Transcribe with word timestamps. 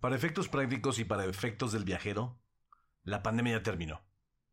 Para 0.00 0.16
efectos 0.16 0.48
prácticos 0.48 0.98
y 0.98 1.04
para 1.04 1.26
efectos 1.26 1.72
del 1.72 1.84
viajero, 1.84 2.40
la 3.02 3.22
pandemia 3.22 3.58
ya 3.58 3.62
terminó. 3.62 4.00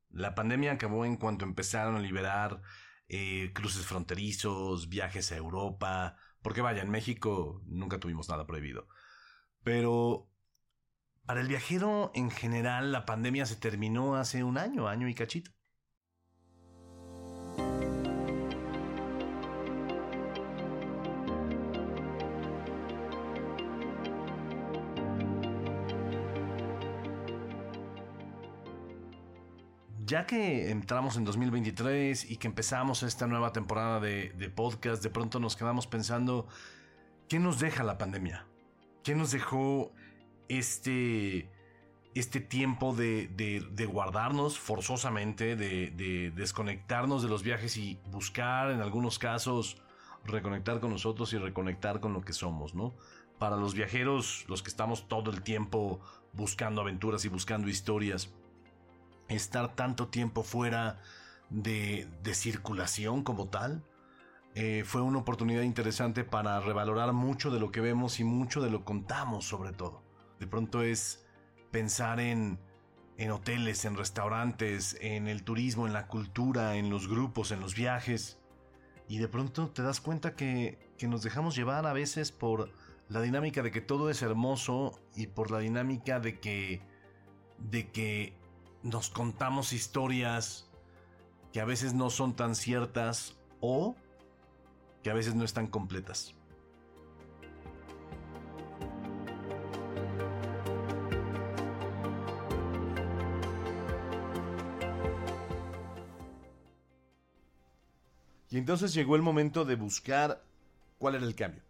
La 0.10 0.36
pandemia 0.36 0.74
acabó 0.74 1.06
en 1.06 1.16
cuanto 1.16 1.46
empezaron 1.46 1.96
a 1.96 2.00
liberar 2.00 2.62
eh, 3.08 3.52
cruces 3.54 3.86
fronterizos, 3.86 4.90
viajes 4.90 5.32
a 5.32 5.38
Europa, 5.38 6.18
porque 6.42 6.62
vaya, 6.62 6.82
en 6.82 6.90
México 6.90 7.62
nunca 7.66 8.00
tuvimos 8.00 8.28
nada 8.28 8.46
prohibido. 8.46 8.88
Pero 9.64 10.30
para 11.26 11.42
el 11.42 11.48
viajero 11.48 12.12
en 12.14 12.30
general 12.30 12.92
la 12.92 13.06
pandemia 13.06 13.46
se 13.46 13.56
terminó 13.56 14.16
hace 14.16 14.44
un 14.44 14.58
año, 14.58 14.88
año 14.88 15.08
y 15.08 15.16
cachito. 15.16 15.52
Ya 30.08 30.26
que 30.26 30.72
entramos 30.72 31.18
en 31.18 31.26
2023 31.26 32.32
y 32.32 32.38
que 32.38 32.48
empezamos 32.48 33.04
esta 33.04 33.28
nueva 33.28 33.52
temporada 33.52 34.00
de, 34.00 34.52
podcast, 34.56 35.04
de 35.04 35.10
pronto 35.10 35.40
nos 35.40 35.58
quedamos 35.58 35.86
pensando, 35.86 36.48
¿qué 37.28 37.40
nos 37.40 37.60
deja 37.60 37.84
la 37.84 37.98
pandemia? 37.98 38.46
¿Qué 39.04 39.16
nos 39.16 39.32
dejó 39.32 39.92
este, 40.48 41.50
este 42.16 42.40
tiempo 42.40 42.96
de, 42.96 43.28
de 43.28 43.86
guardarnos 43.86 44.58
forzosamente, 44.58 45.58
de, 45.58 46.32
desconectarnos 46.34 47.22
de 47.22 47.28
los 47.28 47.44
viajes 47.44 47.76
y 47.76 48.00
buscar 48.10 48.72
en 48.72 48.80
algunos 48.80 49.20
casos 49.20 49.82
reconectar 50.24 50.80
con 50.80 50.92
nosotros 50.92 51.34
y 51.34 51.38
reconectar 51.38 52.00
con 52.00 52.14
lo 52.14 52.22
que 52.22 52.34
somos, 52.34 52.76
¿no? 52.76 52.94
Para 53.40 53.56
los 53.56 53.76
viajeros, 53.76 54.46
los 54.48 54.64
que 54.64 54.70
estamos 54.70 55.08
todo 55.08 55.32
el 55.32 55.42
tiempo 55.42 56.00
buscando 56.34 56.82
aventuras 56.82 57.24
y 57.26 57.30
buscando 57.30 57.68
historias, 57.70 58.34
estar 59.28 59.76
tanto 59.76 60.08
tiempo 60.08 60.44
fuera 60.44 61.00
de, 61.50 62.08
circulación 62.34 63.24
como 63.24 63.48
tal. 63.50 63.84
Eh, 64.56 64.84
fue 64.86 65.02
una 65.02 65.20
oportunidad 65.20 65.62
interesante 65.62 66.24
para 66.24 66.60
revalorar 66.60 67.14
mucho 67.14 67.52
de 67.52 67.60
lo 67.60 67.72
que 67.72 67.82
vemos 67.82 68.20
y 68.20 68.24
mucho 68.24 68.62
de 68.62 68.70
lo 68.70 68.80
que 68.80 68.86
contamos 68.86 69.46
sobre 69.46 69.72
todo. 69.72 70.04
De 70.40 70.48
pronto 70.48 70.82
es 70.82 71.26
pensar 71.72 72.20
en, 72.20 72.60
en 73.18 73.32
hoteles, 73.32 73.86
en 73.86 73.96
restaurantes, 73.96 74.98
en 75.02 75.28
el 75.28 75.44
turismo, 75.44 75.86
en 75.86 75.94
la 75.94 76.08
cultura, 76.08 76.76
en 76.76 76.90
los 76.90 77.08
grupos, 77.08 77.52
en 77.52 77.60
los 77.60 77.76
viajes. 77.76 78.40
Y 79.08 79.20
de 79.20 79.28
pronto 79.28 79.70
te 79.70 79.84
das 79.84 80.02
cuenta 80.02 80.36
que, 80.36 80.92
que 80.98 81.08
nos 81.08 81.22
dejamos 81.22 81.56
llevar 81.56 81.86
a 81.86 81.94
veces 81.94 82.32
por 82.32 82.72
la 83.10 83.22
dinámica 83.22 83.62
de 83.62 83.72
que 83.72 83.82
todo 83.82 84.10
es 84.10 84.22
hermoso 84.22 85.00
y 85.16 85.28
por 85.28 85.52
la 85.52 85.60
dinámica 85.60 86.20
de 86.20 86.40
que, 86.40 86.82
de 87.58 87.90
que 87.90 88.34
nos 88.84 89.10
contamos 89.10 89.74
historias 89.74 90.70
que 91.52 91.62
a 91.62 91.66
veces 91.66 91.94
no 91.94 92.10
son 92.10 92.36
tan 92.36 92.56
ciertas 92.56 93.36
o 93.60 93.96
que 95.04 95.10
a 95.10 95.14
veces 95.14 95.36
no 95.36 95.44
están 95.44 95.68
completas. 95.68 96.38
Y 108.50 108.58
entonces 108.58 108.94
llegó 108.94 109.16
el 109.16 109.22
momento 109.22 109.66
de 109.66 109.76
buscar 109.76 110.44
cuál 110.98 111.16
era 111.16 111.26
el 111.26 111.36
cambio. 111.36 111.64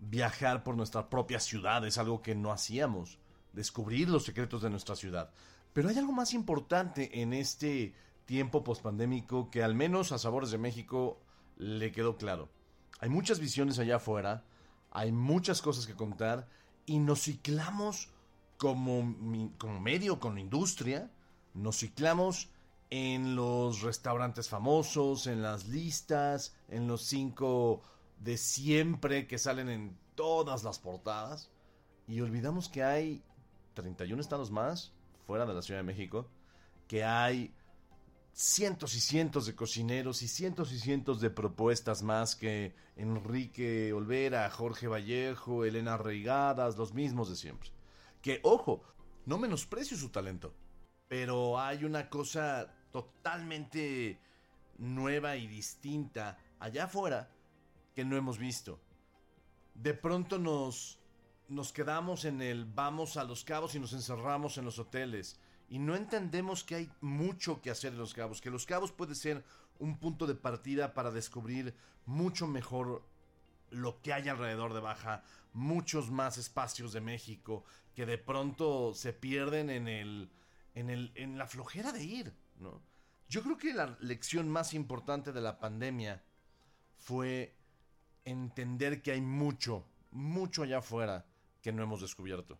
Viajar 0.00 0.62
por 0.62 0.76
nuestra 0.76 1.08
propia 1.08 1.40
ciudad 1.40 1.84
es 1.86 1.98
algo 1.98 2.22
que 2.22 2.34
no 2.34 2.52
hacíamos. 2.52 3.18
Descubrir 3.52 4.08
los 4.08 4.24
secretos 4.24 4.62
de 4.62 4.70
nuestra 4.70 4.94
ciudad. 4.96 5.32
Pero 5.78 5.90
hay 5.90 5.98
algo 5.98 6.10
más 6.10 6.34
importante 6.34 7.22
en 7.22 7.32
este 7.32 7.94
tiempo 8.26 8.64
pospandémico 8.64 9.48
que 9.48 9.62
al 9.62 9.76
menos 9.76 10.10
a 10.10 10.18
Sabores 10.18 10.50
de 10.50 10.58
México 10.58 11.20
le 11.56 11.92
quedó 11.92 12.16
claro. 12.16 12.48
Hay 12.98 13.08
muchas 13.08 13.38
visiones 13.38 13.78
allá 13.78 13.94
afuera, 13.94 14.42
hay 14.90 15.12
muchas 15.12 15.62
cosas 15.62 15.86
que 15.86 15.94
contar 15.94 16.48
y 16.84 16.98
nos 16.98 17.22
ciclamos 17.22 18.10
como, 18.56 19.14
como 19.56 19.78
medio, 19.78 20.18
con 20.18 20.40
industria, 20.40 21.12
nos 21.54 21.78
ciclamos 21.78 22.50
en 22.90 23.36
los 23.36 23.82
restaurantes 23.82 24.48
famosos, 24.48 25.28
en 25.28 25.42
las 25.42 25.68
listas, 25.68 26.56
en 26.66 26.88
los 26.88 27.04
cinco 27.04 27.82
de 28.18 28.36
siempre 28.36 29.28
que 29.28 29.38
salen 29.38 29.68
en 29.68 29.96
todas 30.16 30.64
las 30.64 30.80
portadas 30.80 31.52
y 32.08 32.20
olvidamos 32.20 32.68
que 32.68 32.82
hay 32.82 33.22
31 33.74 34.20
estados 34.20 34.50
más 34.50 34.97
fuera 35.28 35.44
de 35.44 35.52
la 35.52 35.60
Ciudad 35.60 35.80
de 35.80 35.84
México, 35.84 36.26
que 36.86 37.04
hay 37.04 37.54
cientos 38.32 38.94
y 38.94 39.00
cientos 39.00 39.44
de 39.44 39.54
cocineros 39.54 40.22
y 40.22 40.26
cientos 40.26 40.72
y 40.72 40.78
cientos 40.78 41.20
de 41.20 41.28
propuestas 41.28 42.02
más 42.02 42.34
que 42.34 42.74
Enrique 42.96 43.92
Olvera, 43.92 44.48
Jorge 44.48 44.88
Vallejo, 44.88 45.66
Elena 45.66 45.98
Reigadas, 45.98 46.78
los 46.78 46.94
mismos 46.94 47.28
de 47.28 47.36
siempre. 47.36 47.68
Que, 48.22 48.40
ojo, 48.42 48.82
no 49.26 49.36
menosprecio 49.36 49.98
su 49.98 50.08
talento, 50.08 50.54
pero 51.08 51.60
hay 51.60 51.84
una 51.84 52.08
cosa 52.08 52.74
totalmente 52.90 54.18
nueva 54.78 55.36
y 55.36 55.46
distinta 55.46 56.38
allá 56.58 56.84
afuera 56.84 57.28
que 57.94 58.02
no 58.02 58.16
hemos 58.16 58.38
visto. 58.38 58.80
De 59.74 59.92
pronto 59.92 60.38
nos 60.38 60.97
nos 61.48 61.72
quedamos 61.72 62.24
en 62.24 62.42
el 62.42 62.66
vamos 62.66 63.16
a 63.16 63.24
los 63.24 63.44
cabos 63.44 63.74
y 63.74 63.80
nos 63.80 63.92
encerramos 63.92 64.58
en 64.58 64.64
los 64.64 64.78
hoteles. 64.78 65.38
Y 65.68 65.78
no 65.78 65.96
entendemos 65.96 66.64
que 66.64 66.76
hay 66.76 66.90
mucho 67.00 67.60
que 67.60 67.70
hacer 67.70 67.92
en 67.92 67.98
los 67.98 68.14
cabos, 68.14 68.40
que 68.40 68.50
los 68.50 68.66
cabos 68.66 68.92
puede 68.92 69.14
ser 69.14 69.44
un 69.78 69.98
punto 69.98 70.26
de 70.26 70.34
partida 70.34 70.94
para 70.94 71.10
descubrir 71.10 71.74
mucho 72.06 72.46
mejor 72.46 73.02
lo 73.70 74.00
que 74.00 74.12
hay 74.12 74.28
alrededor 74.28 74.72
de 74.72 74.80
Baja, 74.80 75.22
muchos 75.52 76.10
más 76.10 76.38
espacios 76.38 76.92
de 76.92 77.00
México 77.00 77.64
que 77.94 78.06
de 78.06 78.18
pronto 78.18 78.94
se 78.94 79.12
pierden 79.12 79.70
en 79.70 79.88
el 79.88 80.30
en 80.74 80.90
el 80.90 81.12
en 81.16 81.36
la 81.36 81.46
flojera 81.46 81.92
de 81.92 82.04
ir, 82.04 82.32
¿no? 82.58 82.80
Yo 83.28 83.42
creo 83.42 83.58
que 83.58 83.74
la 83.74 83.96
lección 84.00 84.48
más 84.48 84.72
importante 84.72 85.32
de 85.32 85.40
la 85.40 85.58
pandemia 85.58 86.22
fue 86.96 87.54
entender 88.24 89.02
que 89.02 89.12
hay 89.12 89.20
mucho, 89.20 89.84
mucho 90.10 90.62
allá 90.62 90.78
afuera 90.78 91.26
que 91.62 91.72
no 91.72 91.82
hemos 91.82 92.00
descubierto. 92.00 92.58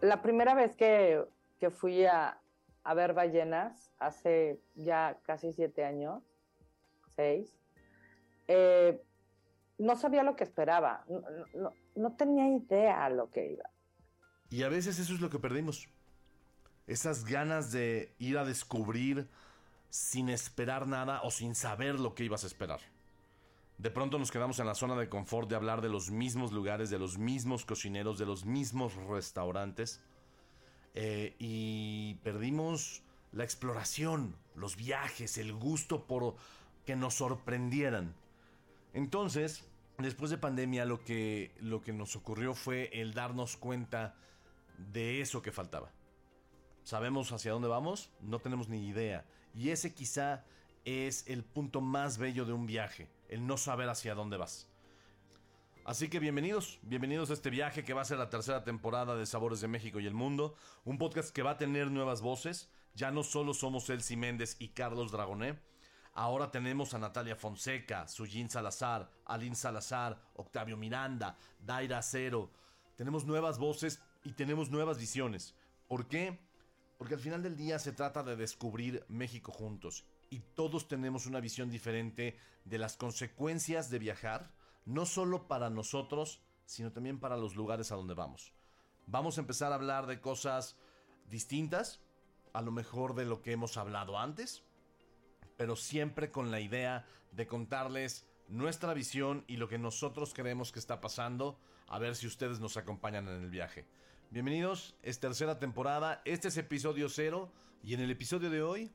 La 0.00 0.22
primera 0.22 0.54
vez 0.54 0.74
que, 0.74 1.24
fui 1.70 2.04
a, 2.04 2.40
ver 2.96 3.12
ballenas, 3.12 3.92
hace 3.98 4.58
ya 4.74 5.20
casi 5.22 5.52
siete 5.52 5.84
años, 5.84 6.24
seis, 7.14 7.54
eh, 8.48 9.00
no 9.80 9.96
sabía 9.96 10.22
lo 10.22 10.36
que 10.36 10.44
esperaba, 10.44 11.04
no, 11.96 12.12
tenía 12.16 12.48
idea 12.48 13.08
lo 13.08 13.30
que 13.30 13.52
iba. 13.52 13.64
Y 14.50 14.62
a 14.62 14.68
veces 14.68 14.98
eso 14.98 15.14
es 15.14 15.20
lo 15.20 15.30
que 15.30 15.38
perdimos. 15.38 15.88
Esas 16.86 17.24
ganas 17.24 17.72
de 17.72 18.14
ir 18.18 18.36
a 18.36 18.44
descubrir 18.44 19.28
sin 19.88 20.28
esperar 20.28 20.86
nada 20.86 21.22
o 21.22 21.30
sin 21.30 21.54
saber 21.54 21.98
lo 21.98 22.14
que 22.14 22.24
ibas 22.24 22.44
a 22.44 22.46
esperar. 22.46 22.80
De 23.78 23.90
pronto 23.90 24.18
nos 24.18 24.30
quedamos 24.30 24.58
en 24.58 24.66
la 24.66 24.74
zona 24.74 24.96
de 24.96 25.08
confort 25.08 25.48
de 25.48 25.56
hablar 25.56 25.80
de 25.80 25.88
los 25.88 26.10
mismos 26.10 26.52
lugares, 26.52 26.90
de 26.90 26.98
los 26.98 27.16
mismos 27.16 27.64
cocineros, 27.64 28.18
de 28.18 28.26
los 28.26 28.44
mismos 28.44 28.94
restaurantes. 28.94 30.02
Eh, 30.94 31.36
y 31.38 32.16
perdimos 32.16 33.02
la 33.32 33.44
exploración, 33.44 34.36
los 34.54 34.76
viajes, 34.76 35.38
el 35.38 35.54
gusto 35.54 36.06
por 36.06 36.34
que 36.84 36.96
nos 36.96 37.14
sorprendieran. 37.14 38.14
Entonces, 38.92 39.69
después 40.06 40.30
de 40.30 40.38
pandemia 40.38 40.84
lo 40.84 41.04
que, 41.04 41.52
lo 41.60 41.80
que 41.82 41.92
nos 41.92 42.16
ocurrió 42.16 42.54
fue 42.54 42.90
el 42.92 43.14
darnos 43.14 43.56
cuenta 43.56 44.16
de 44.92 45.20
eso 45.20 45.42
que 45.42 45.52
faltaba. 45.52 45.92
¿Sabemos 46.84 47.32
hacia 47.32 47.52
dónde 47.52 47.68
vamos? 47.68 48.10
No 48.20 48.38
tenemos 48.38 48.68
ni 48.68 48.86
idea. 48.86 49.24
Y 49.54 49.70
ese 49.70 49.94
quizá 49.94 50.44
es 50.84 51.26
el 51.28 51.44
punto 51.44 51.80
más 51.80 52.18
bello 52.18 52.44
de 52.44 52.52
un 52.52 52.66
viaje, 52.66 53.08
el 53.28 53.46
no 53.46 53.56
saber 53.56 53.88
hacia 53.88 54.14
dónde 54.14 54.36
vas. 54.36 54.66
Así 55.84 56.08
que 56.08 56.20
bienvenidos, 56.20 56.78
bienvenidos 56.82 57.30
a 57.30 57.32
este 57.32 57.50
viaje 57.50 57.84
que 57.84 57.94
va 57.94 58.02
a 58.02 58.04
ser 58.04 58.18
la 58.18 58.30
tercera 58.30 58.64
temporada 58.64 59.16
de 59.16 59.26
Sabores 59.26 59.60
de 59.60 59.68
México 59.68 59.98
y 59.98 60.06
el 60.06 60.14
Mundo, 60.14 60.54
un 60.84 60.98
podcast 60.98 61.34
que 61.34 61.42
va 61.42 61.52
a 61.52 61.58
tener 61.58 61.90
nuevas 61.90 62.20
voces, 62.20 62.70
ya 62.94 63.10
no 63.10 63.22
solo 63.22 63.54
somos 63.54 63.88
Elsie 63.90 64.16
Méndez 64.16 64.56
y 64.58 64.68
Carlos 64.68 65.10
Dragoné, 65.10 65.58
Ahora 66.20 66.50
tenemos 66.50 66.92
a 66.92 66.98
Natalia 66.98 67.34
Fonseca, 67.34 68.06
Sujin 68.06 68.50
Salazar, 68.50 69.10
Aline 69.24 69.56
Salazar, 69.56 70.20
Octavio 70.34 70.76
Miranda, 70.76 71.34
Daira 71.58 72.02
Cero. 72.02 72.50
Tenemos 72.94 73.24
nuevas 73.24 73.56
voces 73.56 74.02
y 74.22 74.32
tenemos 74.32 74.70
nuevas 74.70 74.98
visiones. 74.98 75.54
¿Por 75.88 76.08
qué? 76.08 76.38
Porque 76.98 77.14
al 77.14 77.20
final 77.20 77.42
del 77.42 77.56
día 77.56 77.78
se 77.78 77.92
trata 77.92 78.22
de 78.22 78.36
descubrir 78.36 79.02
México 79.08 79.50
juntos 79.50 80.04
y 80.28 80.40
todos 80.40 80.88
tenemos 80.88 81.24
una 81.24 81.40
visión 81.40 81.70
diferente 81.70 82.36
de 82.66 82.76
las 82.76 82.98
consecuencias 82.98 83.88
de 83.88 83.98
viajar, 83.98 84.50
no 84.84 85.06
solo 85.06 85.48
para 85.48 85.70
nosotros, 85.70 86.42
sino 86.66 86.92
también 86.92 87.18
para 87.18 87.38
los 87.38 87.56
lugares 87.56 87.92
a 87.92 87.96
donde 87.96 88.12
vamos. 88.12 88.52
Vamos 89.06 89.38
a 89.38 89.40
empezar 89.40 89.72
a 89.72 89.76
hablar 89.76 90.06
de 90.06 90.20
cosas 90.20 90.76
distintas, 91.30 92.02
a 92.52 92.60
lo 92.60 92.72
mejor 92.72 93.14
de 93.14 93.24
lo 93.24 93.40
que 93.40 93.52
hemos 93.52 93.78
hablado 93.78 94.18
antes, 94.18 94.64
pero 95.60 95.76
siempre 95.76 96.30
con 96.30 96.50
la 96.50 96.58
idea 96.58 97.06
de 97.32 97.46
contarles 97.46 98.26
nuestra 98.48 98.94
visión 98.94 99.44
y 99.46 99.58
lo 99.58 99.68
que 99.68 99.76
nosotros 99.76 100.32
creemos 100.32 100.72
que 100.72 100.78
está 100.78 101.02
pasando, 101.02 101.58
a 101.86 101.98
ver 101.98 102.16
si 102.16 102.26
ustedes 102.26 102.60
nos 102.60 102.78
acompañan 102.78 103.28
en 103.28 103.42
el 103.42 103.50
viaje. 103.50 103.84
Bienvenidos, 104.30 104.96
es 105.02 105.20
tercera 105.20 105.58
temporada, 105.58 106.22
este 106.24 106.48
es 106.48 106.56
episodio 106.56 107.10
cero 107.10 107.52
y 107.82 107.92
en 107.92 108.00
el 108.00 108.10
episodio 108.10 108.48
de 108.48 108.62
hoy 108.62 108.90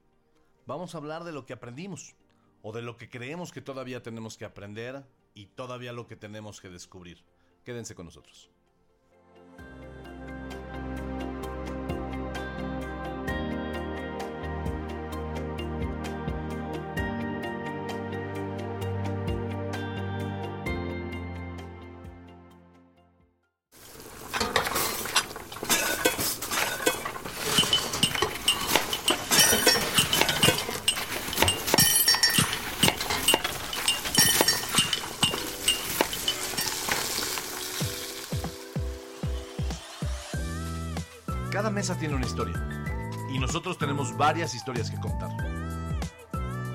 vamos 0.66 0.96
a 0.96 0.98
hablar 0.98 1.24
de 1.24 1.34
lo 1.34 1.46
que 1.46 1.54
aprendimos 1.54 2.16
o 2.64 2.72
de 2.72 2.82
lo 2.82 2.98
que 2.98 3.12
creemos 3.12 3.52
que 3.52 3.62
todavía 3.62 4.02
tenemos 4.02 4.36
que 4.36 4.46
aprender 4.46 5.06
y 5.36 5.46
todavía 5.46 5.94
lo 5.94 6.08
que 6.08 6.16
tenemos 6.16 6.62
que 6.62 6.70
descubrir. 6.70 7.24
Quédense 7.64 7.94
con 7.94 8.08
nosotros. 8.08 8.50
Mesa 41.86 42.00
tiene 42.00 42.16
una 42.16 42.26
historia 42.26 42.56
y 43.32 43.38
nosotros 43.38 43.78
tenemos 43.78 44.18
varias 44.18 44.56
historias 44.56 44.90
que 44.90 45.00
contar. 45.00 45.30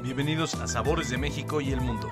Bienvenidos 0.05 0.55
a 0.55 0.69
Sabores 0.69 1.11
de 1.11 1.19
México 1.19 1.61
y 1.61 1.73
el 1.73 1.81
Mundo. 1.81 2.09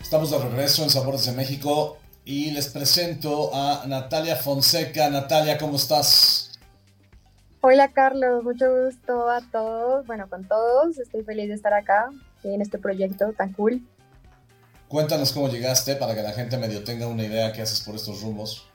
Estamos 0.00 0.30
de 0.30 0.38
regreso 0.38 0.84
en 0.84 0.88
Sabores 0.88 1.26
de 1.26 1.32
México 1.32 1.98
y 2.24 2.50
les 2.52 2.68
presento 2.68 3.54
a 3.54 3.84
Natalia 3.86 4.36
Fonseca. 4.36 5.10
Natalia, 5.10 5.58
¿cómo 5.58 5.76
estás? 5.76 6.33
Hola 7.74 7.88
Carlos, 7.88 8.44
mucho 8.44 8.84
gusto 8.84 9.28
a 9.28 9.40
todos, 9.50 10.06
bueno, 10.06 10.30
con 10.30 10.46
todos, 10.46 10.96
estoy 10.96 11.24
feliz 11.24 11.48
de 11.48 11.54
estar 11.54 11.74
acá 11.74 12.08
en 12.44 12.62
este 12.62 12.78
proyecto 12.78 13.32
tan 13.32 13.52
cool. 13.52 13.82
Cuéntanos 14.86 15.32
cómo 15.32 15.48
llegaste 15.48 15.96
para 15.96 16.14
que 16.14 16.22
la 16.22 16.30
gente 16.30 16.56
medio 16.56 16.84
tenga 16.84 17.08
una 17.08 17.24
idea 17.24 17.52
qué 17.52 17.62
haces 17.62 17.80
por 17.80 17.96
estos 17.96 18.22
rumbos. 18.22 18.70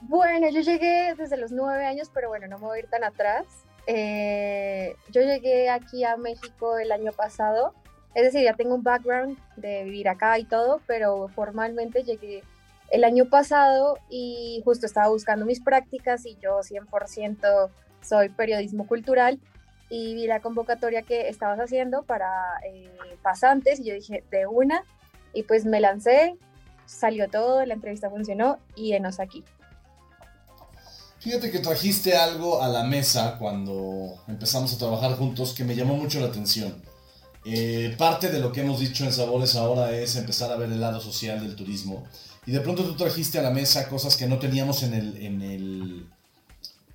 Bueno, 0.00 0.50
yo 0.50 0.60
llegué 0.60 1.14
desde 1.16 1.36
los 1.36 1.52
nueve 1.52 1.86
años, 1.86 2.10
pero 2.12 2.30
bueno, 2.30 2.48
no 2.48 2.58
me 2.58 2.64
voy 2.64 2.78
a 2.78 2.80
ir 2.80 2.90
tan 2.90 3.04
atrás. 3.04 3.44
Eh, 3.86 4.96
yo 5.12 5.20
llegué 5.20 5.70
aquí 5.70 6.02
a 6.02 6.16
México 6.16 6.78
el 6.78 6.90
año 6.90 7.12
pasado, 7.12 7.74
es 8.16 8.24
decir, 8.24 8.42
ya 8.42 8.54
tengo 8.54 8.74
un 8.74 8.82
background 8.82 9.38
de 9.54 9.84
vivir 9.84 10.08
acá 10.08 10.36
y 10.36 10.46
todo, 10.46 10.80
pero 10.88 11.28
formalmente 11.28 12.02
llegué 12.02 12.42
el 12.92 13.04
año 13.04 13.28
pasado 13.28 13.98
y 14.10 14.60
justo 14.64 14.86
estaba 14.86 15.08
buscando 15.08 15.46
mis 15.46 15.60
prácticas 15.60 16.26
y 16.26 16.36
yo 16.40 16.60
100% 16.60 17.70
soy 18.02 18.28
periodismo 18.28 18.86
cultural 18.86 19.40
y 19.88 20.14
vi 20.14 20.26
la 20.26 20.40
convocatoria 20.40 21.02
que 21.02 21.28
estabas 21.28 21.58
haciendo 21.58 22.02
para 22.02 22.28
eh, 22.66 22.90
pasantes 23.22 23.80
y 23.80 23.84
yo 23.84 23.94
dije, 23.94 24.24
de 24.30 24.46
una, 24.46 24.84
y 25.32 25.42
pues 25.42 25.64
me 25.64 25.80
lancé, 25.80 26.36
salió 26.84 27.28
todo, 27.28 27.64
la 27.64 27.74
entrevista 27.74 28.10
funcionó 28.10 28.58
y 28.76 28.92
enos 28.92 29.20
aquí. 29.20 29.42
Fíjate 31.18 31.50
que 31.50 31.60
trajiste 31.60 32.16
algo 32.16 32.62
a 32.62 32.68
la 32.68 32.84
mesa 32.84 33.38
cuando 33.38 34.22
empezamos 34.28 34.74
a 34.74 34.78
trabajar 34.78 35.12
juntos 35.12 35.54
que 35.54 35.64
me 35.64 35.74
llamó 35.74 35.94
mucho 35.96 36.20
la 36.20 36.26
atención. 36.26 36.82
Eh, 37.44 37.94
parte 37.96 38.28
de 38.28 38.38
lo 38.38 38.52
que 38.52 38.60
hemos 38.60 38.80
dicho 38.80 39.04
en 39.04 39.12
Sabores 39.12 39.56
ahora 39.56 39.92
es 39.92 40.14
empezar 40.16 40.52
a 40.52 40.56
ver 40.56 40.70
el 40.70 40.80
lado 40.80 41.00
social 41.00 41.40
del 41.40 41.56
turismo 41.56 42.04
y 42.44 42.50
de 42.52 42.60
pronto 42.60 42.84
tú 42.84 42.94
trajiste 42.94 43.38
a 43.38 43.42
la 43.42 43.50
mesa 43.50 43.88
cosas 43.88 44.16
que 44.16 44.26
no 44.26 44.38
teníamos 44.38 44.82
en 44.82 44.94
el, 44.94 45.16
en 45.18 45.42
el, 45.42 46.06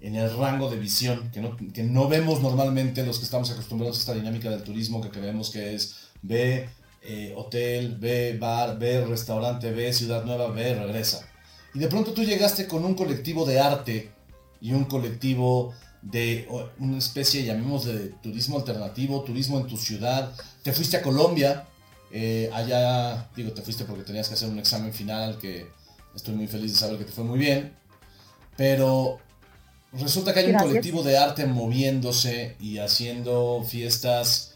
en 0.02 0.16
el 0.16 0.38
rango 0.38 0.70
de 0.70 0.78
visión, 0.78 1.32
que 1.32 1.40
no, 1.40 1.56
que 1.74 1.84
no 1.84 2.08
vemos 2.08 2.42
normalmente 2.42 3.06
los 3.06 3.18
que 3.18 3.26
estamos 3.26 3.50
acostumbrados 3.52 3.98
a 3.98 4.00
esta 4.00 4.14
dinámica 4.14 4.50
del 4.50 4.64
turismo, 4.64 5.02
que 5.02 5.10
creemos 5.10 5.50
que 5.50 5.76
es 5.76 5.96
ve 6.22 6.70
eh, 7.02 7.34
hotel, 7.38 7.96
ve 7.98 8.38
bar, 8.38 8.78
ve 8.78 9.06
restaurante, 9.06 9.72
ve 9.72 9.94
ciudad 9.94 10.26
nueva, 10.26 10.50
ve 10.50 10.76
regresa. 10.76 11.26
Y 11.74 11.80
de 11.80 11.88
pronto 11.88 12.12
tú 12.12 12.24
llegaste 12.24 12.68
con 12.68 12.84
un 12.84 12.96
colectivo 12.96 13.46
de 13.46 13.60
arte 13.60 14.12
y 14.60 14.74
un 14.74 14.86
colectivo 14.86 15.74
de 16.02 16.48
una 16.80 16.98
especie, 16.98 17.46
llamemos 17.46 17.86
de 17.86 18.10
turismo 18.22 18.58
alternativo, 18.58 19.24
turismo 19.24 19.60
en 19.60 19.68
tu 19.68 19.78
ciudad. 19.78 20.34
Te 20.64 20.74
fuiste 20.74 20.98
a 20.98 21.02
Colombia, 21.02 21.68
eh, 22.12 22.50
allá, 22.54 23.30
digo, 23.36 23.52
te 23.52 23.62
fuiste 23.62 23.84
porque 23.86 24.04
tenías 24.04 24.28
que 24.28 24.36
hacer 24.36 24.50
un 24.50 24.60
examen 24.60 24.94
final 24.94 25.38
que 25.38 25.68
estoy 26.16 26.36
muy 26.36 26.48
feliz 26.48 26.74
de 26.74 26.80
saber 26.80 26.98
que 26.98 27.06
te 27.06 27.12
fue 27.12 27.24
muy 27.24 27.40
bien. 27.40 27.74
Pero 28.56 29.20
resulta 29.94 30.34
que 30.34 30.40
hay 30.42 30.52
un 30.52 30.58
colectivo 30.58 31.04
de 31.04 31.18
arte 31.18 31.46
moviéndose 31.46 32.56
y 32.60 32.80
haciendo 32.80 33.64
fiestas. 33.68 34.56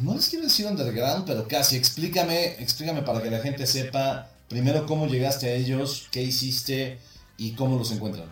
No 0.00 0.14
les 0.14 0.28
quiero 0.28 0.44
decir 0.44 0.66
underground, 0.66 1.26
pero 1.26 1.46
casi. 1.46 1.76
Explícame, 1.76 2.60
explícame 2.60 3.02
para 3.02 3.22
que 3.22 3.30
la 3.30 3.40
gente 3.40 3.66
sepa 3.66 4.30
primero 4.48 4.86
cómo 4.86 5.06
llegaste 5.06 5.48
a 5.48 5.52
ellos, 5.52 6.08
qué 6.10 6.22
hiciste 6.22 6.98
y 7.36 7.52
cómo 7.52 7.78
los 7.78 7.92
encuentran. 7.92 8.30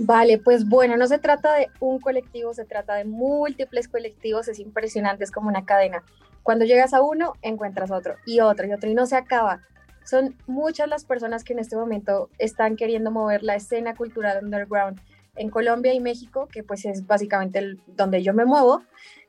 Vale, 0.00 0.38
pues 0.38 0.68
bueno, 0.68 0.96
no 0.96 1.08
se 1.08 1.18
trata 1.18 1.54
de 1.56 1.68
un 1.80 1.98
colectivo, 1.98 2.54
se 2.54 2.64
trata 2.64 2.94
de 2.94 3.04
múltiples 3.04 3.88
colectivos, 3.88 4.46
es 4.46 4.60
impresionante, 4.60 5.24
es 5.24 5.32
como 5.32 5.48
una 5.48 5.64
cadena. 5.64 6.04
Cuando 6.42 6.64
llegas 6.64 6.94
a 6.94 7.02
uno, 7.02 7.34
encuentras 7.42 7.90
otro 7.90 8.16
y 8.26 8.40
otro 8.40 8.66
y 8.66 8.72
otro 8.72 8.90
y 8.90 8.94
no 8.94 9.06
se 9.06 9.16
acaba. 9.16 9.62
Son 10.04 10.34
muchas 10.46 10.88
las 10.88 11.04
personas 11.04 11.44
que 11.44 11.52
en 11.52 11.58
este 11.58 11.76
momento 11.76 12.30
están 12.38 12.76
queriendo 12.76 13.10
mover 13.10 13.42
la 13.42 13.56
escena 13.56 13.94
cultural 13.94 14.42
underground 14.42 15.00
en 15.36 15.50
Colombia 15.50 15.92
y 15.92 16.00
México, 16.00 16.48
que 16.50 16.62
pues 16.62 16.84
es 16.84 17.06
básicamente 17.06 17.58
el, 17.58 17.80
donde 17.86 18.22
yo 18.22 18.32
me 18.34 18.44
muevo. 18.44 18.82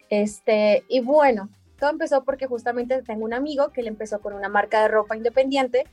Este, 0.09 0.83
y 0.87 1.01
bueno, 1.01 1.49
todo 1.77 1.89
empezó 1.89 2.23
porque 2.23 2.47
justamente 2.47 3.01
tengo 3.03 3.25
un 3.25 3.33
amigo 3.33 3.69
que 3.69 3.83
le 3.83 3.89
empezó 3.89 4.19
con 4.21 4.33
una 4.33 4.49
marca 4.49 4.81
de 4.81 4.87
ropa 4.87 5.15
independiente 5.15 5.85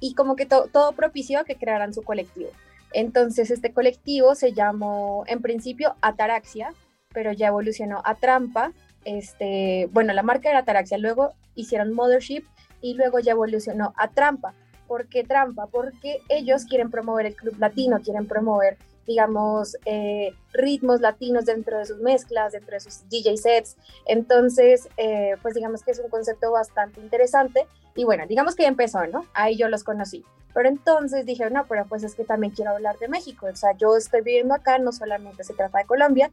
y 0.00 0.14
como 0.14 0.36
que 0.36 0.46
todo 0.46 0.92
propició 0.92 1.44
que 1.44 1.56
crearan 1.56 1.94
su 1.94 2.02
colectivo. 2.02 2.50
Entonces 2.92 3.50
este 3.50 3.72
colectivo 3.72 4.34
se 4.34 4.52
llamó 4.52 5.24
en 5.26 5.40
principio 5.40 5.96
Ataraxia, 6.00 6.74
pero 7.12 7.32
ya 7.32 7.48
evolucionó 7.48 8.02
a 8.04 8.16
Trampa 8.16 8.72
este, 9.04 9.88
bueno, 9.92 10.12
la 10.12 10.22
marca 10.22 10.50
era 10.50 10.64
Taraxia, 10.64 10.98
luego 10.98 11.32
hicieron 11.54 11.92
Mothership 11.92 12.44
y 12.80 12.94
luego 12.94 13.18
ya 13.18 13.32
evolucionó 13.32 13.92
a 13.96 14.08
Trampa. 14.08 14.54
¿Por 14.86 15.08
qué 15.08 15.24
Trampa? 15.24 15.66
Porque 15.68 16.20
ellos 16.28 16.64
quieren 16.64 16.90
promover 16.90 17.26
el 17.26 17.34
club 17.34 17.56
latino, 17.58 18.00
quieren 18.00 18.26
promover, 18.26 18.76
digamos, 19.06 19.76
eh, 19.86 20.34
ritmos 20.52 21.00
latinos 21.00 21.46
dentro 21.46 21.78
de 21.78 21.86
sus 21.86 21.98
mezclas, 21.98 22.52
dentro 22.52 22.72
de 22.72 22.80
sus 22.80 23.08
DJ 23.08 23.36
sets. 23.36 23.76
Entonces, 24.06 24.88
eh, 24.96 25.36
pues 25.40 25.54
digamos 25.54 25.82
que 25.82 25.92
es 25.92 25.98
un 25.98 26.10
concepto 26.10 26.52
bastante 26.52 27.00
interesante. 27.00 27.66
Y 27.94 28.04
bueno, 28.04 28.26
digamos 28.26 28.54
que 28.54 28.66
empezó, 28.66 29.06
¿no? 29.06 29.24
Ahí 29.34 29.56
yo 29.56 29.68
los 29.68 29.84
conocí. 29.84 30.24
Pero 30.54 30.68
entonces 30.68 31.24
dije, 31.24 31.48
no, 31.50 31.64
pero 31.66 31.86
pues 31.86 32.02
es 32.02 32.14
que 32.14 32.24
también 32.24 32.52
quiero 32.52 32.72
hablar 32.72 32.98
de 32.98 33.08
México. 33.08 33.46
O 33.50 33.56
sea, 33.56 33.76
yo 33.76 33.96
estoy 33.96 34.20
viviendo 34.20 34.54
acá, 34.54 34.78
no 34.78 34.92
solamente 34.92 35.44
se 35.44 35.54
trata 35.54 35.78
de 35.78 35.86
Colombia, 35.86 36.30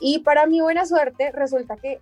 y 0.00 0.20
para 0.20 0.46
mi 0.46 0.60
buena 0.60 0.86
suerte, 0.86 1.32
resulta 1.32 1.76
que 1.76 2.00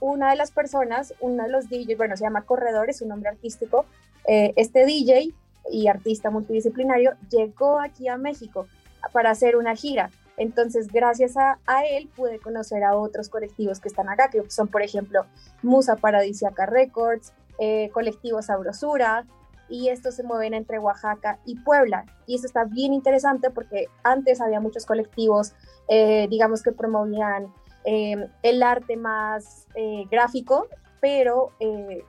una 0.00 0.30
de 0.30 0.36
las 0.36 0.50
personas, 0.50 1.14
uno 1.20 1.44
de 1.44 1.48
los 1.48 1.68
DJs, 1.68 1.96
bueno, 1.96 2.16
se 2.16 2.24
llama 2.24 2.42
Corredor, 2.42 2.90
es 2.90 3.02
un 3.02 3.08
nombre 3.08 3.28
artístico, 3.30 3.84
eh, 4.26 4.52
este 4.56 4.84
DJ 4.84 5.34
y 5.70 5.88
artista 5.88 6.30
multidisciplinario 6.30 7.12
llegó 7.30 7.80
aquí 7.80 8.08
a 8.08 8.16
México 8.16 8.66
para 9.12 9.30
hacer 9.30 9.56
una 9.56 9.74
gira. 9.74 10.10
Entonces, 10.36 10.88
gracias 10.88 11.36
a, 11.36 11.58
él 11.90 12.08
pude 12.14 12.38
conocer 12.38 12.84
a 12.84 12.96
otros 12.96 13.28
colectivos 13.28 13.80
que 13.80 13.88
están 13.88 14.08
acá, 14.08 14.30
que 14.30 14.48
son, 14.50 14.68
por 14.68 14.82
ejemplo, 14.82 15.26
Musa 15.62 15.96
Paradisiaca 15.96 16.64
Records, 16.64 17.32
eh, 17.58 17.90
Colectivo 17.92 18.40
Sabrosura, 18.40 19.26
y 19.68 19.88
estos 19.88 20.14
se 20.14 20.22
mueven 20.22 20.54
entre 20.54 20.78
Oaxaca 20.78 21.38
y 21.44 21.56
Puebla. 21.60 22.04
Y 22.26 22.36
eso 22.36 22.46
está 22.46 22.64
bien 22.64 22.92
interesante 22.92 23.50
porque 23.50 23.86
antes 24.02 24.40
había 24.40 24.60
muchos 24.60 24.86
colectivos, 24.86 25.54
eh, 25.88 26.26
digamos, 26.28 26.62
que 26.62 26.72
promovían 26.72 27.52
eh, 27.84 28.28
el 28.42 28.62
arte 28.62 28.96
más 28.96 29.66
gráfico, 30.10 30.66
pero 31.00 31.52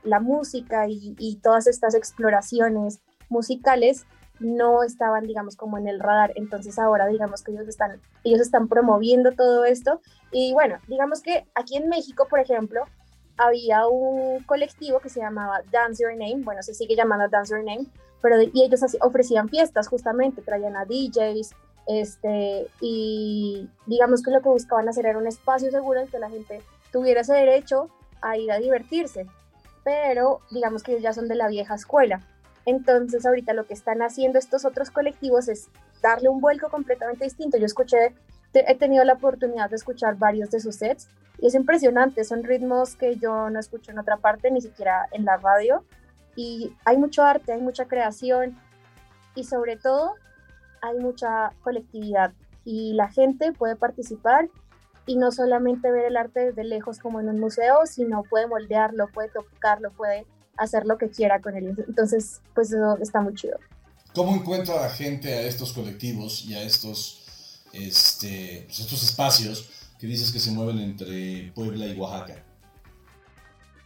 la 0.03 0.19
música 0.19 0.87
y, 0.87 1.15
y 1.19 1.35
todas 1.35 1.67
estas 1.67 1.93
exploraciones 1.93 2.99
musicales 3.29 4.07
no 4.39 4.83
estaban, 4.83 5.25
digamos, 5.25 5.55
como 5.55 5.77
en 5.77 5.87
el 5.87 5.99
radar. 5.99 6.31
Entonces 6.35 6.79
ahora, 6.79 7.07
digamos 7.07 7.43
que 7.43 7.51
ellos 7.51 7.67
están, 7.67 8.01
ellos 8.23 8.41
están 8.41 8.67
promoviendo 8.67 9.33
todo 9.33 9.65
esto. 9.65 10.01
Y 10.31 10.53
bueno, 10.53 10.77
digamos 10.87 11.21
que 11.21 11.45
aquí 11.55 11.77
en 11.77 11.89
México, 11.89 12.27
por 12.29 12.39
ejemplo, 12.39 12.83
había 13.39 13.87
un 13.87 14.43
colectivo 14.43 14.99
que 14.99 15.09
se 15.09 15.21
llamaba 15.21 15.61
Dance 15.71 16.03
Your 16.03 16.11
Name, 16.11 16.43
bueno, 16.43 16.61
se 16.61 16.73
sigue 16.73 16.95
llamando 16.95 17.27
Dance 17.29 17.53
Your 17.53 17.63
Name, 17.63 17.87
pero 18.21 18.41
y 18.41 18.63
ellos 18.63 18.81
ofrecían 19.01 19.47
fiestas 19.47 19.87
justamente, 19.87 20.41
traían 20.41 20.75
a 20.75 20.85
DJs, 20.85 21.55
este, 21.87 22.67
y 22.81 23.67
digamos 23.87 24.21
que 24.21 24.31
lo 24.31 24.41
que 24.41 24.49
buscaban 24.49 24.89
hacer 24.89 25.05
era 25.05 25.17
un 25.17 25.25
espacio 25.25 25.71
seguro 25.71 26.01
en 26.01 26.07
que 26.07 26.19
la 26.19 26.29
gente 26.29 26.61
tuviera 26.91 27.21
ese 27.21 27.33
derecho 27.33 27.89
a 28.21 28.37
ir 28.37 28.51
a 28.51 28.59
divertirse, 28.59 29.25
pero 29.83 30.41
digamos 30.51 30.83
que 30.83 30.91
ellos 30.91 31.03
ya 31.03 31.13
son 31.13 31.27
de 31.27 31.35
la 31.35 31.47
vieja 31.47 31.75
escuela. 31.75 32.21
Entonces 32.65 33.25
ahorita 33.25 33.53
lo 33.53 33.65
que 33.65 33.73
están 33.73 34.01
haciendo 34.01 34.37
estos 34.37 34.65
otros 34.65 34.91
colectivos 34.91 35.47
es 35.47 35.69
darle 36.01 36.29
un 36.29 36.41
vuelco 36.41 36.69
completamente 36.69 37.23
distinto. 37.23 37.57
Yo 37.57 37.65
escuché, 37.65 38.13
he 38.53 38.75
tenido 38.75 39.03
la 39.03 39.13
oportunidad 39.13 39.69
de 39.69 39.75
escuchar 39.75 40.17
varios 40.17 40.49
de 40.51 40.59
sus 40.59 40.75
sets 40.75 41.07
y 41.39 41.47
es 41.47 41.55
impresionante, 41.55 42.23
son 42.23 42.43
ritmos 42.43 42.95
que 42.95 43.15
yo 43.17 43.49
no 43.49 43.59
escucho 43.59 43.91
en 43.91 43.99
otra 43.99 44.17
parte, 44.17 44.51
ni 44.51 44.61
siquiera 44.61 45.07
en 45.11 45.25
la 45.25 45.37
radio. 45.37 45.83
Y 46.35 46.73
hay 46.85 46.97
mucho 46.97 47.23
arte, 47.23 47.53
hay 47.53 47.61
mucha 47.61 47.85
creación 47.85 48.57
y 49.35 49.43
sobre 49.43 49.77
todo 49.77 50.15
hay 50.81 50.97
mucha 50.99 51.53
colectividad 51.61 52.33
y 52.65 52.93
la 52.93 53.09
gente 53.09 53.51
puede 53.51 53.75
participar 53.75 54.49
y 55.05 55.15
no 55.15 55.31
solamente 55.31 55.91
ver 55.91 56.05
el 56.05 56.17
arte 56.17 56.39
desde 56.45 56.63
lejos 56.63 56.99
como 56.99 57.19
en 57.19 57.29
un 57.29 57.39
museo, 57.39 57.85
sino 57.85 58.23
puede 58.23 58.47
moldearlo, 58.47 59.07
puede 59.07 59.29
tocarlo, 59.29 59.91
puede 59.91 60.25
hacer 60.55 60.85
lo 60.85 60.97
que 60.97 61.09
quiera 61.09 61.41
con 61.41 61.55
él. 61.55 61.73
Entonces, 61.87 62.41
pues 62.53 62.71
eso 62.71 62.97
está 63.01 63.21
muy 63.21 63.33
chido. 63.33 63.57
¿Cómo 64.13 64.35
encuentra 64.35 64.75
la 64.75 64.89
gente 64.89 65.33
a 65.33 65.41
estos 65.41 65.73
colectivos 65.73 66.45
y 66.45 66.53
a 66.53 66.61
estos, 66.63 67.25
este, 67.73 68.63
pues, 68.65 68.79
estos 68.79 69.03
espacios 69.03 69.69
que 69.99 70.07
dices 70.07 70.31
que 70.31 70.39
se 70.39 70.51
mueven 70.51 70.79
entre 70.79 71.51
Puebla 71.53 71.87
y 71.87 71.97
Oaxaca? 71.97 72.43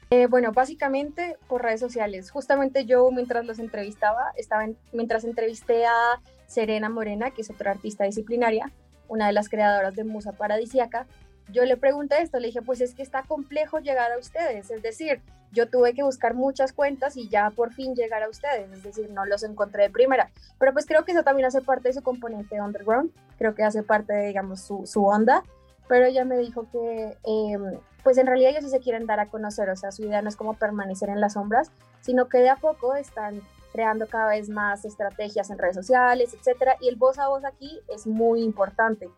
Eh, 0.10 0.28
bueno, 0.28 0.52
básicamente 0.52 1.38
por 1.48 1.64
redes 1.64 1.80
sociales. 1.80 2.30
Justamente 2.30 2.86
yo 2.86 3.10
mientras 3.10 3.46
los 3.46 3.58
entrevistaba, 3.58 4.32
estaba 4.38 4.68
mientras 4.92 5.24
entrevisté 5.24 5.86
a 5.86 6.22
Serena 6.46 6.88
Morena, 6.88 7.32
que 7.32 7.42
es 7.42 7.50
otra 7.50 7.72
artista 7.72 8.04
disciplinaria, 8.04 8.72
una 9.08 9.26
de 9.26 9.34
las 9.34 9.50
creadoras 9.50 9.96
de 9.96 10.04
Musa 10.04 10.34
Paradisiaca, 10.34 11.08
yo 11.50 11.66
le 11.66 11.78
pregunté 11.78 12.22
esto, 12.22 12.40
le 12.40 12.48
dije, 12.48 12.62
pues 12.62 12.82
es 12.82 12.94
que 12.94 13.04
está 13.04 13.24
complejo 13.24 13.80
llegar 13.80 14.12
a 14.12 14.18
ustedes, 14.18 14.72
es 14.72 14.82
decir, 14.82 15.22
yo 15.52 15.70
tuve 15.70 15.94
que 15.94 16.04
buscar 16.04 16.34
muchas 16.34 16.74
cuentas 16.74 17.16
y 17.16 17.30
ya 17.30 17.52
por 17.52 17.74
fin 17.74 17.96
llegar 17.96 18.24
a 18.24 18.30
ustedes, 18.30 18.72
es 18.72 18.84
decir, 18.84 19.10
no 19.12 19.26
los 19.26 19.44
encontré 19.44 19.84
de 19.84 19.90
primera, 19.90 20.32
pero 20.58 20.74
pues 20.74 20.86
creo 20.86 21.06
que 21.06 21.12
eso 21.12 21.24
también 21.24 21.46
hace 21.46 21.62
parte 21.62 21.90
de 21.90 21.94
su 21.94 22.02
componente 22.02 22.60
underground, 22.60 23.12
creo 23.38 23.54
que 23.54 23.64
hace 23.64 23.84
parte 23.84 24.14
de, 24.14 24.28
digamos, 24.28 24.62
su, 24.62 24.86
su 24.86 25.06
onda, 25.06 25.44
pero 25.88 26.06
ella 26.06 26.26
me 26.26 26.38
dijo 26.38 26.68
que, 26.72 27.18
em, 27.24 27.80
pues 28.04 28.18
en 28.18 28.28
realidad 28.28 28.52
ellos 28.52 28.64
sí 28.64 28.70
se 28.70 28.80
quieren 28.80 29.06
dar 29.06 29.20
a 29.20 29.28
conocer, 29.28 29.70
o 29.70 29.76
sea, 29.76 29.92
su 29.92 30.04
idea 30.04 30.22
no 30.22 30.30
es 30.30 30.36
como 30.36 30.56
permanecer 30.56 31.10
en 31.10 31.22
las 31.22 31.34
sombras, 31.34 31.72
sino 32.02 32.28
que 32.30 32.40
de 32.40 32.50
a 32.50 32.56
poco 32.56 32.96
están 32.96 33.42
creando 33.72 34.08
cada 34.08 34.30
vez 34.30 34.50
más 34.50 34.86
estrategias 34.86 35.50
en 35.50 35.58
redes 35.58 35.76
sociales, 35.76 36.34
etcétera, 36.34 36.78
y 36.80 36.88
el 36.88 36.96
voz 36.96 37.18
a 37.18 37.28
voz 37.28 37.44
aquí 37.44 37.80
es 37.90 38.08
muy 38.08 38.42
importante. 38.42 39.10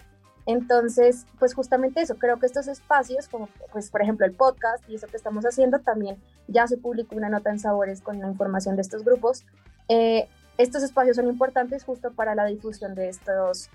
Entonces, 0.46 1.26
pues 1.40 1.54
justamente 1.56 2.02
eso, 2.02 2.16
creo 2.16 2.40
que 2.40 2.46
estos 2.46 2.68
espacios, 2.68 3.28
como 3.28 3.50
pues 3.72 3.90
por 3.90 4.02
ejemplo 4.02 4.26
el 4.26 4.34
podcast 4.34 4.88
y 4.88 4.96
eso 4.96 5.08
que 5.08 5.18
estamos 5.18 5.44
haciendo, 5.44 5.80
también 5.80 6.18
ya 6.48 6.68
se 6.68 6.78
publicó 6.78 7.16
una 7.16 7.30
nota 7.30 7.50
en 7.50 7.60
Sabores 7.60 8.02
con 8.02 8.20
la 8.20 8.28
información 8.28 8.76
de 8.76 8.84
estos 8.84 9.04
grupos. 9.04 9.44
Eh, 9.90 10.28
estos 10.58 10.84
espacios 10.84 11.16
son 11.16 11.28
importantes 11.28 11.84
justo 11.84 12.12
para 12.12 12.36
la 12.36 12.46
difusión 12.46 12.94
de 12.94 13.10
estos, 13.10 13.70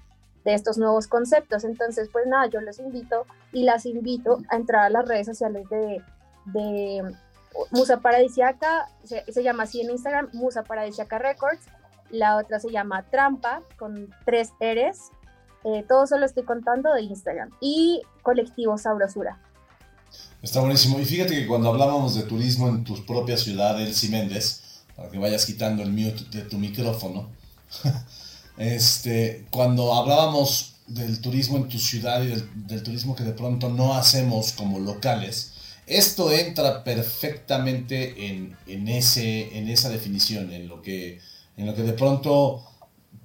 de 0.44 0.54
estos 0.54 0.78
nuevos 0.78 1.08
conceptos. 1.08 1.64
Entonces, 1.64 2.08
pues 2.10 2.26
nada, 2.26 2.46
yo 2.46 2.60
los 2.60 2.78
invito 2.78 3.26
y 3.52 3.64
las 3.64 3.84
invito 3.84 4.38
a 4.48 4.56
entrar 4.56 4.84
a 4.84 4.90
las 4.90 5.08
redes 5.08 5.26
sociales 5.26 5.68
de, 5.68 6.02
Musa 7.72 7.98
Paradisiaca, 7.98 8.88
se, 9.02 9.24
se, 9.30 9.42
llama 9.42 9.64
así 9.64 9.80
en 9.80 9.90
Instagram, 9.90 10.30
Musa 10.32 10.62
Paradisiaca 10.62 11.18
Records. 11.18 11.66
La 12.08 12.36
otra 12.36 12.60
se 12.60 12.70
llama 12.70 13.02
Trampa, 13.10 13.60
con 13.76 14.08
tres 14.24 14.52
R's, 14.60 15.10
eh, 15.64 15.84
todo 15.88 16.04
eso 16.04 16.18
lo 16.18 16.26
estoy 16.26 16.44
contando 16.44 16.92
de 16.94 17.02
Instagram. 17.02 17.50
Y 17.60 18.02
Colectivo 18.22 18.78
Sabrosura. 18.78 19.38
Está 20.42 20.60
buenísimo. 20.60 20.98
Y 20.98 21.04
fíjate 21.04 21.34
que 21.34 21.46
cuando 21.46 21.68
hablábamos 21.68 22.14
de 22.14 22.22
turismo 22.22 22.68
en 22.68 22.84
tu 22.84 23.04
propia 23.04 23.36
ciudad, 23.36 23.80
Elsie 23.80 24.10
Méndez, 24.10 24.62
para 24.96 25.10
que 25.10 25.18
vayas 25.18 25.44
quitando 25.44 25.82
el 25.82 25.92
mute 25.92 26.24
de 26.30 26.42
tu 26.42 26.56
micrófono, 26.56 27.28
este, 28.56 29.46
cuando 29.50 29.94
hablábamos 29.94 30.76
del 30.86 31.20
turismo 31.20 31.58
en 31.58 31.68
tu 31.68 31.78
ciudad 31.78 32.22
y 32.22 32.28
del, 32.28 32.82
turismo 32.82 33.14
que 33.14 33.22
de 33.22 33.32
pronto 33.32 33.68
no 33.68 33.94
hacemos 33.94 34.52
como 34.52 34.78
locales, 34.78 35.52
esto 35.86 36.32
entra 36.32 36.84
perfectamente 36.84 38.26
en, 38.28 38.56
en, 38.66 38.88
ese, 38.88 39.56
en 39.58 39.68
esa 39.68 39.88
definición, 39.90 40.52
en 40.52 40.68
lo, 40.68 40.82
que, 40.82 41.20
en 41.56 41.66
lo 41.66 41.74
que 41.74 41.82
de 41.82 41.92
pronto 41.92 42.64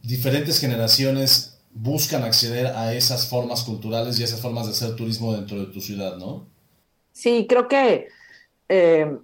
diferentes 0.04 0.60
generaciones 0.60 1.55
buscan 1.76 2.24
acceder 2.24 2.68
a 2.68 2.94
esas 2.94 3.30
formas 3.30 3.64
culturales 3.64 4.18
y 4.18 4.24
esas 4.24 4.42
formas 4.42 4.66
de 4.66 4.72
hacer 4.72 4.96
turismo 4.96 5.34
dentro 5.34 5.60
de 5.60 5.66
tu 5.68 5.82
ciudad, 5.82 6.16
¿no? 6.16 6.48
Sí, 7.12 7.46
creo 7.48 7.68
que 7.68 8.08
eh, 8.70 9.18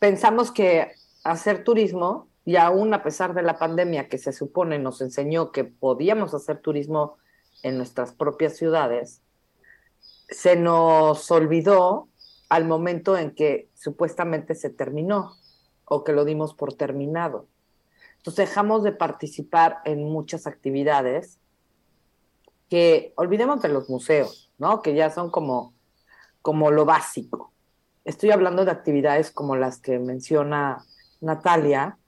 pensamos 0.00 0.50
que 0.50 0.90
hacer 1.22 1.62
turismo, 1.62 2.28
y 2.44 2.56
aún 2.56 2.92
a 2.92 3.02
pesar 3.02 3.32
de 3.32 3.42
la 3.42 3.58
pandemia 3.58 4.08
que 4.08 4.18
se 4.18 4.32
supone 4.32 4.78
nos 4.78 5.00
enseñó 5.00 5.50
que 5.50 5.64
podíamos 5.64 6.34
hacer 6.34 6.58
turismo 6.58 7.16
en 7.62 7.78
nuestras 7.78 8.12
propias 8.12 8.56
ciudades, 8.56 9.22
se 10.28 10.56
nos 10.56 11.30
olvidó 11.30 12.08
al 12.50 12.66
momento 12.66 13.16
en 13.16 13.34
que 13.34 13.70
supuestamente 13.74 14.54
se 14.54 14.68
terminó 14.68 15.32
o 15.86 16.04
que 16.04 16.12
lo 16.12 16.24
dimos 16.24 16.54
por 16.54 16.74
terminado. 16.74 17.46
Entonces 18.18 18.48
dejamos 18.48 18.82
de 18.82 18.92
participar 18.92 19.78
en 19.84 20.04
muchas 20.04 20.46
actividades 20.46 21.38
que 22.74 23.12
olvidemos 23.14 23.62
de 23.62 23.68
los 23.68 23.88
museos, 23.88 24.50
¿no? 24.58 24.82
Que 24.82 24.96
ya 24.96 25.08
son 25.08 25.30
como, 25.30 25.74
como 26.42 26.72
lo 26.72 26.84
básico. 26.84 27.52
Estoy 28.04 28.32
hablando 28.32 28.64
de 28.64 28.72
actividades 28.72 29.30
como 29.30 29.54
las 29.54 29.78
que 29.78 30.00
menciona 30.00 30.84
Natalia 31.20 31.98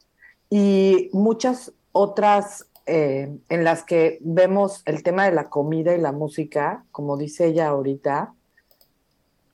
y 0.51 1.09
muchas 1.13 1.73
otras 1.93 2.67
eh, 2.85 3.39
en 3.49 3.63
las 3.63 3.85
que 3.85 4.19
vemos 4.23 4.83
el 4.87 5.05
tema 5.05 5.27
de 5.27 5.31
la 5.31 5.51
comida 5.51 5.95
y 5.95 6.01
la 6.01 6.11
música, 6.11 6.85
como 6.91 7.17
dice 7.17 7.47
ella 7.47 7.69
ahorita, 7.69 8.35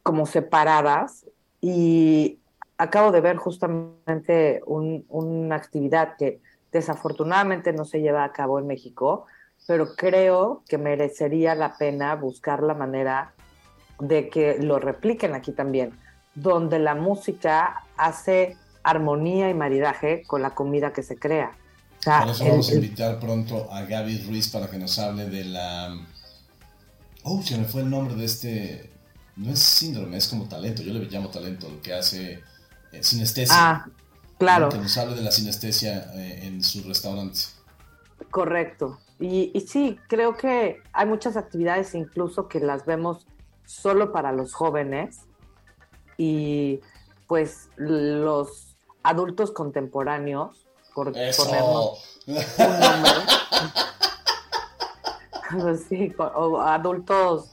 como 0.02 0.24
separadas. 0.24 1.26
Y 1.60 2.38
acabo 2.78 3.12
de 3.12 3.20
ver 3.20 3.36
justamente 3.36 4.62
una 4.64 5.56
actividad 5.56 6.16
que 6.16 6.40
desafortunadamente 6.72 7.74
no 7.74 7.84
se 7.84 8.00
lleva 8.00 8.24
a 8.24 8.32
cabo 8.32 8.58
en 8.58 8.66
México, 8.66 9.26
pero 9.66 9.94
creo 9.94 10.62
que 10.68 10.78
merecería 10.78 11.54
la 11.54 11.76
pena 11.76 12.14
buscar 12.14 12.62
la 12.62 12.74
manera 12.74 13.34
de 14.00 14.28
que 14.28 14.58
lo 14.58 14.78
repliquen 14.78 15.34
aquí 15.34 15.52
también, 15.52 15.92
donde 16.34 16.78
la 16.78 16.94
música 16.94 17.84
hace 17.96 18.56
armonía 18.82 19.48
y 19.48 19.54
maridaje 19.54 20.22
con 20.26 20.42
la 20.42 20.54
comida 20.54 20.92
que 20.92 21.02
se 21.02 21.16
crea. 21.16 21.56
Por 22.04 22.28
eso 22.30 22.44
vamos 22.44 22.68
a 22.68 22.74
invitar 22.74 23.20
pronto 23.20 23.72
a 23.72 23.82
Gaby 23.82 24.24
Ruiz 24.26 24.48
para 24.48 24.68
que 24.68 24.78
nos 24.78 24.98
hable 24.98 25.28
de 25.28 25.44
la... 25.44 25.96
Oh, 27.22 27.40
se 27.42 27.56
me 27.56 27.64
fue 27.64 27.82
el 27.82 27.90
nombre 27.90 28.16
de 28.16 28.24
este... 28.24 28.90
No 29.36 29.52
es 29.52 29.60
síndrome, 29.60 30.16
es 30.16 30.26
como 30.26 30.46
talento, 30.46 30.82
yo 30.82 30.92
le 30.92 31.04
llamo 31.06 31.28
talento, 31.28 31.68
lo 31.68 31.80
que 31.80 31.94
hace 31.94 32.42
eh, 32.92 33.02
sinestesia. 33.02 33.54
Ah, 33.56 33.86
claro. 34.36 34.68
Que 34.68 34.78
nos 34.78 34.98
hable 34.98 35.14
de 35.14 35.22
la 35.22 35.30
sinestesia 35.30 36.10
eh, 36.14 36.40
en 36.42 36.62
su 36.62 36.82
restaurante. 36.82 37.38
Correcto. 38.30 38.98
Y, 39.22 39.60
sí, 39.60 40.00
creo 40.08 40.36
que 40.36 40.82
hay 40.92 41.06
muchas 41.06 41.36
actividades 41.36 41.94
incluso 41.94 42.48
que 42.48 42.58
las 42.58 42.84
vemos 42.84 43.24
solo 43.64 44.10
para 44.10 44.32
los 44.32 44.52
jóvenes 44.52 45.20
y 46.18 46.80
pues 47.28 47.68
los 47.76 48.74
adultos 49.04 49.52
contemporáneos, 49.52 50.66
por 50.92 51.12
ponernos 51.12 52.18
un 52.26 52.36
Pues 55.60 55.84
sí, 55.88 56.12
o 56.18 56.60
adultos. 56.60 57.52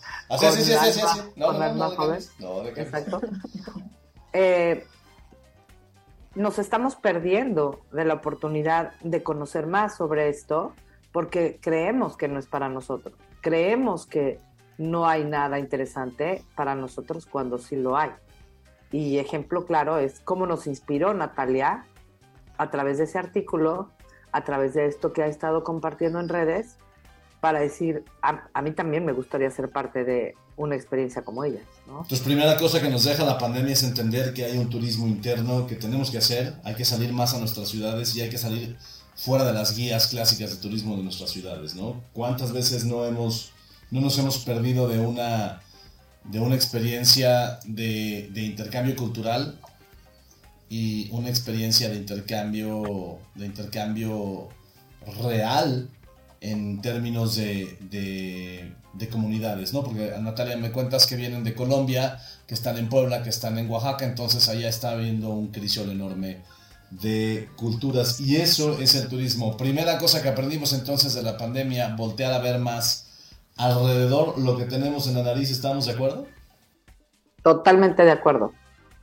Exacto. 2.76 3.22
Eh, 4.34 4.88
nos 6.34 6.58
estamos 6.58 6.96
perdiendo 6.96 7.82
de 7.92 8.06
la 8.06 8.16
oportunidad 8.16 8.94
de 9.02 9.22
conocer 9.22 9.68
más 9.68 9.96
sobre 9.96 10.30
esto 10.30 10.74
porque 11.12 11.60
creemos 11.62 12.18
que 12.18 12.28
no 12.28 12.40
es 12.40 12.48
para 12.48 12.70
nosotros. 12.70 13.14
Creemos 13.42 14.06
que 14.06 14.40
no 14.78 15.08
hay 15.08 15.26
nada 15.26 15.60
interesante 15.60 16.44
para 16.56 16.76
nosotros 16.76 17.26
cuando 17.26 17.58
sí 17.58 17.76
lo 17.76 17.98
hay. 17.98 18.12
Y 18.92 19.18
ejemplo 19.20 19.66
claro 19.66 19.98
es 19.98 20.20
cómo 20.22 20.46
nos 20.46 20.68
inspiró 20.68 21.14
Natalia 21.14 21.86
a 22.58 22.72
través 22.72 22.98
de 22.98 23.04
ese 23.04 23.18
artículo, 23.18 23.90
a 24.32 24.44
través 24.44 24.74
de 24.74 24.86
esto 24.86 25.14
que 25.14 25.24
ha 25.24 25.28
estado 25.28 25.64
compartiendo 25.64 26.20
en 26.20 26.30
redes, 26.30 26.78
para 27.40 27.60
decir, 27.60 28.04
a, 28.22 28.62
mí 28.62 28.72
también 28.72 29.06
me 29.06 29.14
gustaría 29.14 29.50
ser 29.50 29.70
parte 29.70 30.04
de 30.04 30.36
una 30.58 30.76
experiencia 30.76 31.22
como 31.22 31.46
ella. 31.46 31.62
¿no? 31.88 32.02
Entonces, 32.02 32.20
primera 32.20 32.58
cosa 32.58 32.82
que 32.82 32.90
nos 32.90 33.06
deja 33.06 33.24
la 33.24 33.38
pandemia 33.38 33.72
es 33.72 33.84
entender 33.84 34.34
que 34.34 34.44
hay 34.44 34.58
un 34.58 34.70
turismo 34.70 35.08
interno 35.08 35.66
que 35.66 35.76
tenemos 35.76 36.12
que 36.12 36.18
hacer, 36.18 36.56
hay 36.66 36.76
que 36.76 36.84
salir 36.84 37.14
más 37.14 37.34
a 37.34 37.40
nuestras 37.40 37.70
ciudades 37.70 38.14
y 38.16 38.22
hay 38.22 38.30
que 38.30 38.38
salir 38.38 38.78
fuera 39.20 39.44
de 39.44 39.52
las 39.54 39.76
guías 39.76 40.08
clásicas 40.08 40.52
de 40.52 40.56
turismo 40.58 40.96
de 40.96 41.04
nuestras 41.04 41.32
ciudades, 41.32 41.76
¿no? 41.76 42.02
¿Cuántas 42.14 42.54
veces 42.54 42.86
no 42.86 43.06
hemos, 43.06 43.52
no 43.92 44.00
nos 44.00 44.18
hemos 44.18 44.38
perdido 44.40 44.88
de 44.88 45.00
una, 45.00 45.62
de 46.24 46.40
una 46.40 46.56
experiencia 46.56 47.60
de, 47.66 48.32
intercambio 48.34 48.96
cultural 48.96 49.60
y 50.70 51.10
una 51.12 51.28
experiencia 51.28 51.90
de 51.90 51.98
intercambio, 51.98 53.20
de 53.36 53.46
intercambio 53.46 54.48
real 55.22 55.90
en 56.40 56.82
términos 56.82 57.36
de, 57.36 57.78
de, 58.94 59.10
comunidades, 59.10 59.74
¿no? 59.74 59.84
Porque 59.84 60.14
Natalia 60.22 60.56
me 60.56 60.72
cuentas 60.72 61.08
que 61.08 61.18
vienen 61.18 61.44
de 61.44 61.56
Colombia, 61.56 62.22
que 62.48 62.54
están 62.54 62.78
en 62.78 62.88
Puebla, 62.88 63.22
que 63.24 63.30
están 63.30 63.58
en 63.58 63.70
Oaxaca, 63.70 64.06
entonces 64.06 64.48
allá 64.48 64.70
está 64.70 64.92
habiendo 64.92 65.30
un 65.30 65.48
crisol 65.48 65.90
enorme 65.90 66.38
de 66.92 67.50
culturas 67.56 68.20
y 68.20 68.38
eso 68.38 68.80
es 68.80 68.96
el 68.96 69.08
turismo. 69.08 69.58
Primera 69.58 69.98
cosa 69.98 70.22
que 70.22 70.30
aprendimos 70.30 70.74
entonces 70.74 71.14
de 71.14 71.24
la 71.24 71.38
pandemia, 71.38 71.96
voltear 71.96 72.34
a 72.34 72.40
ver 72.40 72.60
más 72.60 73.10
alrededor 73.58 74.38
lo 74.40 74.58
que 74.58 74.66
tenemos 74.66 75.08
en 75.08 75.16
la 75.16 75.24
nariz, 75.24 75.52
¿estamos 75.52 75.86
de 75.86 75.94
acuerdo? 75.94 76.26
Totalmente 77.44 78.04
de 78.04 78.12
acuerdo. 78.12 78.54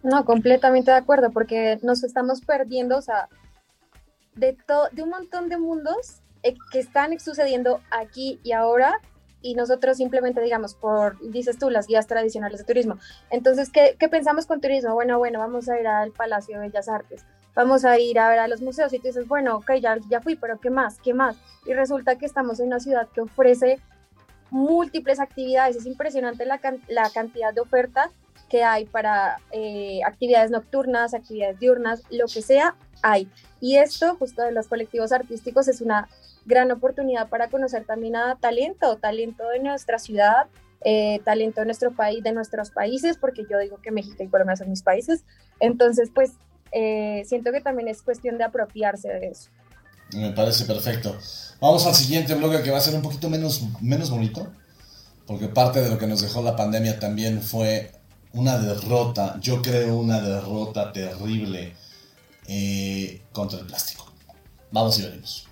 No, 0.03 0.25
completamente 0.25 0.91
de 0.91 0.97
acuerdo, 0.97 1.31
porque 1.31 1.79
nos 1.83 2.03
estamos 2.05 2.41
perdiendo, 2.41 2.97
o 2.97 3.03
sea, 3.03 3.29
de, 4.35 4.57
de 4.93 5.03
un 5.03 5.11
montón 5.11 5.49
de 5.49 5.59
mundos 5.59 6.21
eh, 6.43 6.55
que 6.71 6.79
están 6.79 7.19
sucediendo 7.19 7.81
aquí 7.91 8.41
y 8.43 8.53
ahora 8.53 9.01
y 9.43 9.55
nosotros 9.55 9.97
simplemente 9.97 10.41
digamos 10.41 10.75
por, 10.75 11.19
dices 11.31 11.59
tú, 11.59 11.71
las 11.71 11.87
guías 11.87 12.07
tradicionales 12.07 12.59
de 12.59 12.65
turismo. 12.65 12.99
Entonces, 13.31 13.71
¿qué, 13.71 13.97
¿qué, 13.99 14.09
pensamos 14.09 14.47
con 14.47 14.61
turismo? 14.61 14.95
Bueno, 14.95 15.19
bueno, 15.19 15.39
vamos 15.39 15.69
a 15.69 15.79
ir 15.79 15.87
al 15.87 16.13
Palacio 16.13 16.59
de 16.59 16.69
Bellas 16.69 16.89
Artes, 16.89 17.25
vamos 17.57 17.85
a 17.87 17.99
ir 17.99 18.19
a 18.19 18.29
ver 18.29 18.39
a 18.39 18.47
los 18.47 18.61
museos 18.61 18.93
y 18.93 18.99
tú 18.99 19.09
dices, 19.09 19.27
bueno, 19.27 19.57
ok, 19.57 19.73
ya, 19.81 19.97
ya 20.09 20.21
fui, 20.21 20.37
pero 20.37 20.61
¿qué 20.61 20.71
más? 20.71 21.01
¿Qué 21.03 21.15
más? 21.15 21.37
Y 21.65 21.73
resulta 21.73 22.17
que 22.17 22.27
estamos 22.27 22.61
en 22.61 22.67
una 22.67 22.79
ciudad 22.79 23.09
que 23.09 23.23
ofrece 23.23 23.81
múltiples 24.51 25.19
actividades, 25.19 25.75
es 25.75 25.87
impresionante 25.87 26.45
la, 26.45 26.61
la 26.87 27.11
cantidad 27.11 27.53
de 27.53 27.63
oferta 27.63 28.13
que 28.49 28.63
hay 28.63 28.85
para 28.85 29.39
eh, 29.51 30.01
actividades 30.07 30.51
nocturnas, 30.51 31.15
actividades 31.15 31.59
diurnas, 31.59 32.03
lo 32.11 32.27
que 32.27 32.43
sea, 32.43 32.77
hay. 33.03 33.29
Y 33.61 33.77
esto, 33.79 34.15
justo 34.17 34.43
de 34.43 34.53
los 34.53 34.69
colectivos 34.69 35.11
artísticos, 35.11 35.67
es 35.67 35.81
una 35.81 36.09
gran 36.45 36.71
oportunidad 36.71 37.29
para 37.29 37.49
conocer 37.49 37.85
también 37.85 38.15
a 38.15 38.37
talento, 38.37 38.99
talento 38.99 39.49
de 39.49 39.59
nuestra 39.61 39.99
ciudad, 39.99 40.47
eh, 40.85 41.21
talento 41.25 41.63
de 41.63 41.65
nuestro 41.65 41.91
país, 41.93 42.23
de 42.23 42.33
nuestros 42.33 42.71
países, 42.71 43.17
porque 43.17 43.47
yo 43.51 43.59
digo 43.59 43.79
que 43.83 43.91
México 43.91 44.23
y 44.23 44.29
Colombia 44.29 44.57
son 44.57 44.71
mis 44.71 44.83
países. 44.83 45.25
Entonces, 45.59 46.11
pues, 46.15 46.35
eh, 46.73 47.23
siento 47.27 47.53
que 47.53 47.61
también 47.61 47.89
es 47.89 48.03
cuestión 48.03 48.39
de 48.39 48.45
apropiarse 48.45 49.09
de 49.09 49.29
eso. 49.29 49.51
Me 50.13 50.31
parece 50.33 50.65
perfecto. 50.65 51.17
Vamos 51.61 51.87
al 51.87 51.95
siguiente 51.95 52.35
blog 52.35 52.63
que 52.63 52.71
va 52.71 52.79
a 52.79 52.81
ser 52.81 52.95
un 52.95 53.03
poquito 53.03 53.29
menos, 53.29 53.63
menos 53.81 54.11
bonito, 54.11 54.53
porque 55.27 55.49
parte 55.49 55.81
de 55.81 55.91
lo 55.91 55.99
que 55.99 56.07
nos 56.07 56.21
dejó 56.21 56.43
la 56.43 56.55
pandemia 56.55 56.99
también 56.99 57.43
fue 57.43 57.93
una 58.33 58.59
derrota, 58.59 59.39
yo 59.41 59.63
creo 59.63 59.97
una 59.97 60.21
derrota 60.21 60.93
terrible 60.93 61.75
eh, 62.47 63.23
contra 63.33 63.59
el 63.59 63.67
plástico. 63.67 64.13
Vamos 64.71 64.99
y 64.99 65.03
veremos. 65.03 65.49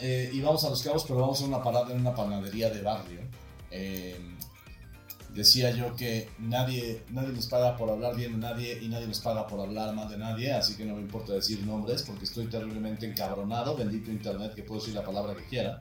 Eh, 0.00 0.30
y 0.32 0.40
vamos 0.40 0.64
a 0.64 0.70
los 0.70 0.82
cabos, 0.82 1.04
pero 1.04 1.20
vamos 1.20 1.40
a 1.42 1.44
una 1.44 1.62
parada 1.62 1.92
en 1.92 2.00
una 2.00 2.14
panadería 2.14 2.70
de 2.70 2.82
barrio. 2.82 3.20
Eh, 3.70 4.18
decía 5.34 5.70
yo 5.70 5.94
que 5.94 6.28
nadie, 6.38 7.04
nadie 7.10 7.28
nos 7.28 7.46
paga 7.46 7.76
por 7.76 7.90
hablar 7.90 8.16
bien 8.16 8.32
de 8.32 8.38
nadie 8.38 8.78
y 8.82 8.88
nadie 8.88 9.06
nos 9.06 9.20
paga 9.20 9.46
por 9.46 9.60
hablar 9.60 9.94
mal 9.94 10.08
de 10.08 10.18
nadie, 10.18 10.52
así 10.52 10.76
que 10.76 10.84
no 10.84 10.96
me 10.96 11.02
importa 11.02 11.32
decir 11.32 11.64
nombres 11.64 12.02
porque 12.02 12.24
estoy 12.24 12.46
terriblemente 12.46 13.06
encabronado, 13.06 13.76
bendito 13.76 14.10
internet 14.10 14.54
que 14.54 14.62
puedo 14.62 14.80
decir 14.80 14.94
la 14.94 15.04
palabra 15.04 15.34
que 15.34 15.44
quiera, 15.44 15.78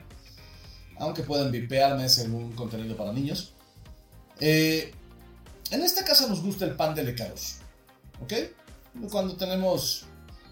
aunque 0.98 1.24
pueden 1.24 1.52
vipearme 1.52 2.08
según 2.10 2.52
contenido 2.54 2.96
para 2.96 3.12
niños. 3.12 3.54
Eh, 4.40 4.94
en 5.72 5.82
esta 5.82 6.04
casa 6.04 6.28
nos 6.28 6.42
gusta 6.42 6.66
el 6.66 6.76
pan 6.76 6.96
de 6.96 7.04
lecaros, 7.04 7.58
¿ok? 8.22 8.34
Cuando 9.12 9.36
tenemos 9.36 10.06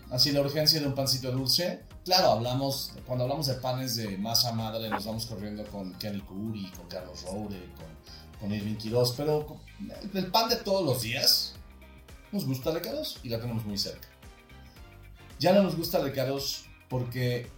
así 0.09 0.31
la 0.31 0.41
urgencia 0.41 0.79
de 0.79 0.87
un 0.87 0.95
pancito 0.95 1.31
dulce, 1.31 1.83
claro, 2.07 2.31
hablamos, 2.31 2.93
cuando 3.05 3.25
hablamos 3.25 3.47
de 3.47 3.55
panes 3.55 3.97
de 3.97 4.17
masa 4.17 4.53
madre, 4.53 4.87
nos 4.89 5.05
vamos 5.05 5.25
corriendo 5.25 5.65
con 5.65 5.93
Kenny 5.95 6.21
Curi, 6.21 6.71
con 6.71 6.87
Carlos 6.87 7.21
Roure, 7.23 7.59
con, 7.75 8.39
con 8.39 8.53
Irving 8.53 8.75
Quiroz, 8.75 9.13
pero 9.17 9.57
el, 10.13 10.27
pan 10.27 10.47
de 10.47 10.55
todos 10.55 10.85
los 10.85 11.01
días 11.01 11.55
nos 12.31 12.45
gusta 12.45 12.71
Lecaros 12.71 13.19
y 13.23 13.29
la 13.29 13.41
tenemos 13.41 13.65
muy 13.65 13.77
cerca. 13.77 14.07
Ya 15.37 15.51
no 15.51 15.63
nos 15.63 15.75
gusta 15.75 15.99
Lecaros 15.99 16.63
porque, 16.87 17.51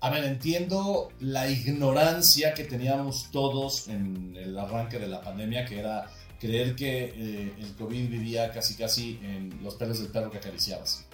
a 0.00 0.10
ver, 0.10 0.24
entiendo 0.24 1.08
la 1.18 1.48
ignorancia 1.48 2.52
que 2.52 2.64
teníamos 2.64 3.30
todos 3.30 3.88
en 3.88 4.36
el 4.36 4.58
arranque 4.58 4.98
de 4.98 5.08
la 5.08 5.22
pandemia, 5.22 5.64
que 5.64 5.78
era 5.78 6.10
creer 6.38 6.76
que 6.76 7.14
eh, 7.16 7.54
el 7.58 7.74
COVID 7.76 8.10
vivía 8.10 8.52
casi 8.52 8.74
casi 8.74 9.18
en 9.22 9.58
los 9.64 9.76
pelos 9.76 10.00
del 10.00 10.08
perro 10.08 10.30
que 10.30 10.36
acariciabas. 10.36 11.06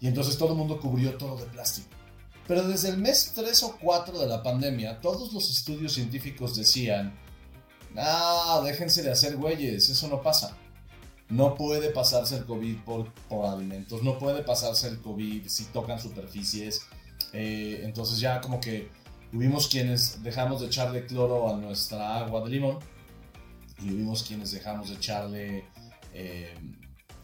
Y 0.00 0.06
entonces 0.06 0.38
todo 0.38 0.52
el 0.52 0.58
mundo 0.58 0.80
cubrió 0.80 1.18
todo 1.18 1.36
de 1.36 1.44
plástico. 1.44 1.97
Pero 2.48 2.66
desde 2.66 2.88
el 2.88 2.96
mes 2.96 3.32
3 3.34 3.62
o 3.64 3.76
4 3.78 4.18
de 4.18 4.26
la 4.26 4.42
pandemia, 4.42 5.00
todos 5.00 5.34
los 5.34 5.50
estudios 5.50 5.92
científicos 5.92 6.56
decían, 6.56 7.14
ah, 7.94 8.62
déjense 8.64 9.02
de 9.02 9.12
hacer 9.12 9.36
güeyes, 9.36 9.90
eso 9.90 10.08
no 10.08 10.22
pasa. 10.22 10.56
No 11.28 11.54
puede 11.54 11.90
pasarse 11.90 12.38
el 12.38 12.46
COVID 12.46 12.78
por, 12.84 13.12
por 13.28 13.44
alimentos, 13.44 14.02
no 14.02 14.18
puede 14.18 14.42
pasarse 14.42 14.88
el 14.88 14.98
COVID 15.00 15.46
si 15.46 15.66
tocan 15.66 16.00
superficies. 16.00 16.86
Eh, 17.34 17.82
entonces 17.84 18.18
ya 18.18 18.40
como 18.40 18.60
que 18.60 18.88
hubimos 19.34 19.68
quienes 19.68 20.22
dejamos 20.22 20.62
de 20.62 20.68
echarle 20.68 21.04
cloro 21.04 21.54
a 21.54 21.58
nuestra 21.58 22.16
agua 22.16 22.40
de 22.44 22.48
limón 22.48 22.78
y 23.82 23.92
hubimos 23.92 24.22
quienes 24.22 24.52
dejamos 24.52 24.88
de 24.88 24.94
echarle 24.94 25.64
eh, 26.14 26.54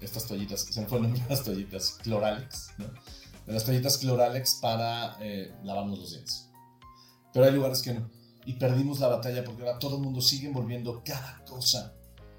estas 0.02 0.26
toallitas, 0.26 0.60
se 0.60 0.80
me 0.82 0.87
fueron 0.87 1.18
las 1.30 1.42
toallitas, 1.42 1.98
cloralex, 2.02 2.72
¿no? 2.76 2.87
De 3.46 3.52
las 3.52 3.64
toallitas 3.64 3.98
Cloralex 3.98 4.59
para 4.61 5.16
eh, 5.20 5.54
lavarnos 5.62 5.98
los 5.98 6.11
dientes. 6.11 6.50
Pero 7.33 7.46
hay 7.46 7.52
lugares 7.52 7.83
que 7.83 7.94
no. 7.94 8.11
Y 8.46 8.54
perdimos 8.54 9.00
la 9.00 9.09
batalla 9.09 9.44
porque 9.44 9.62
ahora 9.62 9.78
todo 9.78 9.96
el 9.96 10.02
mundo 10.02 10.20
sigue 10.20 10.48
envolviendo 10.48 11.02
cada 11.04 11.42
cosa 11.44 11.94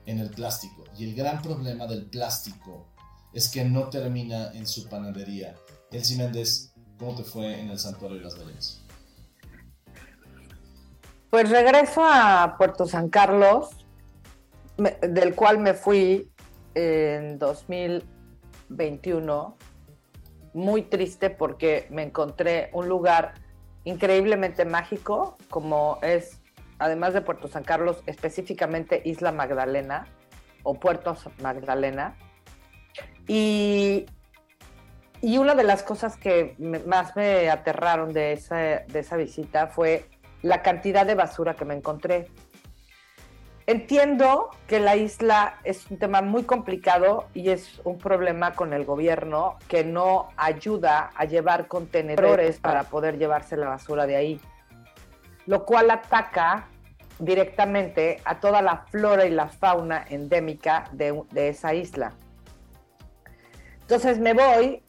en 0.06 0.20
el 0.20 0.30
plástico. 0.30 0.84
Y 0.98 1.06
el 1.06 1.16
gran 1.16 1.42
problema 1.42 1.88
del 1.88 2.06
plástico 2.06 2.88
es 3.34 3.50
que 3.50 3.66
no 3.66 3.90
termina 3.90 4.52
en 4.54 4.68
su 4.68 4.88
panadería. 4.88 5.56
Elsie 5.92 6.18
Méndez, 6.18 6.74
¿cómo 6.98 7.16
te 7.16 7.24
fue 7.24 7.60
en 7.60 7.70
el 7.70 7.80
Santuario 7.80 8.18
de 8.18 8.24
las 8.24 8.38
Ballenas? 8.38 8.82
Pues 11.30 11.50
regreso 11.50 12.02
a 12.04 12.56
Puerto 12.58 12.88
San 12.88 13.10
Carlos 13.10 13.70
del 14.78 15.36
cual 15.36 15.60
me 15.60 15.74
fui 15.74 16.30
en 16.74 17.38
2021 17.40 19.58
muy 20.56 20.84
triste 20.84 21.30
porque 21.30 21.86
me 21.90 22.02
encontré 22.02 22.70
un 22.72 22.88
lugar 22.88 23.34
increíblemente 23.84 24.64
mágico 24.64 25.38
como 25.50 26.00
es, 26.02 26.42
además 26.80 27.14
de 27.14 27.22
Puerto 27.22 27.50
San 27.50 27.64
Carlos, 27.64 28.02
específicamente 28.06 29.02
Isla 29.04 29.34
Magdalena 29.34 30.08
o 30.64 30.74
Puerto 30.76 31.16
Magdalena. 31.42 32.16
Y, 33.28 34.06
y 35.22 35.38
una 35.38 35.56
de 35.56 35.64
las 35.64 35.84
cosas 35.84 36.16
que 36.16 36.56
más 36.88 37.16
me 37.18 37.50
aterraron 37.50 38.14
de 38.14 38.32
esa, 38.32 38.56
de 38.56 39.00
esa 39.00 39.18
visita 39.18 39.68
fue 39.68 40.06
la 40.42 40.62
cantidad 40.62 41.06
de 41.06 41.16
basura 41.16 41.56
que 41.56 41.66
me 41.66 41.74
encontré. 41.74 42.30
Entiendo 43.68 44.52
que 44.68 44.80
la 44.80 44.96
isla 44.96 45.58
es 45.64 45.90
un 45.90 45.98
tema 45.98 46.22
muy 46.22 46.44
complicado 46.44 47.26
y 47.34 47.50
es 47.50 47.82
un 47.84 47.98
problema 47.98 48.54
con 48.54 48.74
el 48.74 48.86
gobierno 48.86 49.58
que 49.68 49.84
no 49.84 50.30
ayuda 50.38 51.10
a 51.16 51.26
llevar 51.26 51.68
contenedores 51.68 52.60
para 52.60 52.84
poder 52.84 53.18
llevarse 53.18 53.58
la 53.58 53.70
basura 53.70 54.06
de 54.06 54.18
ahí, 54.18 54.42
lo 55.48 55.66
cual 55.66 55.90
ataca 55.90 56.68
directamente 57.18 58.22
a 58.24 58.40
toda 58.40 58.62
la 58.62 58.86
flora 58.92 59.26
y 59.26 59.32
la 59.32 59.48
fauna 59.48 60.06
endémica 60.10 60.84
de, 60.92 61.26
esa 61.34 61.74
isla. 61.74 62.14
Entonces 63.82 64.20
me 64.20 64.34
voy, 64.34 64.84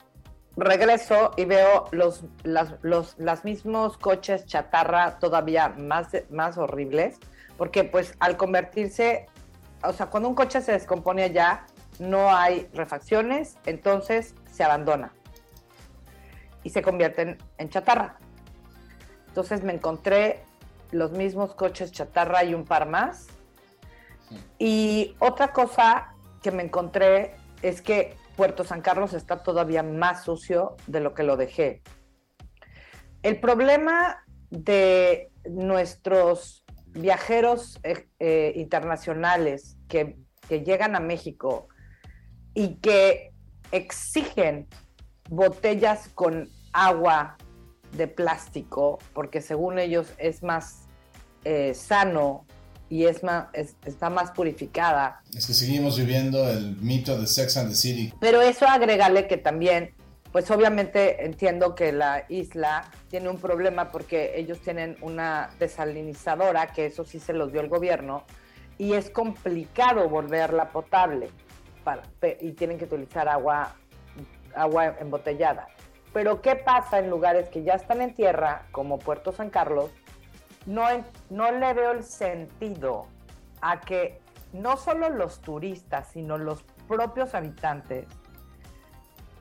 regreso 0.54 1.30
y 1.38 1.46
veo 1.46 1.86
los, 1.92 2.26
los, 2.42 3.44
mismos 3.44 3.96
coches 3.96 4.44
chatarra 4.44 5.18
todavía 5.18 5.70
más, 5.70 6.08
más 6.28 6.58
horribles 6.58 7.18
porque 7.56 7.84
pues 7.84 8.14
al 8.20 8.36
convertirse, 8.36 9.26
o 9.82 9.92
sea, 9.92 10.06
cuando 10.06 10.28
un 10.28 10.34
coche 10.34 10.60
se 10.60 10.72
descompone 10.72 11.22
allá, 11.22 11.66
no 11.98 12.34
hay 12.34 12.68
refacciones, 12.74 13.56
entonces 13.64 14.34
se 14.50 14.64
abandona 14.64 15.12
y 16.62 16.70
se 16.70 16.82
convierten 16.82 17.38
en 17.58 17.68
chatarra. 17.68 18.18
Entonces 19.28 19.62
me 19.62 19.72
encontré 19.72 20.42
los 20.90 21.12
mismos 21.12 21.54
coches 21.54 21.92
chatarra 21.92 22.44
y 22.44 22.54
un 22.54 22.64
par 22.64 22.88
más. 22.88 23.28
Y 24.58 25.14
otra 25.18 25.52
cosa 25.52 26.14
que 26.42 26.50
me 26.50 26.62
encontré 26.62 27.36
es 27.62 27.82
que 27.82 28.16
Puerto 28.36 28.64
San 28.64 28.82
Carlos 28.82 29.14
está 29.14 29.42
todavía 29.42 29.82
más 29.82 30.24
sucio 30.24 30.76
de 30.86 31.00
lo 31.00 31.14
que 31.14 31.22
lo 31.22 31.36
dejé. 31.36 31.82
El 33.22 33.40
problema 33.40 34.24
de 34.50 35.30
nuestros 35.48 36.65
viajeros 36.96 37.78
eh, 37.82 38.06
eh, 38.18 38.52
internacionales 38.56 39.76
que, 39.88 40.16
llegan 40.48 40.94
a 40.94 41.00
México 41.00 41.66
y 42.54 42.76
que 42.76 43.32
exigen 43.72 44.68
botellas 45.28 46.08
con 46.14 46.48
agua 46.72 47.36
de 47.96 48.06
plástico, 48.06 49.00
porque 49.12 49.40
según 49.40 49.80
ellos 49.80 50.06
es 50.18 50.44
más 50.44 50.86
eh, 51.42 51.74
sano 51.74 52.46
y 52.88 53.06
es 53.06 53.24
más, 53.24 53.48
está 53.54 54.08
más 54.08 54.30
purificada. 54.30 55.20
Es 55.36 55.48
que 55.48 55.54
seguimos 55.54 55.98
viviendo 55.98 56.48
el 56.48 56.76
mito 56.76 57.18
de 57.18 57.26
Sex 57.26 57.56
and 57.56 57.70
the 57.70 57.74
City. 57.74 58.14
Pero 58.20 58.40
eso 58.40 58.68
agrégale 58.68 59.26
que 59.26 59.38
también 59.38 59.95
pues 60.36 60.50
obviamente 60.50 61.24
entiendo 61.24 61.74
que 61.74 61.92
la 61.92 62.26
isla 62.28 62.84
tiene 63.08 63.30
un 63.30 63.38
problema 63.38 63.90
porque 63.90 64.38
ellos 64.38 64.60
tienen 64.60 64.98
una 65.00 65.48
desalinizadora, 65.58 66.66
que 66.74 66.84
eso 66.84 67.04
sí 67.04 67.20
se 67.20 67.32
los 67.32 67.52
dio 67.52 67.62
el 67.62 67.70
gobierno, 67.70 68.22
y 68.76 68.92
es 68.92 69.08
complicado 69.08 70.10
volverla 70.10 70.68
potable 70.68 71.30
y 72.42 72.52
tienen 72.52 72.76
que 72.76 72.84
utilizar 72.84 73.30
agua, 73.30 73.76
agua 74.54 74.96
embotellada. 75.00 75.68
Pero 76.12 76.42
¿qué 76.42 76.54
pasa 76.54 76.98
en 76.98 77.08
lugares 77.08 77.48
que 77.48 77.62
ya 77.62 77.72
están 77.72 78.02
en 78.02 78.12
tierra, 78.12 78.66
como 78.72 78.98
Puerto 78.98 79.32
San 79.32 79.48
Carlos? 79.48 79.90
No, 80.66 80.84
no 81.30 81.50
le 81.50 81.72
veo 81.72 81.92
el 81.92 82.04
sentido 82.04 83.06
a 83.62 83.80
que 83.80 84.20
no 84.52 84.76
solo 84.76 85.08
los 85.08 85.40
turistas, 85.40 86.08
sino 86.12 86.36
los 86.36 86.62
propios 86.86 87.34
habitantes 87.34 88.04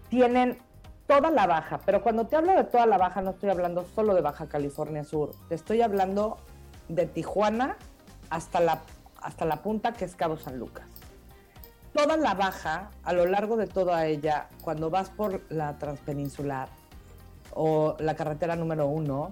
tienen 0.08 0.58
toda 1.08 1.30
la 1.30 1.46
baja, 1.48 1.80
pero 1.86 2.02
cuando 2.02 2.26
te 2.26 2.36
hablo 2.36 2.54
de 2.54 2.64
toda 2.64 2.86
la 2.86 2.98
baja 2.98 3.22
no 3.22 3.32
estoy 3.32 3.50
hablando 3.50 3.86
solo 3.96 4.14
de 4.14 4.22
Baja 4.22 4.48
California 4.48 5.04
Sur, 5.04 5.32
te 5.48 5.56
estoy 5.56 5.82
hablando 5.82 6.38
de 6.88 7.06
Tijuana 7.06 7.78
hasta 8.30 8.60
la, 8.60 8.82
hasta 9.22 9.46
la 9.46 9.62
punta 9.62 9.94
que 9.94 10.06
es 10.06 10.16
Cabo 10.16 10.38
San 10.38 10.58
Lucas. 10.58 10.86
Toda 11.94 12.18
la 12.18 12.34
baja, 12.34 12.92
a 13.04 13.14
lo 13.14 13.26
largo 13.26 13.56
de 13.56 13.68
toda 13.68 14.06
ella, 14.06 14.50
cuando 14.62 14.90
vas 14.90 15.10
por 15.10 15.42
la 15.50 15.78
transpeninsular 15.78 16.68
o 17.54 17.96
la 18.00 18.16
carretera 18.16 18.56
número 18.56 18.88
uno 18.88 19.32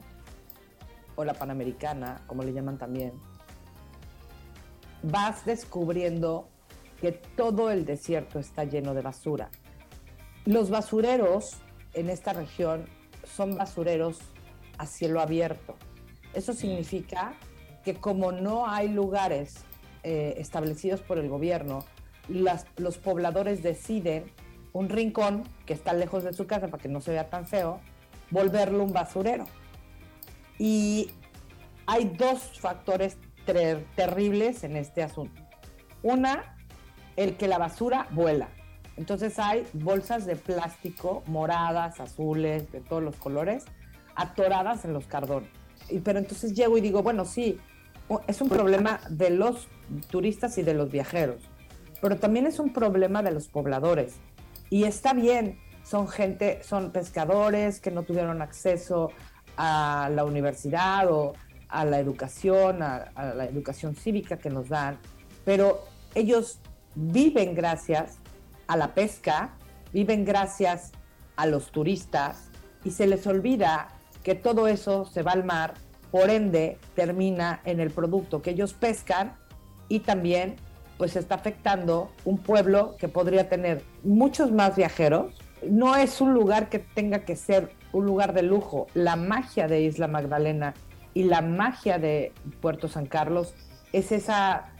o 1.15 1.25
la 1.25 1.33
panamericana, 1.33 2.21
como 2.25 2.43
le 2.43 2.53
llaman 2.53 2.77
también, 2.77 3.11
vas 5.01 5.45
descubriendo 5.45 6.47
que 7.01 7.11
todo 7.11 7.69
el 7.69 7.85
desierto 7.85 8.39
está 8.39 8.63
lleno 8.63 8.93
de 8.93 9.01
basura. 9.01 9.49
Los 10.45 10.69
basureros 10.69 11.57
en 11.93 12.09
esta 12.09 12.33
región 12.33 12.85
son 13.23 13.55
basureros 13.55 14.19
a 14.77 14.85
cielo 14.85 15.21
abierto. 15.21 15.75
Eso 16.33 16.53
significa 16.53 17.35
que 17.83 17.95
como 17.95 18.31
no 18.31 18.67
hay 18.67 18.89
lugares 18.89 19.55
eh, 20.03 20.35
establecidos 20.37 21.01
por 21.01 21.17
el 21.17 21.29
gobierno, 21.29 21.85
los 22.27 22.97
pobladores 22.97 23.63
deciden 23.63 24.25
un 24.73 24.89
rincón 24.89 25.43
que 25.65 25.73
está 25.73 25.93
lejos 25.93 26.23
de 26.23 26.33
su 26.33 26.47
casa 26.47 26.67
para 26.67 26.81
que 26.81 26.89
no 26.89 26.99
se 26.99 27.11
vea 27.11 27.29
tan 27.29 27.45
feo, 27.45 27.79
volverlo 28.31 28.83
un 28.83 28.91
basurero. 28.91 29.45
Y 30.57 31.11
hay 31.85 32.05
dos 32.05 32.59
factores 32.59 33.17
terribles 33.95 34.63
en 34.63 34.75
este 34.75 35.03
asunto. 35.03 35.41
Una, 36.01 36.57
el 37.15 37.37
que 37.37 37.47
la 37.47 37.57
basura 37.57 38.07
vuela. 38.11 38.49
Entonces 38.97 39.39
hay 39.39 39.65
bolsas 39.73 40.25
de 40.25 40.35
plástico 40.35 41.23
moradas, 41.25 41.99
azules, 41.99 42.71
de 42.71 42.79
todos 42.79 43.01
los 43.01 43.15
colores, 43.15 43.65
atoradas 44.15 44.85
en 44.85 44.93
los 44.93 45.07
cardones. 45.07 45.49
Y, 45.89 45.99
pero 45.99 46.19
entonces 46.19 46.53
llego 46.53 46.77
y 46.77 46.81
digo, 46.81 47.01
bueno, 47.01 47.25
sí, 47.25 47.59
es 48.27 48.41
un 48.41 48.49
problema 48.49 48.99
de 49.09 49.31
los 49.31 49.67
turistas 50.09 50.57
y 50.57 50.63
de 50.63 50.73
los 50.73 50.91
viajeros, 50.91 51.41
pero 52.01 52.17
también 52.17 52.45
es 52.45 52.59
un 52.59 52.71
problema 52.71 53.23
de 53.23 53.31
los 53.31 53.47
pobladores. 53.47 54.15
Y 54.69 54.83
está 54.83 55.13
bien, 55.13 55.59
son 55.83 56.07
gente, 56.07 56.61
son 56.63 56.91
pescadores 56.91 57.79
que 57.79 57.91
no 57.91 58.03
tuvieron 58.03 58.41
acceso 58.41 59.11
a 59.57 60.09
la 60.13 60.23
universidad 60.23 61.11
o 61.11 61.33
a 61.67 61.85
la 61.85 61.99
educación, 61.99 62.83
a 62.83 63.11
la 63.35 63.45
educación 63.45 63.95
cívica 63.95 64.37
que 64.37 64.49
nos 64.49 64.69
dan, 64.69 64.99
pero 65.43 65.81
ellos 66.13 66.59
viven 66.95 67.55
gracias 67.55 68.19
a 68.67 68.77
la 68.77 68.93
pesca, 68.93 69.51
viven 69.91 70.25
gracias 70.25 70.91
a 71.35 71.45
los 71.45 71.71
turistas 71.71 72.49
y 72.83 72.91
se 72.91 73.07
les 73.07 73.25
olvida 73.27 73.89
que 74.23 74.35
todo 74.35 74.67
eso 74.67 75.05
se 75.05 75.23
va 75.23 75.31
al 75.31 75.43
mar, 75.43 75.73
por 76.11 76.29
ende 76.29 76.77
termina 76.95 77.61
en 77.65 77.79
el 77.79 77.91
producto 77.91 78.41
que 78.41 78.51
ellos 78.51 78.73
pescan 78.73 79.35
y 79.89 79.99
también 79.99 80.55
pues 80.97 81.15
está 81.15 81.35
afectando 81.35 82.11
un 82.23 82.37
pueblo 82.37 82.95
que 82.99 83.07
podría 83.07 83.49
tener 83.49 83.83
muchos 84.03 84.51
más 84.51 84.75
viajeros. 84.75 85.33
No 85.67 85.95
es 85.95 86.21
un 86.21 86.33
lugar 86.33 86.69
que 86.69 86.79
tenga 86.79 87.25
que 87.25 87.35
ser 87.35 87.71
un 87.91 88.05
lugar 88.05 88.33
de 88.33 88.43
lujo. 88.43 88.87
La 88.93 89.15
magia 89.15 89.67
de 89.67 89.81
Isla 89.81 90.07
Magdalena 90.07 90.73
y 91.13 91.23
la 91.23 91.41
magia 91.41 91.97
de 91.97 92.31
Puerto 92.61 92.87
San 92.87 93.05
Carlos 93.05 93.53
es 93.91 94.11
esa, 94.11 94.73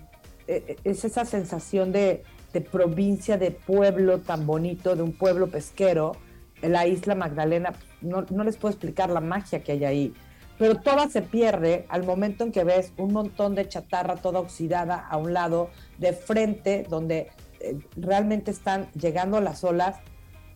e, 0.48 0.78
e, 0.84 0.90
es 0.90 1.04
esa 1.04 1.26
sensación 1.26 1.92
de, 1.92 2.24
de 2.54 2.62
provincia, 2.62 3.38
de 3.38 3.52
pueblo 3.52 4.20
tan 4.20 4.46
bonito, 4.46 4.96
de 4.96 5.02
un 5.02 5.12
pueblo 5.12 5.50
pesquero, 5.50 6.14
la 6.62 6.88
isla 6.88 7.16
Magdalena, 7.16 7.74
no, 8.02 8.22
les 8.44 8.58
puedo 8.58 8.72
explicar 8.72 9.10
la 9.10 9.20
magia 9.20 9.64
que 9.64 9.74
hay 9.74 9.86
ahí, 9.86 10.14
pero 10.58 10.76
toda 10.76 11.10
se 11.10 11.22
pierde 11.24 11.86
al 11.90 12.04
momento 12.04 12.44
en 12.44 12.52
que 12.52 12.64
ves 12.64 12.94
un 12.98 13.12
montón 13.12 13.56
de 13.56 13.68
chatarra 13.68 14.16
toda 14.18 14.40
oxidada 14.40 14.96
a 14.96 15.18
un 15.18 15.34
lado, 15.34 15.72
de 15.98 16.14
frente, 16.14 16.86
donde 16.88 17.32
eh, 17.60 17.80
realmente 17.98 18.52
están 18.52 18.90
llegando 18.92 19.42
las 19.42 19.64
olas, 19.64 19.98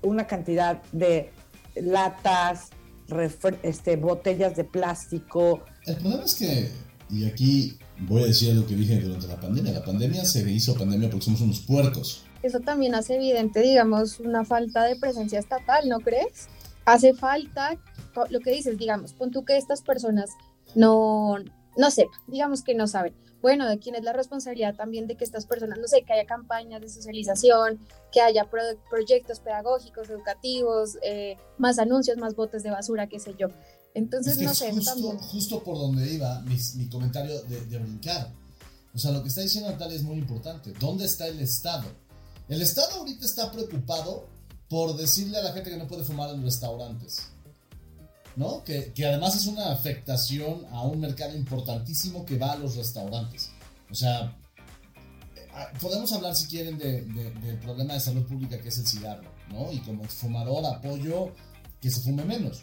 una 0.04 0.28
cantidad 0.28 0.82
de 0.92 1.32
latas, 1.76 2.70
este, 3.64 3.96
botellas 3.96 4.56
de 4.56 4.64
plástico. 4.64 5.62
El 5.86 5.96
problema 5.96 6.24
es 6.24 6.36
que, 6.36 6.72
y 7.10 7.26
aquí 7.26 7.80
voy 8.00 8.24
a 8.24 8.28
decir 8.28 8.54
lo 8.54 8.66
que 8.66 8.76
dije 8.76 9.00
durante 9.00 9.28
la 9.28 9.40
pandemia. 9.40 9.74
La 9.74 9.84
pandemia 9.84 10.26
se 10.26 10.50
hizo 10.50 10.76
pandemia 10.76 11.10
porque 11.10 11.26
somos 11.26 11.42
unos 11.42 11.60
puercos. 11.60 12.24
Eso 12.44 12.60
también 12.60 12.96
hace 12.96 13.16
evidente, 13.16 13.62
digamos, 13.62 14.20
una 14.20 14.46
falta 14.46 14.84
de 14.84 14.96
presencia 14.96 15.40
estatal, 15.40 15.90
¿no 15.90 16.00
crees? 16.00 16.48
Hace 16.86 17.14
falta, 17.14 17.78
lo 18.30 18.40
que 18.40 18.52
dices, 18.52 18.78
digamos, 18.78 19.14
pon 19.14 19.32
tú 19.32 19.44
que 19.44 19.58
estas 19.58 19.82
personas 19.82 20.30
no, 20.76 21.38
no 21.76 21.92
sepa, 21.92 22.12
digamos 22.28 22.64
que 22.64 22.76
no 22.76 22.88
saben. 22.88 23.14
Bueno, 23.42 23.68
de 23.70 23.78
quién 23.78 23.96
es 23.96 24.04
la 24.04 24.14
responsabilidad 24.14 24.76
también 24.76 25.06
de 25.06 25.16
que 25.16 25.24
estas 25.24 25.46
personas, 25.46 25.78
no 25.80 25.88
sé, 25.88 26.02
que 26.02 26.14
haya 26.14 26.26
campañas 26.26 26.82
de 26.82 26.90
socialización, 26.90 27.80
que 28.12 28.20
haya 28.20 28.50
proyectos 28.90 29.40
pedagógicos, 29.40 30.10
educativos, 30.10 30.98
eh, 31.04 31.38
más 31.58 31.78
anuncios, 31.78 32.18
más 32.18 32.36
botes 32.36 32.64
de 32.64 32.72
basura, 32.72 33.08
qué 33.08 33.20
sé 33.20 33.36
yo. 33.38 33.50
Entonces, 33.98 34.38
no 34.38 34.54
sé, 34.54 34.72
justo, 34.72 34.92
también. 34.92 35.18
Justo 35.18 35.64
por 35.64 35.78
donde 35.78 36.14
iba 36.14 36.40
mi, 36.42 36.58
mi 36.76 36.88
comentario 36.88 37.42
de, 37.44 37.66
de, 37.66 37.78
brincar. 37.80 38.32
O 38.94 39.00
sea, 39.00 39.12
lo 39.12 39.24
que 39.24 39.30
está 39.30 39.42
diciendo 39.42 39.70
Natalia 39.72 39.96
es 39.96 40.04
muy 40.04 40.18
importante. 40.18 40.72
¿Dónde 40.80 41.06
está 41.06 41.28
el 41.28 41.40
Estado? 41.40 41.86
El 42.48 42.62
Estado 42.62 43.00
ahorita 43.00 43.26
está 43.26 43.52
preocupado 43.52 44.28
por 44.70 44.96
decirle 44.96 45.38
a 45.38 45.44
la 45.44 45.54
gente 45.54 45.72
que 45.72 45.78
no 45.78 45.88
puede 45.88 46.04
fumar 46.04 46.30
en 46.30 46.44
restaurantes. 46.44 47.30
¿no? 48.38 48.64
Que, 48.64 48.94
además 49.04 49.36
es 49.36 49.48
una 49.48 49.72
afectación 49.72 50.64
a 50.72 50.84
un 50.84 51.00
mercado 51.00 51.36
importantísimo 51.36 52.24
que 52.24 52.38
va 52.38 52.52
a 52.52 52.58
los 52.58 52.76
restaurantes. 52.76 53.50
O 53.90 53.96
sea, 53.96 54.38
eh, 55.36 55.48
ah, 55.56 55.70
podemos 55.82 56.14
hablar 56.14 56.36
si 56.36 56.46
quieren 56.46 56.78
del 56.78 57.60
problema 57.60 57.96
de 57.96 58.00
salud 58.00 58.24
pública 58.28 58.62
que 58.62 58.70
es 58.70 58.78
el 58.78 58.86
cigarro, 58.86 59.32
¿no? 59.52 59.72
Y 59.72 59.80
como 59.80 60.04
fumador 60.04 60.64
apoyo 60.68 61.34
que 61.82 61.90
se 61.90 62.02
fume 62.02 62.24
menos, 62.26 62.62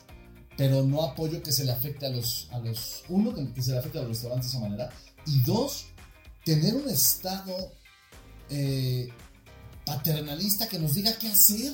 pero 0.57 0.83
no 0.83 1.03
apoyo 1.03 1.43
que 1.43 1.53
se 1.53 1.65
le 1.65 1.73
afecte 1.73 2.07
a 2.07 2.11
los, 2.11 2.49
a 2.53 2.59
los 2.59 3.03
uno, 3.09 3.35
que 3.55 3.63
se 3.63 3.73
le 3.73 3.79
afecte 3.79 3.99
a 3.99 4.03
los 4.03 4.11
restaurantes 4.11 4.53
de 4.53 4.59
esa 4.59 4.67
manera, 4.67 4.91
y 5.27 5.41
dos, 5.41 5.87
tener 6.45 6.75
un 6.75 6.89
estado 6.89 7.73
eh, 8.51 9.09
paternalista 9.85 10.69
que 10.69 10.79
nos 10.79 10.95
diga 10.95 11.13
qué 11.19 11.29
hacer 11.29 11.73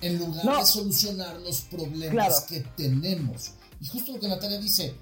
en 0.00 0.18
lugar 0.18 0.58
de 0.58 0.66
solucionar 0.66 1.38
los 1.40 1.60
problemas 1.62 2.42
que 2.42 2.60
tenemos. 2.76 3.52
Y 3.80 3.86
justo 3.86 4.12
lo 4.12 4.20
que 4.20 4.28
Natalia 4.28 4.58
dice, 4.58 4.94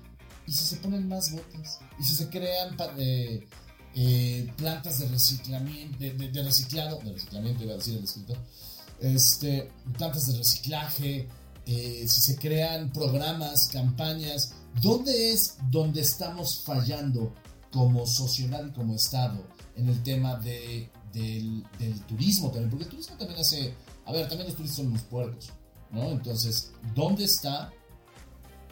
¿y 0.46 0.52
si 0.52 0.64
se 0.64 0.76
ponen 0.76 1.08
más 1.08 1.32
botes? 1.32 1.78
¿Y 1.98 2.04
si 2.04 2.14
se 2.14 2.28
crean 2.28 2.76
eh, 2.98 3.46
eh, 3.94 4.52
plantas 4.56 4.98
de 4.98 5.08
reciclamiento, 5.08 5.98
de, 5.98 6.42
reciclado, 6.42 6.98
de 7.04 7.12
reciclamiento 7.12 7.64
iba 7.64 7.74
a 7.74 7.76
decir 7.76 7.96
el 7.96 8.04
escritor, 8.04 8.38
este, 9.00 9.70
plantas 9.96 10.26
de 10.26 10.38
reciclaje, 10.38 11.28
eh, 11.68 12.08
si 12.08 12.20
se 12.20 12.36
crean 12.36 12.90
programas, 12.90 13.68
campañas, 13.68 14.54
¿dónde 14.82 15.32
es 15.32 15.58
donde 15.70 16.00
estamos 16.00 16.62
fallando 16.64 17.32
como 17.70 18.06
sociedad 18.06 18.66
y 18.66 18.72
como 18.72 18.94
Estado 18.94 19.46
en 19.76 19.88
el 19.88 20.02
tema 20.02 20.36
de, 20.36 20.90
del, 21.12 21.62
del 21.78 22.00
turismo 22.06 22.50
también? 22.50 22.70
Porque 22.70 22.84
el 22.84 22.90
turismo 22.90 23.16
también 23.16 23.38
hace 23.38 23.74
a 24.08 24.12
ver, 24.12 24.26
también 24.26 24.46
los 24.46 24.56
turistas 24.56 24.78
son 24.78 24.86
unos 24.86 25.02
puercos, 25.02 25.50
¿no? 25.90 26.10
Entonces, 26.10 26.72
¿dónde 26.94 27.24
está 27.24 27.70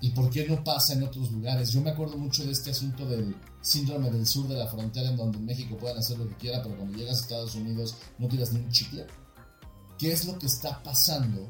y 0.00 0.10
por 0.10 0.30
qué 0.30 0.48
no 0.48 0.64
pasa 0.64 0.94
en 0.94 1.02
otros 1.02 1.30
lugares? 1.30 1.70
Yo 1.72 1.82
me 1.82 1.90
acuerdo 1.90 2.16
mucho 2.16 2.42
de 2.42 2.52
este 2.52 2.70
asunto 2.70 3.04
del 3.04 3.36
síndrome 3.60 4.10
del 4.10 4.26
sur 4.26 4.48
de 4.48 4.56
la 4.56 4.66
frontera, 4.66 5.10
en 5.10 5.16
donde 5.18 5.36
en 5.36 5.44
México 5.44 5.76
pueden 5.76 5.98
hacer 5.98 6.16
lo 6.16 6.26
que 6.26 6.36
quieran, 6.36 6.62
pero 6.62 6.76
cuando 6.76 6.96
llegas 6.96 7.18
a 7.18 7.20
Estados 7.20 7.54
Unidos 7.54 7.96
no 8.18 8.28
tiras 8.28 8.50
ni 8.54 8.60
un 8.60 8.70
chicle. 8.70 9.06
¿Qué 9.98 10.10
es 10.10 10.24
lo 10.24 10.38
que 10.38 10.46
está 10.46 10.82
pasando 10.82 11.46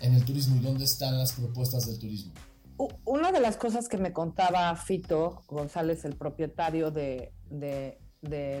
en 0.00 0.14
el 0.14 0.24
turismo 0.24 0.56
y 0.56 0.60
dónde 0.60 0.84
están 0.84 1.18
las 1.18 1.32
propuestas 1.32 1.86
del 1.86 1.98
turismo? 1.98 2.32
Una 3.04 3.32
de 3.32 3.40
las 3.40 3.56
cosas 3.56 3.88
que 3.88 3.98
me 3.98 4.12
contaba 4.12 4.74
Fito 4.76 5.42
González, 5.48 6.04
el 6.04 6.14
propietario 6.16 6.92
de, 6.92 7.32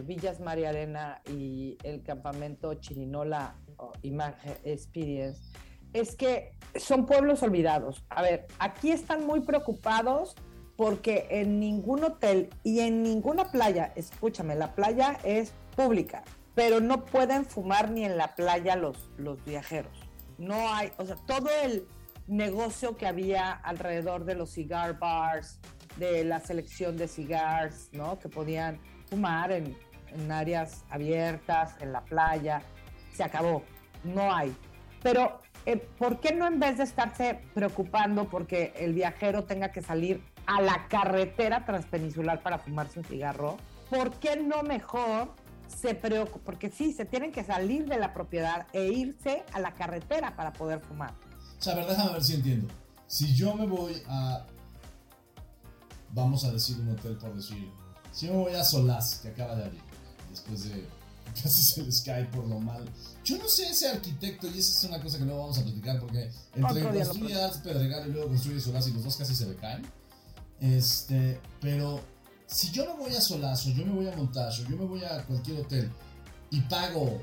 Villas 0.04 0.40
María 0.40 0.70
Arena 0.70 1.22
y 1.30 1.78
el 1.84 2.02
campamento 2.02 2.74
Chirinola 2.74 3.56
Imagen 4.02 4.54
Experience, 4.64 5.40
es 5.92 6.16
que 6.16 6.52
son 6.74 7.06
pueblos 7.06 7.42
olvidados. 7.42 8.04
A 8.10 8.22
ver, 8.22 8.46
aquí 8.58 8.90
están 8.90 9.24
muy 9.24 9.40
preocupados 9.40 10.34
porque 10.76 11.26
en 11.30 11.60
ningún 11.60 12.04
hotel 12.04 12.50
y 12.62 12.80
en 12.80 13.02
ninguna 13.02 13.50
playa, 13.50 13.92
escúchame, 13.96 14.54
la 14.54 14.74
playa 14.74 15.18
es 15.24 15.52
pública, 15.76 16.24
pero 16.54 16.80
no 16.80 17.04
pueden 17.04 17.44
fumar 17.44 17.90
ni 17.90 18.04
en 18.04 18.16
la 18.16 18.34
playa 18.34 18.76
los 18.76 19.44
viajeros. 19.44 19.97
No 20.38 20.72
hay, 20.72 20.92
o 20.96 21.04
sea, 21.04 21.16
todo 21.26 21.48
el 21.64 21.86
negocio 22.26 22.96
que 22.96 23.06
había 23.06 23.52
alrededor 23.52 24.24
de 24.24 24.34
los 24.34 24.50
cigar 24.50 24.98
bars, 24.98 25.58
de 25.96 26.24
la 26.24 26.40
selección 26.40 26.96
de 26.96 27.08
cigars, 27.08 27.90
¿no? 27.92 28.18
Que 28.18 28.28
podían 28.28 28.78
fumar 29.10 29.50
en, 29.50 29.76
en 30.12 30.30
áreas 30.30 30.84
abiertas, 30.90 31.74
en 31.80 31.92
la 31.92 32.04
playa, 32.04 32.62
se 33.12 33.24
acabó, 33.24 33.64
no 34.04 34.32
hay. 34.32 34.54
Pero, 35.02 35.40
eh, 35.66 35.76
¿por 35.76 36.20
qué 36.20 36.34
no 36.34 36.46
en 36.46 36.60
vez 36.60 36.78
de 36.78 36.84
estarse 36.84 37.40
preocupando 37.54 38.28
porque 38.28 38.72
el 38.76 38.92
viajero 38.92 39.44
tenga 39.44 39.72
que 39.72 39.82
salir 39.82 40.22
a 40.46 40.60
la 40.60 40.86
carretera 40.88 41.64
transpeninsular 41.64 42.42
para 42.42 42.58
fumarse 42.58 42.98
un 42.98 43.04
cigarro? 43.04 43.56
¿Por 43.90 44.12
qué 44.20 44.36
no 44.36 44.62
mejor 44.62 45.34
se 45.68 45.94
preocupa? 45.94 46.44
Porque 46.44 46.70
sí, 46.70 46.92
se 46.92 47.04
tienen 47.04 47.32
que 47.32 47.44
salir 47.44 47.86
de 47.88 47.98
la 47.98 48.12
propiedad 48.12 48.66
e 48.72 48.86
irse 48.88 49.44
a 49.52 49.60
la 49.60 49.74
carretera 49.74 50.36
para 50.36 50.52
poder 50.52 50.80
fumar. 50.80 51.14
O 51.58 51.62
sea, 51.62 51.74
a 51.74 51.76
ver, 51.76 51.86
déjame 51.86 52.12
ver 52.12 52.24
si 52.24 52.34
entiendo. 52.34 52.68
Si 53.06 53.34
yo 53.34 53.54
me 53.54 53.66
voy 53.66 54.02
a. 54.08 54.46
Vamos 56.12 56.44
a 56.44 56.52
decir 56.52 56.78
un 56.78 56.90
hotel 56.90 57.16
por 57.16 57.34
decir. 57.34 57.70
Si 58.12 58.26
yo 58.26 58.32
me 58.32 58.38
voy 58.40 58.54
a 58.54 58.64
Solás, 58.64 59.20
que 59.20 59.28
acaba 59.28 59.54
de 59.54 59.64
abrir, 59.64 59.82
después 60.30 60.64
de 60.64 60.86
casi 61.42 61.62
se 61.62 61.82
les 61.82 62.00
cae 62.00 62.24
por 62.26 62.46
lo 62.46 62.58
mal. 62.58 62.84
Yo 63.24 63.38
no 63.38 63.48
sé 63.48 63.68
ese 63.68 63.88
arquitecto, 63.88 64.46
y 64.46 64.58
esa 64.58 64.78
es 64.78 64.84
una 64.84 65.00
cosa 65.00 65.18
que 65.18 65.24
no 65.24 65.38
vamos 65.38 65.58
a 65.58 65.62
platicar, 65.62 66.00
porque 66.00 66.30
entre 66.54 66.82
construir 66.84 67.36
Pedregal 67.62 68.08
y 68.08 68.12
luego 68.12 68.28
construye 68.28 68.60
Solaz 68.60 68.88
y 68.88 68.92
los 68.92 69.04
dos 69.04 69.16
casi 69.16 69.34
se 69.34 69.46
le 69.46 69.56
caen. 69.56 69.82
Este, 70.60 71.40
pero 71.60 72.00
si 72.48 72.70
yo 72.70 72.86
no 72.86 72.96
voy 72.96 73.14
a 73.14 73.20
Solazo, 73.20 73.70
yo 73.70 73.84
me 73.84 73.92
voy 73.92 74.08
a 74.08 74.16
Montacho, 74.16 74.64
yo 74.68 74.76
me 74.76 74.86
voy 74.86 75.04
a 75.04 75.22
cualquier 75.26 75.60
hotel 75.60 75.92
y 76.50 76.60
pago 76.62 77.22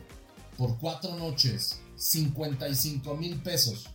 por 0.56 0.78
cuatro 0.78 1.16
noches 1.18 1.82
55 1.96 3.16
mil 3.16 3.42
pesos, 3.42 3.88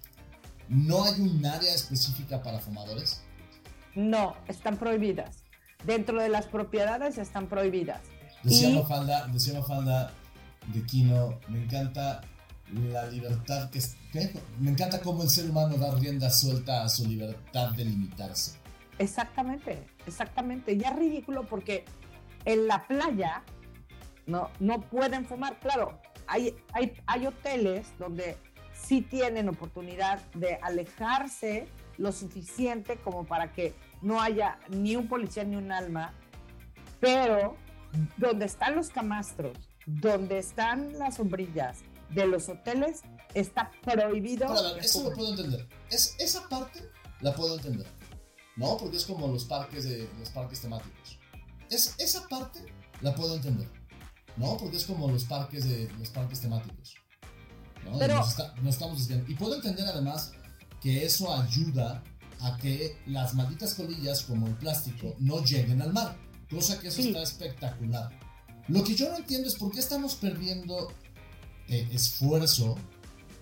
¿no 0.68 1.04
hay 1.04 1.20
un 1.20 1.46
área 1.46 1.72
específica 1.72 2.42
para 2.42 2.58
fumadores? 2.58 3.22
No, 3.94 4.36
están 4.48 4.76
prohibidas. 4.76 5.44
Dentro 5.84 6.20
de 6.20 6.28
las 6.28 6.46
propiedades 6.46 7.16
están 7.16 7.48
prohibidas. 7.48 8.00
Decía 8.42 8.70
Mafalda, 8.70 9.26
decía 9.28 9.54
Mafalda 9.54 10.12
de 10.72 10.84
Kino, 10.84 11.38
me 11.48 11.62
encanta 11.62 12.22
la 12.72 13.06
libertad 13.06 13.70
que, 13.70 13.80
me 14.58 14.70
encanta 14.70 15.00
cómo 15.00 15.22
el 15.22 15.30
ser 15.30 15.48
humano 15.48 15.76
da 15.76 15.94
rienda 15.94 16.30
suelta 16.30 16.82
a 16.82 16.88
su 16.88 17.06
libertad 17.06 17.70
de 17.70 17.84
limitarse. 17.84 18.59
Exactamente, 19.00 19.82
exactamente. 20.06 20.76
Ya 20.76 20.90
es 20.90 20.96
ridículo 20.96 21.46
porque 21.46 21.86
en 22.44 22.66
la 22.66 22.86
playa 22.86 23.42
no, 24.26 24.50
no 24.60 24.82
pueden 24.82 25.24
fumar. 25.24 25.58
Claro, 25.58 25.98
hay, 26.26 26.54
hay, 26.74 26.92
hay 27.06 27.26
hoteles 27.26 27.88
donde 27.98 28.36
sí 28.74 29.00
tienen 29.00 29.48
oportunidad 29.48 30.20
de 30.34 30.56
alejarse 30.56 31.66
lo 31.96 32.12
suficiente 32.12 32.96
como 32.96 33.24
para 33.24 33.52
que 33.52 33.74
no 34.02 34.20
haya 34.20 34.58
ni 34.68 34.96
un 34.96 35.08
policía 35.08 35.44
ni 35.44 35.56
un 35.56 35.72
alma, 35.72 36.12
pero 37.00 37.56
donde 38.18 38.44
están 38.44 38.76
los 38.76 38.90
camastros, 38.90 39.56
donde 39.86 40.38
están 40.38 40.98
las 40.98 41.16
sombrillas 41.16 41.78
de 42.10 42.26
los 42.26 42.50
hoteles, 42.50 43.00
está 43.32 43.70
prohibido. 43.82 44.46
eso 44.76 45.08
lo 45.08 45.16
puedo 45.16 45.30
entender. 45.30 45.66
Es, 45.88 46.16
esa 46.18 46.46
parte 46.50 46.82
la 47.20 47.34
puedo 47.34 47.56
entender. 47.56 47.86
¿No? 48.60 48.76
Porque 48.76 48.98
es 48.98 49.06
como 49.06 49.26
los 49.26 49.46
parques, 49.46 49.84
de, 49.84 50.06
los 50.18 50.28
parques 50.28 50.60
temáticos. 50.60 51.18
Es, 51.70 51.94
esa 51.96 52.28
parte 52.28 52.60
la 53.00 53.14
puedo 53.14 53.34
entender. 53.34 53.66
¿No? 54.36 54.58
Porque 54.58 54.76
es 54.76 54.84
como 54.84 55.08
los 55.10 55.24
parques, 55.24 55.66
de, 55.66 55.90
los 55.98 56.10
parques 56.10 56.40
temáticos. 56.40 56.94
¿no? 57.86 57.98
Pero, 57.98 58.22
estamos 58.68 58.98
diciendo. 58.98 59.24
Y 59.28 59.34
puedo 59.34 59.54
entender 59.54 59.86
además 59.86 60.32
que 60.82 61.06
eso 61.06 61.34
ayuda 61.34 62.04
a 62.40 62.58
que 62.58 62.98
las 63.06 63.32
malditas 63.32 63.72
colillas, 63.72 64.24
como 64.24 64.46
el 64.46 64.54
plástico, 64.54 65.16
no 65.18 65.42
lleguen 65.42 65.80
al 65.80 65.94
mar. 65.94 66.14
Cosa 66.50 66.78
que 66.78 66.88
eso 66.88 67.00
está 67.00 67.22
espectacular. 67.22 68.10
Lo 68.68 68.84
que 68.84 68.94
yo 68.94 69.08
no 69.10 69.16
entiendo 69.16 69.48
es 69.48 69.54
por 69.54 69.72
qué 69.72 69.80
estamos 69.80 70.16
perdiendo 70.16 70.92
eh, 71.66 71.88
esfuerzo 71.92 72.76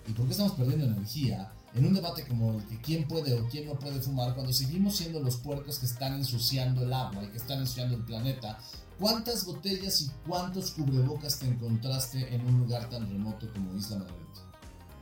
y 0.07 0.13
por 0.13 0.27
qué 0.27 0.31
estamos 0.31 0.53
perdiendo 0.53 0.85
energía 0.85 1.51
en 1.73 1.85
un 1.85 1.93
debate 1.93 2.25
como 2.27 2.59
el 2.59 2.65
que 2.65 2.81
quién 2.81 3.07
puede 3.07 3.39
o 3.39 3.47
quién 3.47 3.67
no 3.67 3.77
puede 3.77 4.01
fumar 4.01 4.33
cuando 4.33 4.51
seguimos 4.51 4.97
siendo 4.97 5.19
los 5.19 5.37
puercos 5.37 5.79
que 5.79 5.85
están 5.85 6.13
ensuciando 6.13 6.83
el 6.83 6.93
agua 6.93 7.23
y 7.23 7.27
que 7.27 7.37
están 7.37 7.59
ensuciando 7.59 7.95
el 7.95 8.03
planeta. 8.03 8.59
¿Cuántas 8.99 9.45
botellas 9.45 10.01
y 10.01 10.11
cuántos 10.27 10.71
cubrebocas 10.71 11.39
te 11.39 11.47
encontraste 11.47 12.33
en 12.33 12.45
un 12.45 12.59
lugar 12.59 12.89
tan 12.89 13.09
remoto 13.09 13.51
como 13.53 13.73
Isla 13.75 13.99
Margarita? 13.99 14.41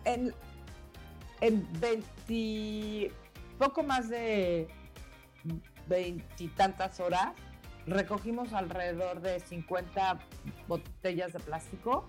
En, 0.06 0.34
en 1.42 1.68
20, 1.80 3.12
poco 3.58 3.84
más 3.84 4.10
de 4.10 4.68
veintitantas 5.88 7.00
horas 7.00 7.34
recogimos 7.88 8.54
alrededor 8.54 9.22
de 9.22 9.40
50 9.40 10.20
botellas 10.68 11.34
de 11.34 11.40
plástico. 11.40 12.06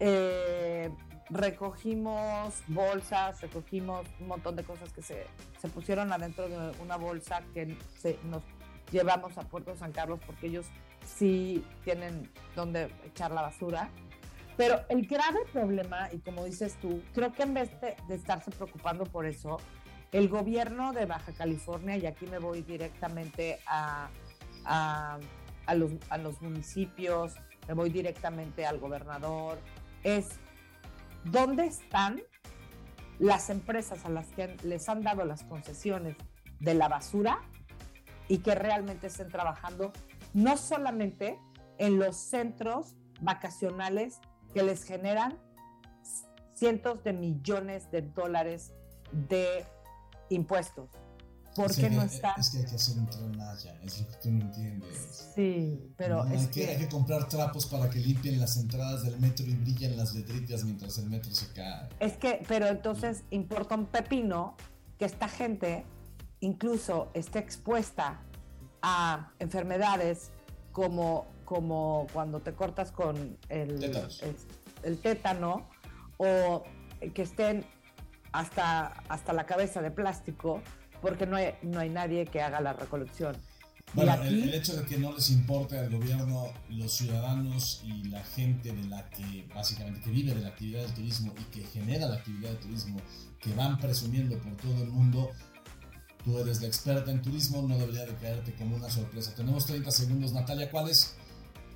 Eh, 0.00 0.90
recogimos 1.30 2.62
bolsas, 2.68 3.40
recogimos 3.40 4.06
un 4.20 4.28
montón 4.28 4.56
de 4.56 4.64
cosas 4.64 4.92
que 4.92 5.02
se, 5.02 5.26
pusieron 5.72 6.12
adentro 6.12 6.48
de 6.48 6.72
una 6.80 6.96
bolsa 6.96 7.42
que 7.54 7.76
se 7.98 8.18
nos 8.24 8.42
llevamos 8.90 9.36
a 9.38 9.42
Puerto 9.42 9.74
San 9.76 9.92
Carlos 9.92 10.20
porque 10.26 10.48
ellos 10.48 10.66
sí 11.04 11.64
tienen 11.84 12.30
donde 12.54 12.90
echar 13.04 13.30
la 13.30 13.42
basura. 13.42 13.90
Pero 14.56 14.82
el 14.88 15.06
grave 15.06 15.40
problema, 15.52 16.08
y 16.12 16.18
como 16.18 16.44
dices 16.44 16.76
tú, 16.80 17.02
creo 17.12 17.32
que 17.32 17.42
en 17.42 17.54
vez 17.54 17.80
de, 17.80 17.96
de 18.06 18.14
estarse 18.14 18.52
preocupando 18.52 19.04
por 19.04 19.26
eso, 19.26 19.56
el 20.12 20.28
gobierno 20.28 20.92
de 20.92 21.06
Baja 21.06 21.32
California, 21.32 21.96
y 21.96 22.06
aquí 22.06 22.26
me 22.26 22.38
voy 22.38 22.62
directamente 22.62 23.58
a, 23.66 24.08
a, 24.64 25.18
a, 25.66 25.74
los, 25.74 25.90
a 26.08 26.18
los 26.18 26.40
municipios, 26.40 27.34
me 27.66 27.74
voy 27.74 27.90
directamente 27.90 28.64
al 28.64 28.78
gobernador, 28.78 29.58
es 30.04 30.38
dónde 31.24 31.66
están 31.66 32.22
las 33.18 33.50
empresas 33.50 34.04
a 34.04 34.08
las 34.08 34.28
que 34.28 34.56
les 34.62 34.88
han 34.88 35.02
dado 35.02 35.24
las 35.24 35.44
concesiones 35.44 36.16
de 36.60 36.74
la 36.74 36.88
basura 36.88 37.40
y 38.28 38.38
que 38.38 38.54
realmente 38.54 39.06
estén 39.06 39.28
trabajando 39.28 39.92
no 40.32 40.56
solamente 40.56 41.38
en 41.78 41.98
los 41.98 42.16
centros 42.16 42.96
vacacionales 43.20 44.20
que 44.52 44.62
les 44.62 44.84
generan 44.84 45.38
cientos 46.54 47.02
de 47.04 47.12
millones 47.12 47.90
de 47.90 48.02
dólares 48.02 48.72
de 49.12 49.64
impuestos. 50.28 50.90
¿Por 51.54 51.70
Es 51.70 51.76
qué 51.76 51.82
que- 51.88 51.90
no 51.90 52.02
está? 52.02 52.34
Es 52.38 52.50
que 52.50 52.58
hay 52.58 52.64
que 52.66 52.74
hacer 52.74 52.98
un 52.98 53.06
tren 53.06 53.36
Maya, 53.36 53.78
es 53.84 54.00
lo 54.00 54.08
que 54.08 54.14
tú 54.16 54.30
no 54.32 54.40
entiendes. 54.42 55.30
Sí, 55.34 55.92
pero 55.96 56.24
No, 56.24 56.34
es 56.34 56.40
hay, 56.42 56.46
que, 56.48 56.66
hay 56.68 56.78
que 56.78 56.88
comprar 56.88 57.28
trapos 57.28 57.66
para 57.66 57.88
que 57.90 57.98
limpien 58.00 58.40
las 58.40 58.56
entradas 58.56 59.02
del 59.04 59.18
metro 59.20 59.46
y 59.46 59.54
brillen 59.54 59.96
las 59.96 60.14
letritas 60.14 60.64
mientras 60.64 60.98
el 60.98 61.08
metro 61.10 61.32
se 61.32 61.52
cae. 61.52 61.88
Es 62.00 62.16
que, 62.16 62.42
pero 62.48 62.66
entonces 62.66 63.22
importa 63.30 63.74
un 63.76 63.86
pepino 63.86 64.56
que 64.98 65.04
esta 65.04 65.28
gente 65.28 65.84
incluso 66.40 67.10
esté 67.14 67.38
expuesta 67.38 68.20
a 68.82 69.32
enfermedades 69.38 70.30
como, 70.72 71.26
como 71.44 72.06
cuando 72.12 72.40
te 72.40 72.52
cortas 72.52 72.90
con 72.92 73.38
el, 73.48 73.82
el 74.82 74.98
tétano 74.98 75.68
o 76.18 76.62
que 77.14 77.22
estén 77.22 77.64
hasta, 78.32 78.86
hasta 79.08 79.32
la 79.32 79.46
cabeza 79.46 79.80
de 79.80 79.90
plástico 79.90 80.60
porque 81.04 81.26
no 81.26 81.36
hay, 81.36 81.54
no 81.62 81.80
hay 81.80 81.90
nadie 81.90 82.26
que 82.26 82.40
haga 82.42 82.60
la 82.60 82.72
recolección. 82.72 83.36
Bueno, 83.92 84.14
el, 84.14 84.20
aquí- 84.20 84.42
el 84.42 84.54
hecho 84.54 84.74
de 84.76 84.84
que 84.86 84.98
no 84.98 85.12
les 85.12 85.30
importe 85.30 85.78
al 85.78 85.90
gobierno, 85.90 86.46
los 86.70 86.92
ciudadanos 86.94 87.82
y 87.84 88.04
la 88.08 88.24
gente 88.24 88.72
de 88.72 88.82
la 88.88 89.08
que 89.10 89.46
básicamente 89.54 90.00
que 90.00 90.10
vive 90.10 90.34
de 90.34 90.40
la 90.40 90.48
actividad 90.48 90.82
del 90.82 90.94
turismo 90.94 91.32
y 91.38 91.44
que 91.52 91.64
genera 91.66 92.08
la 92.08 92.16
actividad 92.16 92.50
del 92.50 92.58
turismo, 92.58 93.00
que 93.40 93.52
van 93.54 93.78
presumiendo 93.78 94.36
por 94.38 94.56
todo 94.56 94.82
el 94.82 94.88
mundo, 94.90 95.30
tú 96.24 96.38
eres 96.38 96.60
la 96.62 96.66
experta 96.66 97.10
en 97.10 97.20
turismo, 97.22 97.62
no 97.62 97.76
debería 97.78 98.06
de 98.06 98.14
caerte 98.14 98.54
como 98.54 98.76
una 98.76 98.88
sorpresa. 98.90 99.32
Tenemos 99.34 99.66
30 99.66 99.90
segundos, 99.90 100.32
Natalia, 100.32 100.70
¿cuál 100.70 100.88
es 100.88 101.14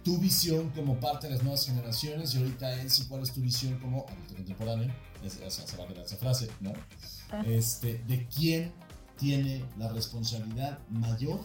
tu 0.02 0.18
visión 0.18 0.70
como 0.70 0.98
parte 0.98 1.26
de 1.28 1.34
las 1.34 1.42
nuevas 1.42 1.66
generaciones? 1.66 2.34
Y 2.34 2.38
ahorita, 2.38 2.80
Elsie, 2.80 3.06
¿cuál 3.06 3.22
es 3.22 3.32
tu 3.32 3.42
visión 3.42 3.78
como 3.78 4.06
adulto 4.08 4.34
contemporáneo? 4.34 4.92
Es- 5.22 5.36
esa- 5.36 5.66
se 5.66 5.76
va 5.76 5.84
a 5.84 5.88
quedar 5.88 6.04
esa 6.04 6.16
frase, 6.16 6.48
¿no? 6.60 6.72
Este, 7.44 7.98
¿De 8.08 8.26
quién 8.26 8.72
tiene 9.18 9.64
la 9.76 9.88
responsabilidad 9.88 10.78
mayor 10.88 11.40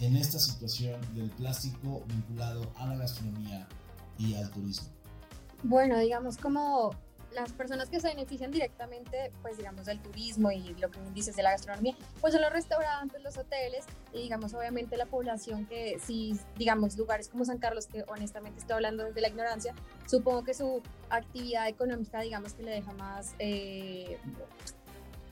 en 0.00 0.16
esta 0.16 0.38
situación 0.38 1.00
del 1.14 1.30
plástico 1.30 2.02
vinculado 2.06 2.72
a 2.76 2.86
la 2.86 2.96
gastronomía 2.96 3.68
y 4.18 4.34
al 4.34 4.50
turismo? 4.50 4.88
Bueno, 5.62 5.98
digamos 5.98 6.36
como 6.36 6.90
las 7.34 7.52
personas 7.52 7.88
que 7.88 8.00
se 8.00 8.08
benefician 8.08 8.50
directamente, 8.50 9.32
pues 9.42 9.56
digamos 9.56 9.86
del 9.86 10.00
turismo 10.00 10.50
y 10.50 10.74
lo 10.74 10.90
que 10.90 11.00
dices 11.14 11.34
de 11.36 11.42
la 11.42 11.52
gastronomía, 11.52 11.96
pues 12.20 12.34
son 12.34 12.42
los 12.42 12.52
restaurantes, 12.52 13.22
los 13.22 13.36
hoteles 13.38 13.84
y 14.12 14.22
digamos 14.22 14.54
obviamente 14.54 14.96
la 14.96 15.06
población 15.06 15.66
que 15.66 15.98
si 15.98 16.38
digamos 16.58 16.96
lugares 16.96 17.28
como 17.28 17.44
San 17.44 17.58
Carlos, 17.58 17.86
que 17.86 18.04
honestamente 18.08 18.60
estoy 18.60 18.74
hablando 18.74 19.04
desde 19.04 19.20
la 19.20 19.28
ignorancia, 19.28 19.74
supongo 20.06 20.44
que 20.44 20.54
su 20.54 20.82
actividad 21.10 21.68
económica 21.68 22.20
digamos 22.20 22.54
que 22.54 22.62
le 22.62 22.72
deja 22.72 22.92
más, 22.92 23.34
eh, 23.38 24.18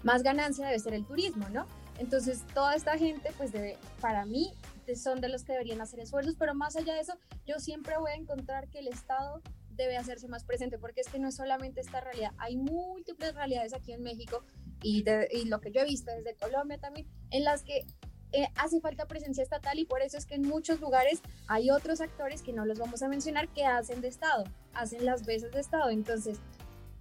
más 0.03 0.23
ganancia 0.23 0.67
debe 0.67 0.79
ser 0.79 0.95
el 0.95 1.05
turismo, 1.05 1.49
¿no? 1.51 1.67
Entonces 1.99 2.45
toda 2.55 2.75
esta 2.75 2.97
gente 2.97 3.31
pues 3.37 3.53
debe, 3.53 3.77
para 4.01 4.25
mí 4.25 4.55
son 4.97 5.21
de 5.21 5.29
los 5.29 5.45
que 5.45 5.53
deberían 5.53 5.81
hacer 5.81 6.01
esfuerzos, 6.01 6.35
pero 6.39 6.55
más 6.55 6.77
allá 6.77 6.95
de 6.95 7.01
eso, 7.01 7.15
yo 7.47 7.59
siempre 7.59 7.97
voy 7.99 8.13
a 8.13 8.15
encontrar 8.15 8.69
que 8.69 8.81
el 8.81 8.89
Estado 8.89 9.41
debe 9.71 9.97
hacerse 9.97 10.29
más 10.29 10.45
presente, 10.45 10.79
porque 10.79 11.01
es 11.01 11.09
que 11.09 11.19
no 11.19 11.29
es 11.29 11.37
solamente 11.37 11.81
esta 11.81 12.01
realidad, 12.01 12.33
hay 12.39 12.57
múltiples 12.57 13.35
realidades 13.35 13.73
aquí 13.73 13.93
en 13.93 14.03
México 14.03 14.43
y 14.83 15.05
lo 15.45 15.61
que 15.61 15.71
yo 15.71 15.83
he 15.83 15.85
visto 15.85 16.11
desde 16.11 16.35
Colombia 16.35 16.79
también, 16.79 17.07
en 17.31 17.45
las 17.45 17.63
que 17.63 17.85
eh, 18.33 18.47
hace 18.55 18.81
falta 18.81 19.07
presencia 19.07 19.43
estatal 19.43 19.79
y 19.79 19.85
por 19.85 20.03
eso 20.03 20.17
es 20.17 20.25
que 20.25 20.37
en 20.37 20.43
muchos 20.43 20.81
lugares 20.81 21.21
hay 21.49 21.71
otros 21.71 22.01
actores 22.01 22.43
que 22.43 22.53
no 22.53 22.65
los 22.65 22.79
vamos 22.79 23.03
a 23.03 23.09
mencionar 23.09 23.49
que 23.49 23.67
hacen 23.67 24.01
de 24.01 24.09
Estado, 24.09 24.45
hacen 24.73 25.05
las 25.05 25.27
veces 25.27 25.51
de 25.51 25.61
Estado. 25.61 25.91
Entonces, 25.91 26.39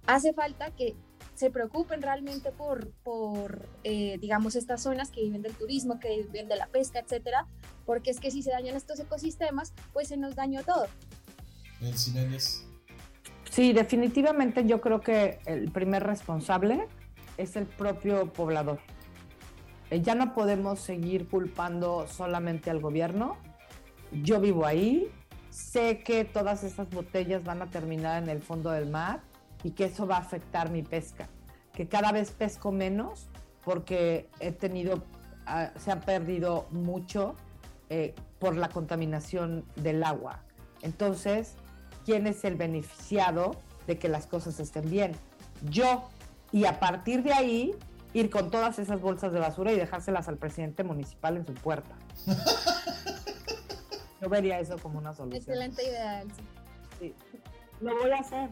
hace 0.06 0.32
falta 0.32 0.72
que 0.72 0.96
se 1.40 1.50
preocupen 1.50 2.02
realmente 2.02 2.52
por, 2.52 2.90
por 3.02 3.66
eh, 3.82 4.18
digamos, 4.20 4.56
estas 4.56 4.82
zonas 4.82 5.10
que 5.10 5.22
viven 5.22 5.40
del 5.40 5.54
turismo, 5.54 5.98
que 5.98 6.24
viven 6.24 6.48
de 6.48 6.56
la 6.56 6.66
pesca, 6.66 6.98
etcétera, 6.98 7.46
porque 7.86 8.10
es 8.10 8.20
que 8.20 8.30
si 8.30 8.42
se 8.42 8.50
dañan 8.50 8.76
estos 8.76 9.00
ecosistemas, 9.00 9.72
pues 9.94 10.08
se 10.08 10.18
nos 10.18 10.34
dañó 10.34 10.62
todo. 10.64 10.84
Sí, 13.50 13.72
definitivamente 13.72 14.66
yo 14.66 14.82
creo 14.82 15.00
que 15.00 15.38
el 15.46 15.72
primer 15.72 16.02
responsable 16.02 16.86
es 17.38 17.56
el 17.56 17.64
propio 17.64 18.30
poblador. 18.30 18.78
Eh, 19.88 20.02
Ya 20.02 20.14
no 20.14 20.34
podemos 20.34 20.78
seguir 20.80 21.26
culpando 21.26 22.06
solamente 22.06 22.68
al 22.68 22.80
gobierno. 22.80 23.38
Yo 24.12 24.42
vivo 24.42 24.66
ahí, 24.66 25.10
sé 25.48 26.02
que 26.02 26.26
todas 26.26 26.64
esas 26.64 26.90
botellas 26.90 27.44
van 27.44 27.62
a 27.62 27.70
terminar 27.70 28.22
en 28.22 28.28
el 28.28 28.42
fondo 28.42 28.70
del 28.72 28.90
mar 28.90 29.29
y 29.62 29.72
que 29.72 29.84
eso 29.84 30.06
va 30.06 30.16
a 30.16 30.20
afectar 30.20 30.70
mi 30.70 30.82
pesca. 30.82 31.28
Que 31.72 31.88
cada 31.88 32.12
vez 32.12 32.30
pesco 32.30 32.72
menos 32.72 33.28
porque 33.64 34.28
he 34.40 34.52
tenido, 34.52 35.02
ah, 35.46 35.70
se 35.76 35.92
ha 35.92 36.00
perdido 36.00 36.66
mucho 36.70 37.34
eh, 37.88 38.14
por 38.38 38.56
la 38.56 38.68
contaminación 38.68 39.64
del 39.76 40.02
agua. 40.02 40.42
Entonces, 40.82 41.54
quién 42.04 42.26
es 42.26 42.44
el 42.44 42.56
beneficiado 42.56 43.52
de 43.86 43.98
que 43.98 44.08
las 44.08 44.26
cosas 44.26 44.60
estén 44.60 44.90
bien. 44.90 45.12
Yo. 45.68 46.08
Y 46.52 46.64
a 46.64 46.80
partir 46.80 47.22
de 47.22 47.32
ahí, 47.32 47.76
ir 48.12 48.28
con 48.30 48.50
todas 48.50 48.78
esas 48.78 49.00
bolsas 49.00 49.32
de 49.32 49.38
basura 49.38 49.72
y 49.72 49.76
dejárselas 49.76 50.26
al 50.28 50.36
presidente 50.36 50.82
municipal 50.82 51.36
en 51.36 51.46
su 51.46 51.54
puerta. 51.54 51.94
Yo 54.20 54.28
vería 54.28 54.58
eso 54.58 54.76
como 54.78 54.98
una 54.98 55.14
solución. 55.14 55.42
Excelente 55.42 55.84
idea. 55.84 56.24
Sí. 56.98 57.14
Lo 57.80 57.96
voy 57.96 58.10
a 58.10 58.18
hacer. 58.18 58.50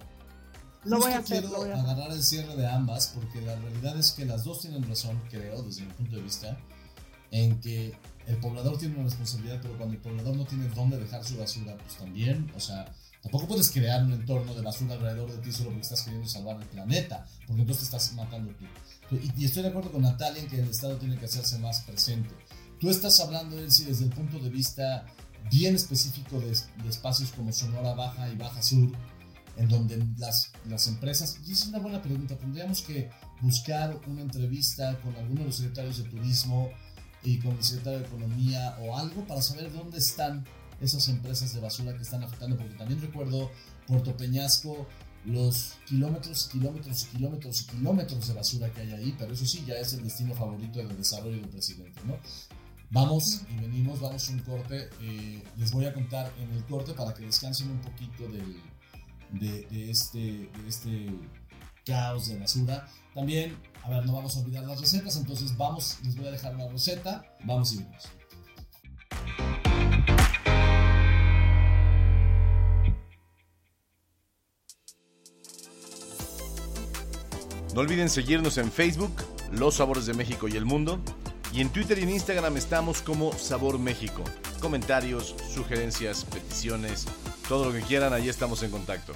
Lo 0.89 0.99
voy 0.99 1.13
a 1.13 1.19
hacer, 1.19 1.41
quiero 1.41 1.49
lo 1.53 1.59
voy 1.59 1.71
a 1.71 1.75
hacer. 1.75 1.91
agarrar 1.91 2.13
el 2.13 2.23
cierre 2.23 2.57
de 2.57 2.67
ambas 2.67 3.13
porque 3.15 3.41
la 3.41 3.57
realidad 3.57 3.99
es 3.99 4.13
que 4.13 4.25
las 4.25 4.45
dos 4.45 4.61
tienen 4.61 4.83
razón, 4.89 5.21
creo, 5.31 5.63
desde 5.63 5.83
mi 5.83 5.93
punto 5.93 6.17
de 6.17 6.23
vista, 6.23 6.59
en 7.31 7.61
que 7.61 7.95
el 8.27 8.37
poblador 8.39 8.79
tiene 8.79 8.95
una 8.95 9.05
responsabilidad, 9.05 9.59
pero 9.63 9.77
cuando 9.77 9.95
el 9.95 10.01
poblador 10.01 10.37
no 10.37 10.45
tiene 10.45 10.69
dónde 10.69 10.99
dejar 10.99 11.25
su 11.25 11.37
basura, 11.37 11.77
pues 11.79 11.97
también, 11.97 12.51
o 12.55 12.61
sea, 12.61 12.93
tampoco 13.23 13.49
puedes 13.49 13.71
crear 13.71 14.05
un 14.05 14.13
entorno 14.13 14.55
de 14.55 14.63
basura 14.63 14.95
alrededor 14.95 15.31
de 15.31 15.39
ti 15.39 15.53
solo 15.53 15.71
porque 15.71 15.83
estás 15.83 16.03
queriendo 16.03 16.29
salvar 16.29 16.61
el 16.61 16.69
planeta, 16.69 17.27
porque 17.47 17.63
entonces 17.63 17.89
te 17.89 17.97
estás 17.97 18.15
matando 18.15 18.53
tú. 18.53 19.17
Y, 19.17 19.43
y 19.43 19.45
estoy 19.47 19.63
de 19.63 19.71
acuerdo 19.71 19.91
con 19.91 20.03
Natalia 20.03 20.43
en 20.43 20.49
que 20.49 20.61
el 20.61 20.69
Estado 20.69 20.97
tiene 20.97 21.17
que 21.17 21.25
hacerse 21.25 21.59
más 21.59 21.81
presente. 21.81 22.35
Tú 22.79 22.91
estás 22.91 23.19
hablando, 23.21 23.59
Elsie, 23.59 23.87
desde 23.87 24.05
el 24.05 24.11
punto 24.11 24.39
de 24.39 24.51
vista 24.51 25.07
bien 25.51 25.75
específico 25.75 26.39
de, 26.39 26.51
de 26.83 26.89
espacios 26.89 27.31
como 27.33 27.53
Sonora 27.53 27.95
Baja 27.95 28.29
y 28.29 28.37
Baja 28.37 28.63
Sur, 28.63 28.91
en 29.59 29.69
donde 29.69 30.03
las, 30.17 30.53
las 30.69 30.87
empresas, 30.87 31.39
y 31.47 31.53
es 31.53 31.67
una 31.67 31.81
buena 31.81 32.01
pregunta, 32.01 32.37
tendríamos 32.37 32.81
que 32.83 33.11
buscar 33.41 34.01
una 34.07 34.23
entrevista 34.23 34.99
con 35.01 35.15
alguno 35.17 35.41
de 35.41 35.47
los 35.47 35.57
secretarios 35.57 35.99
de 35.99 36.05
turismo 36.05 36.71
y 37.25 37.39
con 37.41 37.57
el 37.57 37.65
secretario 37.65 37.99
de 37.99 38.07
economía 38.07 38.77
o 38.81 38.97
algo 38.97 39.27
para 39.27 39.43
saber 39.43 39.73
dónde 39.73 39.99
están 39.99 40.45
esas 40.81 41.09
empresas 41.09 41.53
de 41.53 41.61
basura 41.61 41.97
que 41.97 42.03
están 42.03 42.23
afectando, 42.23 42.57
porque 42.57 42.75
también 42.75 43.01
recuerdo 43.01 43.51
Puerto 43.89 44.17
Peñasco, 44.17 44.87
los 45.25 45.75
kilómetros, 45.87 46.49
kilómetros, 46.53 47.07
kilómetros 47.07 47.63
y 47.63 47.65
kilómetros 47.67 48.29
de 48.29 48.35
basura 48.35 48.73
que 48.73 48.83
hay 48.83 48.93
ahí, 48.93 49.17
pero 49.19 49.33
eso 49.33 49.45
sí, 49.45 49.65
ya 49.67 49.75
es 49.75 49.93
el 49.93 50.05
destino 50.05 50.35
favorito 50.35 50.79
del 50.79 50.97
desarrollo 50.97 51.37
del 51.37 51.49
presidente, 51.49 52.01
¿no? 52.07 52.17
Vamos 52.91 53.43
y 53.53 53.61
venimos, 53.61 54.01
vamos 54.01 54.29
a 54.29 54.33
un 54.33 54.39
corte. 54.39 54.89
eh, 55.01 55.43
les 55.57 55.73
voy 55.73 55.85
a 55.87 55.93
contar 55.93 56.33
en 56.39 56.51
el 56.53 56.65
corte 56.65 56.93
para 56.95 57.13
que 57.13 57.27
descansen 57.27 57.71
un 57.71 57.81
poquito 57.81 58.29
del, 58.29 58.63
este, 59.71 60.19
de 60.19 60.69
este 60.69 61.09
caos 61.85 62.29
de 62.29 62.39
basura. 62.39 62.87
También, 63.15 63.57
a 63.83 63.91
ver, 63.91 64.07
no 64.07 64.13
vamos 64.13 64.37
a 64.37 64.41
olvidar 64.41 64.65
las 64.65 64.81
recetas, 64.81 65.17
entonces 65.17 65.57
vamos, 65.57 65.99
les 66.05 66.17
voy 66.17 66.29
a 66.29 66.31
dejar 66.31 66.55
una 66.55 66.69
receta. 66.69 67.25
Vamos 67.45 67.73
y 67.73 67.79
venimos. 67.79 68.09
No 77.75 77.83
olviden 77.83 78.09
seguirnos 78.09 78.59
en 78.59 78.73
Facebook, 78.73 79.13
Los 79.53 79.77
Sabores 79.77 80.07
de 80.07 80.15
México 80.15 80.49
y 80.49 80.57
el 80.57 80.65
Mundo, 80.65 81.01
Y 81.53 81.63
en 81.63 81.71
Twitter 81.71 81.99
y 81.99 82.03
en 82.03 82.11
Instagram 82.11 82.57
estamos 82.59 83.01
como 83.01 83.33
Sabor 83.33 83.79
México. 83.79 84.23
Comentarios, 84.61 85.35
sugerencias, 85.55 86.25
peticiones, 86.25 87.07
todo 87.49 87.65
lo 87.65 87.73
que 87.73 87.81
quieran, 87.81 88.13
ahí 88.13 88.29
estamos 88.29 88.63
en 88.63 88.71
contacto. 88.71 89.15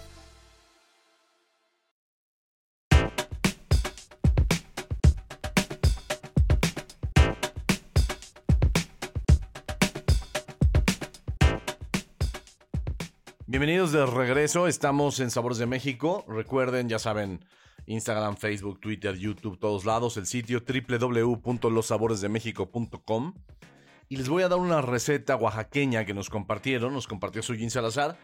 Bienvenidos 13.47 13.93
de 13.93 14.07
regreso, 14.07 14.67
estamos 14.67 15.21
en 15.21 15.31
Sabores 15.31 15.59
de 15.59 15.67
México. 15.67 16.25
Recuerden, 16.27 16.89
ya 16.89 16.99
saben, 16.99 17.45
Instagram, 17.85 18.39
Facebook, 18.39 18.81
Twitter, 18.81 19.15
YouTube, 19.15 19.59
todos 19.59 19.85
lados, 19.85 20.17
el 20.17 20.25
sitio 20.25 20.63
www.losaboresdemexico.com. 20.67 23.35
Y 24.13 24.17
les 24.17 24.29
voy 24.29 24.43
a 24.43 24.49
dar 24.51 24.59
una 24.59 24.83
receta 24.83 25.37
oaxaqueña 25.37 26.05
que 26.05 26.13
nos 26.13 26.29
compartieron, 26.29 26.93
nos 26.93 27.09
compartió 27.09 27.43
Sujin 27.43 27.71
Salazar. 27.71 28.19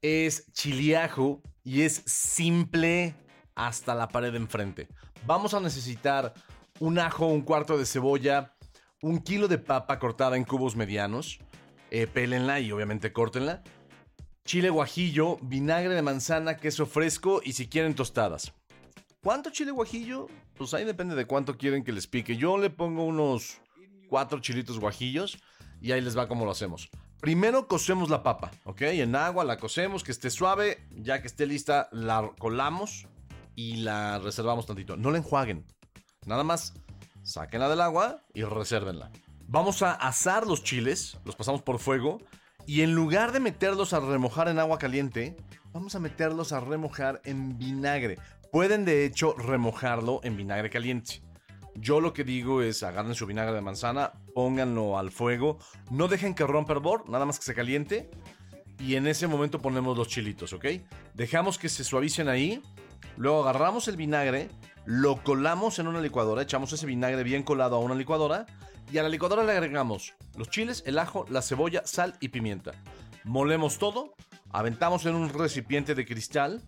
Es 0.00 0.50
chiliajo 0.54 1.42
y 1.62 1.82
es 1.82 2.02
simple 2.06 3.14
hasta 3.54 3.94
la 3.94 4.08
pared 4.08 4.32
de 4.32 4.38
enfrente. 4.38 4.88
Vamos 5.26 5.52
a 5.52 5.60
necesitar 5.60 6.32
un 6.80 6.98
ajo, 6.98 7.26
un 7.26 7.42
cuarto 7.42 7.76
de 7.76 7.84
cebolla, 7.84 8.56
un 9.02 9.18
kilo 9.18 9.46
de 9.46 9.58
papa 9.58 9.98
cortada 9.98 10.38
en 10.38 10.44
cubos 10.44 10.74
medianos. 10.74 11.38
Eh, 11.90 12.06
pélenla 12.06 12.60
y 12.60 12.72
obviamente 12.72 13.12
córtenla 13.12 13.62
chile 14.46 14.70
guajillo, 14.70 15.36
vinagre 15.42 15.94
de 15.94 16.00
manzana, 16.00 16.56
queso 16.56 16.86
fresco 16.86 17.42
y 17.44 17.52
si 17.52 17.68
quieren 17.68 17.94
tostadas. 17.94 18.54
¿Cuánto 19.22 19.50
chile 19.50 19.70
guajillo? 19.70 20.28
Pues 20.56 20.72
ahí 20.72 20.84
depende 20.84 21.14
de 21.14 21.26
cuánto 21.26 21.58
quieren 21.58 21.84
que 21.84 21.92
les 21.92 22.06
pique. 22.06 22.38
Yo 22.38 22.56
le 22.56 22.70
pongo 22.70 23.04
unos 23.04 23.60
cuatro 24.14 24.38
chilitos 24.38 24.78
guajillos 24.78 25.38
y 25.80 25.90
ahí 25.90 26.00
les 26.00 26.16
va 26.16 26.28
como 26.28 26.44
lo 26.44 26.52
hacemos. 26.52 26.88
Primero 27.20 27.66
cocemos 27.66 28.10
la 28.10 28.22
papa, 28.22 28.52
¿ok? 28.62 28.82
En 28.82 29.16
agua 29.16 29.42
la 29.42 29.56
cocemos, 29.56 30.04
que 30.04 30.12
esté 30.12 30.30
suave. 30.30 30.86
Ya 30.92 31.20
que 31.20 31.26
esté 31.26 31.46
lista, 31.46 31.88
la 31.90 32.30
colamos 32.38 33.08
y 33.56 33.78
la 33.78 34.20
reservamos 34.20 34.66
tantito. 34.66 34.96
No 34.96 35.10
la 35.10 35.18
enjuaguen. 35.18 35.66
Nada 36.26 36.44
más, 36.44 36.74
sáquenla 37.24 37.68
del 37.68 37.80
agua 37.80 38.22
y 38.34 38.44
resérvenla. 38.44 39.10
Vamos 39.48 39.82
a 39.82 39.94
asar 39.94 40.46
los 40.46 40.62
chiles, 40.62 41.18
los 41.24 41.34
pasamos 41.34 41.62
por 41.62 41.80
fuego 41.80 42.20
y 42.68 42.82
en 42.82 42.94
lugar 42.94 43.32
de 43.32 43.40
meterlos 43.40 43.94
a 43.94 43.98
remojar 43.98 44.46
en 44.46 44.60
agua 44.60 44.78
caliente, 44.78 45.36
vamos 45.72 45.96
a 45.96 45.98
meterlos 45.98 46.52
a 46.52 46.60
remojar 46.60 47.20
en 47.24 47.58
vinagre. 47.58 48.16
Pueden 48.52 48.84
de 48.84 49.06
hecho 49.06 49.34
remojarlo 49.34 50.20
en 50.22 50.36
vinagre 50.36 50.70
caliente. 50.70 51.20
Yo 51.76 52.00
lo 52.00 52.12
que 52.12 52.24
digo 52.24 52.62
es 52.62 52.82
agarren 52.82 53.14
su 53.14 53.26
vinagre 53.26 53.54
de 53.54 53.60
manzana, 53.60 54.12
pónganlo 54.34 54.98
al 54.98 55.10
fuego, 55.10 55.58
no 55.90 56.08
dejen 56.08 56.34
que 56.34 56.46
rompa 56.46 56.72
el 56.72 56.80
bor, 56.80 57.08
nada 57.08 57.26
más 57.26 57.38
que 57.38 57.44
se 57.44 57.54
caliente. 57.54 58.10
Y 58.78 58.96
en 58.96 59.06
ese 59.06 59.26
momento 59.26 59.60
ponemos 59.60 59.96
los 59.96 60.08
chilitos, 60.08 60.52
¿ok? 60.52 60.66
Dejamos 61.14 61.58
que 61.58 61.68
se 61.68 61.84
suavicen 61.84 62.28
ahí. 62.28 62.62
Luego 63.16 63.42
agarramos 63.42 63.86
el 63.88 63.96
vinagre, 63.96 64.48
lo 64.84 65.22
colamos 65.22 65.78
en 65.78 65.86
una 65.86 66.00
licuadora, 66.00 66.42
echamos 66.42 66.72
ese 66.72 66.86
vinagre 66.86 67.22
bien 67.22 67.42
colado 67.42 67.76
a 67.76 67.78
una 67.78 67.94
licuadora 67.94 68.46
y 68.92 68.98
a 68.98 69.02
la 69.02 69.08
licuadora 69.08 69.44
le 69.44 69.52
agregamos 69.52 70.14
los 70.36 70.50
chiles, 70.50 70.82
el 70.86 70.98
ajo, 70.98 71.24
la 71.28 71.42
cebolla, 71.42 71.82
sal 71.86 72.16
y 72.20 72.28
pimienta. 72.28 72.72
Molemos 73.24 73.78
todo, 73.78 74.14
aventamos 74.50 75.06
en 75.06 75.14
un 75.14 75.28
recipiente 75.30 75.94
de 75.94 76.04
cristal, 76.04 76.62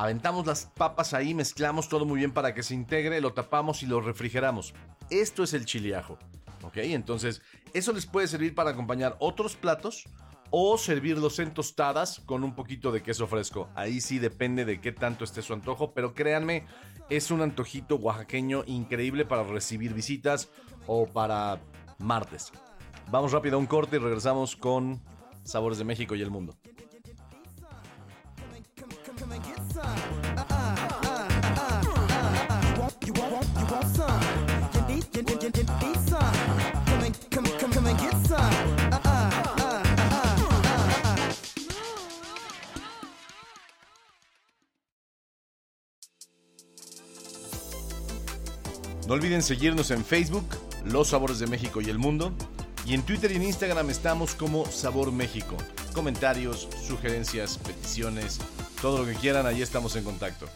aventamos 0.00 0.46
las 0.46 0.64
papas 0.64 1.12
ahí, 1.12 1.34
mezclamos 1.34 1.90
todo 1.90 2.06
muy 2.06 2.20
bien 2.20 2.32
para 2.32 2.54
que 2.54 2.62
se 2.62 2.74
integre, 2.74 3.20
lo 3.20 3.34
tapamos 3.34 3.82
y 3.82 3.86
lo 3.86 4.00
refrigeramos. 4.00 4.72
Esto 5.10 5.42
es 5.42 5.52
el 5.52 5.66
chile 5.66 5.94
ajo. 5.94 6.18
¿Ok? 6.62 6.78
Entonces, 6.78 7.42
eso 7.74 7.92
les 7.92 8.06
puede 8.06 8.26
servir 8.26 8.54
para 8.54 8.70
acompañar 8.70 9.16
otros 9.18 9.56
platos 9.56 10.04
o 10.48 10.78
servirlos 10.78 11.38
en 11.38 11.52
tostadas 11.52 12.20
con 12.20 12.44
un 12.44 12.54
poquito 12.54 12.92
de 12.92 13.02
queso 13.02 13.26
fresco. 13.26 13.68
Ahí 13.74 14.00
sí 14.00 14.18
depende 14.18 14.64
de 14.64 14.80
qué 14.80 14.90
tanto 14.90 15.22
esté 15.22 15.42
su 15.42 15.52
antojo, 15.52 15.92
pero 15.92 16.14
créanme, 16.14 16.64
es 17.10 17.30
un 17.30 17.42
antojito 17.42 17.96
oaxaqueño 17.96 18.64
increíble 18.66 19.26
para 19.26 19.42
recibir 19.42 19.92
visitas 19.92 20.48
o 20.86 21.06
para 21.08 21.60
martes. 21.98 22.52
Vamos 23.10 23.32
rápido 23.32 23.56
a 23.56 23.58
un 23.58 23.66
corte 23.66 23.96
y 23.96 23.98
regresamos 23.98 24.56
con 24.56 25.02
Sabores 25.44 25.76
de 25.76 25.84
México 25.84 26.14
y 26.14 26.22
el 26.22 26.30
mundo. 26.30 26.56
No 49.10 49.16
olviden 49.16 49.42
seguirnos 49.42 49.90
en 49.90 50.04
Facebook, 50.04 50.46
Los 50.84 51.08
Sabores 51.08 51.40
de 51.40 51.48
México 51.48 51.80
y 51.80 51.90
el 51.90 51.98
Mundo. 51.98 52.32
Y 52.86 52.94
en 52.94 53.02
Twitter 53.02 53.32
y 53.32 53.34
en 53.34 53.42
Instagram 53.42 53.90
estamos 53.90 54.36
como 54.36 54.64
Sabor 54.66 55.10
México. 55.10 55.56
Comentarios, 55.92 56.68
sugerencias, 56.86 57.58
peticiones, 57.58 58.38
todo 58.80 58.98
lo 58.98 59.06
que 59.06 59.18
quieran, 59.18 59.46
ahí 59.46 59.62
estamos 59.62 59.96
en 59.96 60.04
contacto. 60.04 60.46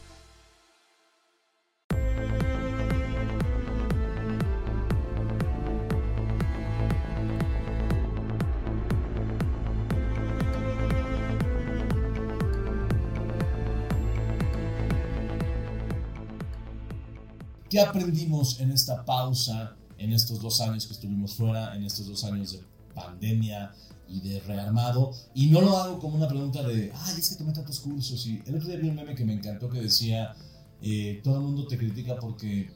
¿Qué 17.74 17.80
aprendimos 17.80 18.60
en 18.60 18.70
esta 18.70 19.04
pausa, 19.04 19.74
en 19.98 20.12
estos 20.12 20.40
dos 20.40 20.60
años 20.60 20.86
que 20.86 20.92
estuvimos 20.92 21.34
fuera, 21.34 21.74
en 21.74 21.82
estos 21.82 22.06
dos 22.06 22.22
años 22.22 22.52
de 22.52 22.60
pandemia 22.94 23.74
y 24.08 24.20
de 24.20 24.38
rearmado? 24.42 25.10
Y 25.34 25.46
no 25.46 25.60
lo 25.60 25.76
hago 25.76 25.98
como 25.98 26.14
una 26.14 26.28
pregunta 26.28 26.62
de, 26.62 26.92
ay, 26.94 27.14
es 27.18 27.30
que 27.30 27.34
tomé 27.34 27.52
tantos 27.52 27.80
cursos. 27.80 28.24
Y 28.28 28.40
el 28.46 28.54
otro 28.54 28.68
día 28.68 28.76
vi 28.76 28.90
un 28.90 28.94
meme 28.94 29.16
que 29.16 29.24
me 29.24 29.32
encantó 29.32 29.68
que 29.68 29.80
decía, 29.80 30.36
eh, 30.82 31.20
todo 31.24 31.38
el 31.38 31.40
mundo 31.42 31.66
te 31.66 31.76
critica 31.76 32.14
porque 32.20 32.70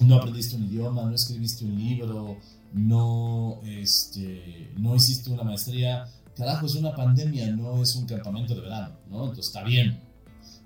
no 0.00 0.16
aprendiste 0.16 0.56
un 0.56 0.64
idioma, 0.64 1.04
no 1.04 1.14
escribiste 1.14 1.64
un 1.64 1.78
libro, 1.78 2.36
no, 2.72 3.60
este, 3.64 4.72
no 4.76 4.96
hiciste 4.96 5.30
una 5.30 5.44
maestría. 5.44 6.08
Carajo, 6.34 6.66
es 6.66 6.74
una 6.74 6.96
pandemia, 6.96 7.52
no 7.52 7.80
es 7.80 7.94
un 7.94 8.06
campamento 8.06 8.56
de 8.56 8.62
verano, 8.62 8.96
¿no? 9.08 9.20
Entonces 9.26 9.46
está 9.46 9.62
bien. 9.62 10.00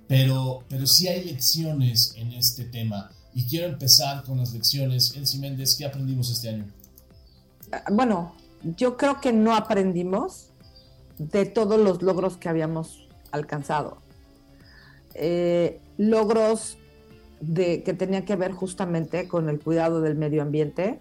Pero, 0.09 0.65
pero 0.67 0.87
sí 0.87 1.09
hay 1.09 1.25
lecciones 1.25 2.15
en 2.17 2.33
este 2.33 2.65
tema 2.65 3.11
y 3.35 3.47
quiero 3.47 3.67
empezar 3.67 4.23
con 4.25 4.39
las 4.39 4.53
lecciones. 4.53 5.15
Elsie 5.17 5.41
Méndez, 5.41 5.77
¿qué 5.77 5.85
aprendimos 5.85 6.31
este 6.31 6.51
año? 6.51 6.67
Ah, 7.73 7.83
bueno, 7.91 8.35
yo 8.63 8.97
creo 8.97 9.21
que 9.21 9.33
no 9.33 9.55
aprendimos 9.55 10.51
de 11.19 11.45
todos 11.45 11.79
los 11.79 12.03
logros 12.03 12.37
que 12.37 12.49
habíamos 12.49 13.09
alcanzado. 13.33 13.99
Eh, 15.15 15.81
logros 15.99 16.79
de, 17.41 17.83
que 17.83 17.93
tenía 17.93 18.25
que 18.25 18.37
ver 18.37 18.53
justamente 18.53 19.29
con 19.29 19.49
el 19.49 19.61
cuidado 19.61 20.01
del 20.01 20.15
medio 20.15 20.43
ambiente, 20.43 21.01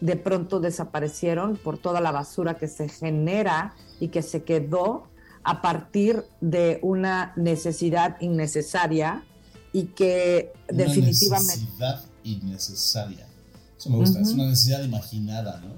de 0.00 0.16
pronto 0.16 0.60
desaparecieron 0.60 1.56
por 1.56 1.78
toda 1.78 2.00
la 2.00 2.12
basura 2.12 2.54
que 2.54 2.68
se 2.68 2.88
genera 2.88 3.74
y 4.00 4.08
que 4.08 4.22
se 4.22 4.44
quedó 4.44 5.08
a 5.42 5.60
partir 5.60 6.24
de 6.40 6.78
una 6.82 7.32
necesidad 7.36 8.20
innecesaria 8.20 9.24
y 9.78 9.84
que 9.84 10.52
Una 10.68 10.84
definitivamente... 10.84 11.54
Necesidad 11.56 12.04
innecesaria. 12.24 13.26
Eso 13.78 13.90
me 13.90 13.96
gusta, 13.96 14.20
es 14.20 14.32
una 14.32 14.46
necesidad 14.46 14.82
imaginada, 14.82 15.60
¿no? 15.60 15.68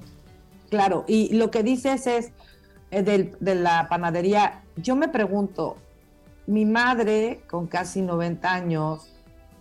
Claro, 0.70 1.04
y 1.06 1.34
lo 1.34 1.50
que 1.50 1.62
dices 1.62 2.06
es 2.06 2.30
eh, 2.90 3.02
del- 3.02 3.36
de 3.40 3.54
la 3.56 3.88
panadería, 3.88 4.62
yo 4.76 4.96
me 4.96 5.08
pregunto, 5.08 5.76
mi 6.46 6.64
madre 6.64 7.42
con 7.48 7.66
casi 7.66 8.00
90 8.02 8.52
años 8.52 9.02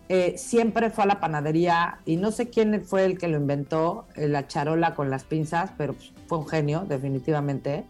eh, 0.08 0.34
siempre 0.38 0.90
fue 0.90 1.04
a 1.04 1.06
la 1.06 1.20
panadería 1.20 2.00
y 2.06 2.16
no 2.16 2.32
sé 2.32 2.48
quién 2.48 2.82
fue 2.84 3.04
el 3.04 3.18
que 3.18 3.28
lo 3.28 3.36
inventó, 3.36 4.06
eh, 4.16 4.26
la 4.26 4.48
charola 4.48 4.94
con 4.94 5.10
las 5.10 5.24
pinzas, 5.24 5.70
pero 5.76 5.92
pues, 5.94 6.12
fue 6.26 6.38
un 6.38 6.48
genio, 6.48 6.84
definitivamente. 6.88 7.84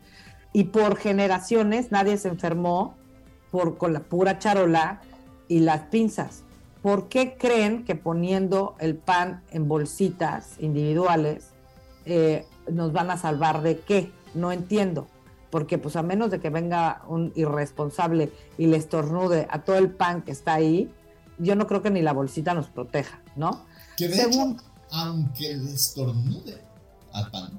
Y 0.53 0.65
por 0.65 0.97
generaciones 0.97 1.93
nadie 1.93 2.19
se 2.19 2.29
enfermó 2.29 2.97
por, 3.51 3.79
con 3.79 3.93
la 3.93 4.01
pura 4.01 4.39
charola 4.39 5.01
y 5.51 5.59
las 5.61 5.83
pinzas. 5.89 6.45
¿Por 6.81 7.09
qué 7.09 7.37
creen 7.37 7.85
que 7.85 7.95
poniendo 7.97 8.77
el 8.79 8.97
pan 8.97 9.43
en 9.51 9.69
bolsitas 9.69 10.55
individuales 10.61 11.49
eh, 12.07 12.47
nos 12.71 12.93
van 12.93 13.11
a 13.11 13.19
salvar 13.19 13.61
de 13.63 13.81
qué? 13.81 14.11
No 14.35 14.53
entiendo. 14.53 15.07
Porque 15.51 15.77
pues 15.77 15.97
a 15.97 16.03
menos 16.03 16.31
de 16.31 16.39
que 16.41 16.49
venga 16.49 17.03
un 17.09 17.33
irresponsable 17.35 18.33
y 18.57 18.67
le 18.69 18.77
estornude 18.77 19.49
a 19.51 19.63
todo 19.65 19.77
el 19.77 19.91
pan 19.91 20.23
que 20.23 20.31
está 20.31 20.55
ahí, 20.55 20.91
yo 21.39 21.57
no 21.57 21.67
creo 21.67 21.83
que 21.83 21.91
ni 21.91 22.01
la 22.01 22.13
bolsita 22.13 22.55
nos 22.55 22.69
proteja, 22.69 23.21
¿no? 23.35 23.67
Que 23.97 24.07
de 24.09 24.15
Según- 24.15 24.53
hecho, 24.53 24.65
aunque 24.93 25.57
le 25.57 25.73
estornude 25.73 26.63
al 27.13 27.31
pan, 27.33 27.59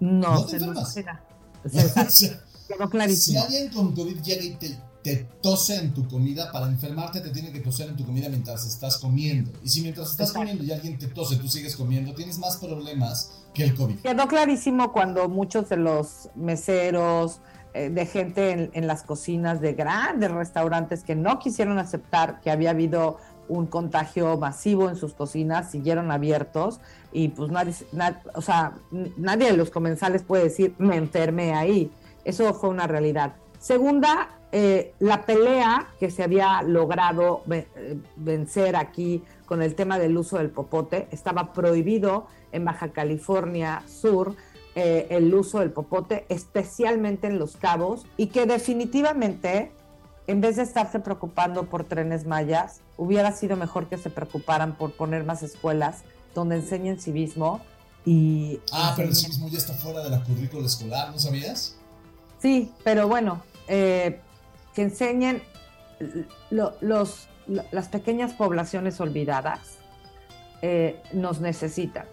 No, 0.00 0.34
No 0.34 0.46
te 0.46 0.60
se 0.60 0.66
nos 0.66 0.78
o 0.78 0.86
Se- 0.86 1.04
quedó 1.04 2.84
si 2.84 2.90
clarísimo. 2.90 3.42
alguien 3.42 3.68
con 3.72 3.94
COVID 3.94 4.22
llega 4.22 4.44
y 4.44 4.54
te, 4.54 4.78
te 5.02 5.26
tose 5.40 5.76
en 5.76 5.94
tu 5.94 6.06
comida, 6.08 6.50
para 6.52 6.66
enfermarte 6.66 7.20
te 7.20 7.30
tiene 7.30 7.52
que 7.52 7.60
toser 7.60 7.88
en 7.88 7.96
tu 7.96 8.04
comida 8.04 8.28
mientras 8.28 8.66
estás 8.66 8.98
comiendo. 8.98 9.50
Y 9.64 9.68
si 9.68 9.80
mientras 9.80 10.10
estás 10.10 10.28
Exacto. 10.30 10.40
comiendo 10.40 10.64
y 10.64 10.72
alguien 10.72 10.98
te 10.98 11.06
tose, 11.06 11.36
tú 11.36 11.48
sigues 11.48 11.76
comiendo, 11.76 12.12
tienes 12.14 12.38
más 12.38 12.56
problemas 12.56 13.30
que 13.54 13.64
el 13.64 13.74
COVID. 13.74 14.00
Quedó 14.00 14.26
clarísimo 14.28 14.92
cuando 14.92 15.28
muchos 15.28 15.68
de 15.68 15.76
los 15.76 16.28
meseros, 16.34 17.40
eh, 17.74 17.90
de 17.90 18.06
gente 18.06 18.50
en, 18.50 18.70
en 18.74 18.86
las 18.86 19.02
cocinas 19.02 19.60
de 19.60 19.74
grandes 19.74 20.30
restaurantes 20.30 21.02
que 21.04 21.14
no 21.14 21.38
quisieron 21.38 21.78
aceptar 21.78 22.40
que 22.40 22.50
había 22.50 22.70
habido 22.70 23.18
un 23.48 23.66
contagio 23.66 24.36
masivo 24.36 24.90
en 24.90 24.96
sus 24.96 25.14
cocinas, 25.14 25.70
siguieron 25.70 26.10
abiertos 26.10 26.80
y 27.12 27.28
pues 27.28 27.50
nadie, 27.50 27.72
na- 27.92 28.20
o 28.34 28.42
sea, 28.42 28.74
nadie 29.16 29.50
de 29.50 29.56
los 29.56 29.70
comensales 29.70 30.22
puede 30.22 30.44
decir 30.44 30.74
me 30.78 30.96
enfermé 30.96 31.54
ahí. 31.54 31.90
Eso 32.24 32.52
fue 32.52 32.68
una 32.68 32.86
realidad. 32.86 33.32
Segunda, 33.58 34.28
eh, 34.52 34.94
la 34.98 35.26
pelea 35.26 35.88
que 35.98 36.10
se 36.10 36.22
había 36.22 36.62
logrado 36.62 37.42
eh, 37.50 37.98
vencer 38.16 38.76
aquí 38.76 39.22
con 39.46 39.62
el 39.62 39.74
tema 39.74 39.98
del 39.98 40.16
uso 40.16 40.38
del 40.38 40.50
popote, 40.50 41.08
estaba 41.10 41.52
prohibido 41.52 42.26
en 42.52 42.64
Baja 42.64 42.92
California 42.92 43.82
Sur 43.86 44.36
eh, 44.74 45.08
el 45.10 45.34
uso 45.34 45.58
del 45.58 45.72
popote, 45.72 46.24
especialmente 46.28 47.26
en 47.26 47.38
Los 47.38 47.56
Cabos, 47.56 48.06
y 48.16 48.28
que 48.28 48.46
definitivamente, 48.46 49.72
en 50.26 50.40
vez 50.40 50.56
de 50.56 50.62
estarse 50.62 51.00
preocupando 51.00 51.64
por 51.64 51.84
trenes 51.84 52.26
mayas, 52.26 52.82
hubiera 52.96 53.32
sido 53.32 53.56
mejor 53.56 53.88
que 53.88 53.98
se 53.98 54.10
preocuparan 54.10 54.76
por 54.76 54.92
poner 54.92 55.24
más 55.24 55.42
escuelas 55.42 56.04
donde 56.34 56.56
enseñen 56.56 57.00
civismo 57.00 57.60
y... 58.04 58.60
Ah, 58.70 58.92
pero 58.94 59.08
el 59.08 59.16
civismo 59.16 59.48
ya 59.48 59.58
está 59.58 59.72
fuera 59.72 60.04
de 60.04 60.10
la 60.10 60.22
currícula 60.22 60.66
escolar, 60.66 61.10
¿no 61.10 61.18
sabías? 61.18 61.77
Sí, 62.38 62.72
pero 62.84 63.08
bueno, 63.08 63.42
eh, 63.68 64.20
que 64.74 64.82
enseñen 64.82 65.42
lo- 66.50 66.74
los, 66.80 67.28
lo- 67.46 67.64
las 67.72 67.88
pequeñas 67.88 68.32
poblaciones 68.34 69.00
olvidadas 69.00 69.78
eh, 70.62 71.00
nos 71.12 71.40
necesitan. 71.40 72.06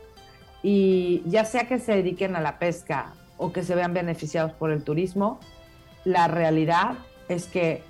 Y 0.63 1.21
ya 1.26 1.45
sea 1.45 1.67
que 1.67 1.80
se 1.80 1.93
dediquen 1.95 2.36
a 2.36 2.41
la 2.41 2.57
pesca 2.57 3.13
o 3.38 3.51
que 3.51 3.63
se 3.63 3.76
vean 3.76 3.93
beneficiados 3.93 4.51
por 4.53 4.71
el 4.71 4.84
turismo, 4.84 5.39
la 6.05 6.28
realidad 6.28 6.95
es 7.30 7.45
que 7.45 7.84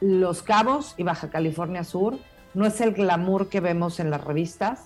Los 0.00 0.42
Cabos 0.42 0.94
y 0.96 1.02
Baja 1.04 1.30
California 1.30 1.84
Sur 1.84 2.18
no 2.54 2.66
es 2.66 2.80
el 2.80 2.92
glamour 2.92 3.48
que 3.48 3.60
vemos 3.60 4.00
en 4.00 4.10
las 4.10 4.24
revistas 4.24 4.84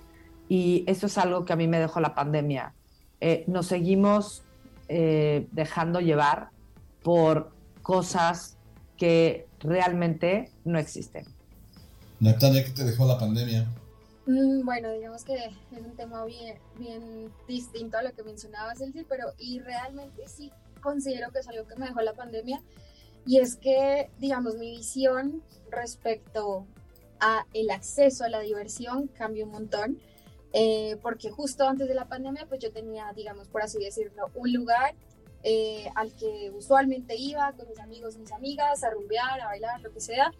y 0.48 0.84
eso 0.88 1.06
es 1.06 1.16
algo 1.18 1.44
que 1.44 1.52
a 1.52 1.56
mí 1.56 1.68
me 1.68 1.78
dejó 1.78 2.00
la 2.00 2.14
pandemia. 2.14 2.74
Eh, 3.20 3.44
nos 3.46 3.66
seguimos 3.66 4.42
eh, 4.93 5.47
dejando 5.53 6.01
llevar 6.01 6.51
por 7.05 7.53
cosas 7.80 8.57
que 8.97 9.47
realmente 9.61 10.51
no 10.64 10.80
existen. 10.80 11.24
Natalia, 12.18 12.64
¿qué 12.64 12.72
te 12.72 12.84
dejó 12.84 13.07
la 13.07 13.16
pandemia? 13.16 13.68
Mm, 14.26 14.64
Bueno, 14.64 14.91
digamos 14.91 15.24
que 15.24 15.36
es 15.36 15.53
un 15.78 15.95
tema 15.95 16.24
bien, 16.24 16.59
bien 16.76 17.32
distinto 17.47 17.99
a 17.99 18.03
lo 18.03 18.12
que 18.12 18.24
mencionabas, 18.24 18.80
Elsie, 18.80 19.07
pero 19.09 19.32
y 19.38 19.61
realmente 19.61 20.26
sí 20.26 20.51
considero 20.82 21.30
que 21.30 21.38
es 21.38 21.49
algo 21.49 21.68
que 21.68 21.76
me 21.76 21.86
dejó 21.86 22.01
la 22.01 22.14
pandemia 22.14 22.61
y 23.24 23.38
es 23.38 23.55
que, 23.55 24.11
digamos, 24.18 24.57
mi 24.57 24.72
visión 24.72 25.41
respecto 25.70 26.66
a 27.20 27.47
el 27.55 27.70
acceso 27.70 28.24
a 28.24 28.28
la 28.28 28.41
diversión 28.41 29.07
cambió 29.07 29.45
un 29.45 29.53
montón, 29.53 30.01
eh, 30.53 30.96
porque 31.03 31.30
justo 31.30 31.66
antes 31.68 31.88
de 31.88 31.94
la 31.94 32.07
pandemia, 32.07 32.46
pues 32.48 32.61
yo 32.61 32.72
tenía, 32.72 33.12
digamos, 33.14 33.48
por 33.48 33.62
así 33.62 33.78
decirlo, 33.78 34.30
un 34.34 34.53
lugar 34.53 34.94
eh, 35.42 35.88
al 35.94 36.14
que 36.14 36.51
usualmente 36.55 37.16
iba 37.16 37.53
con 37.53 37.68
mis 37.68 37.78
amigos, 37.78 38.18
mis 38.18 38.32
amigas, 38.32 38.82
a 38.84 38.90
rumbear, 38.90 39.40
a 39.40 39.46
bailar, 39.46 39.80
lo 39.80 39.92
que 39.92 40.01
sea, 40.01 40.32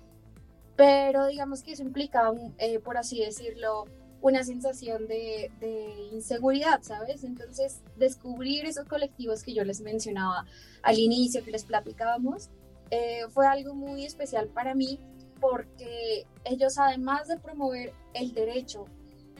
pero 0.77 1.27
digamos 1.27 1.63
que 1.63 1.73
eso 1.73 1.83
implica, 1.83 2.31
un- 2.31 2.55
eh, 2.59 2.79
por 2.81 2.97
así 2.97 3.21
decirlo, 3.21 3.85
una 4.23 4.45
sensación 4.45 5.07
de, 5.09 5.51
de 5.61 5.95
inseguridad, 6.13 6.83
¿sabes? 6.83 7.25
Entonces, 7.25 7.81
descubrir 7.97 8.67
esos 8.67 8.87
colectivos 8.87 9.43
que 9.43 9.55
yo 9.55 9.65
les 9.65 9.81
mencionaba 9.81 10.45
al 10.83 10.99
inicio, 10.99 11.43
que 11.43 11.51
les 11.51 11.65
platicábamos, 11.65 12.51
eh, 12.91 13.23
fue 13.31 13.47
algo 13.47 13.75
muy 13.75 14.05
especial 14.05 14.49
para 14.49 14.75
mí 14.75 14.99
porque 15.41 16.27
ellos, 16.45 16.77
además 16.77 17.29
de 17.29 17.39
promover 17.39 17.95
el 18.13 18.35
derecho 18.35 18.85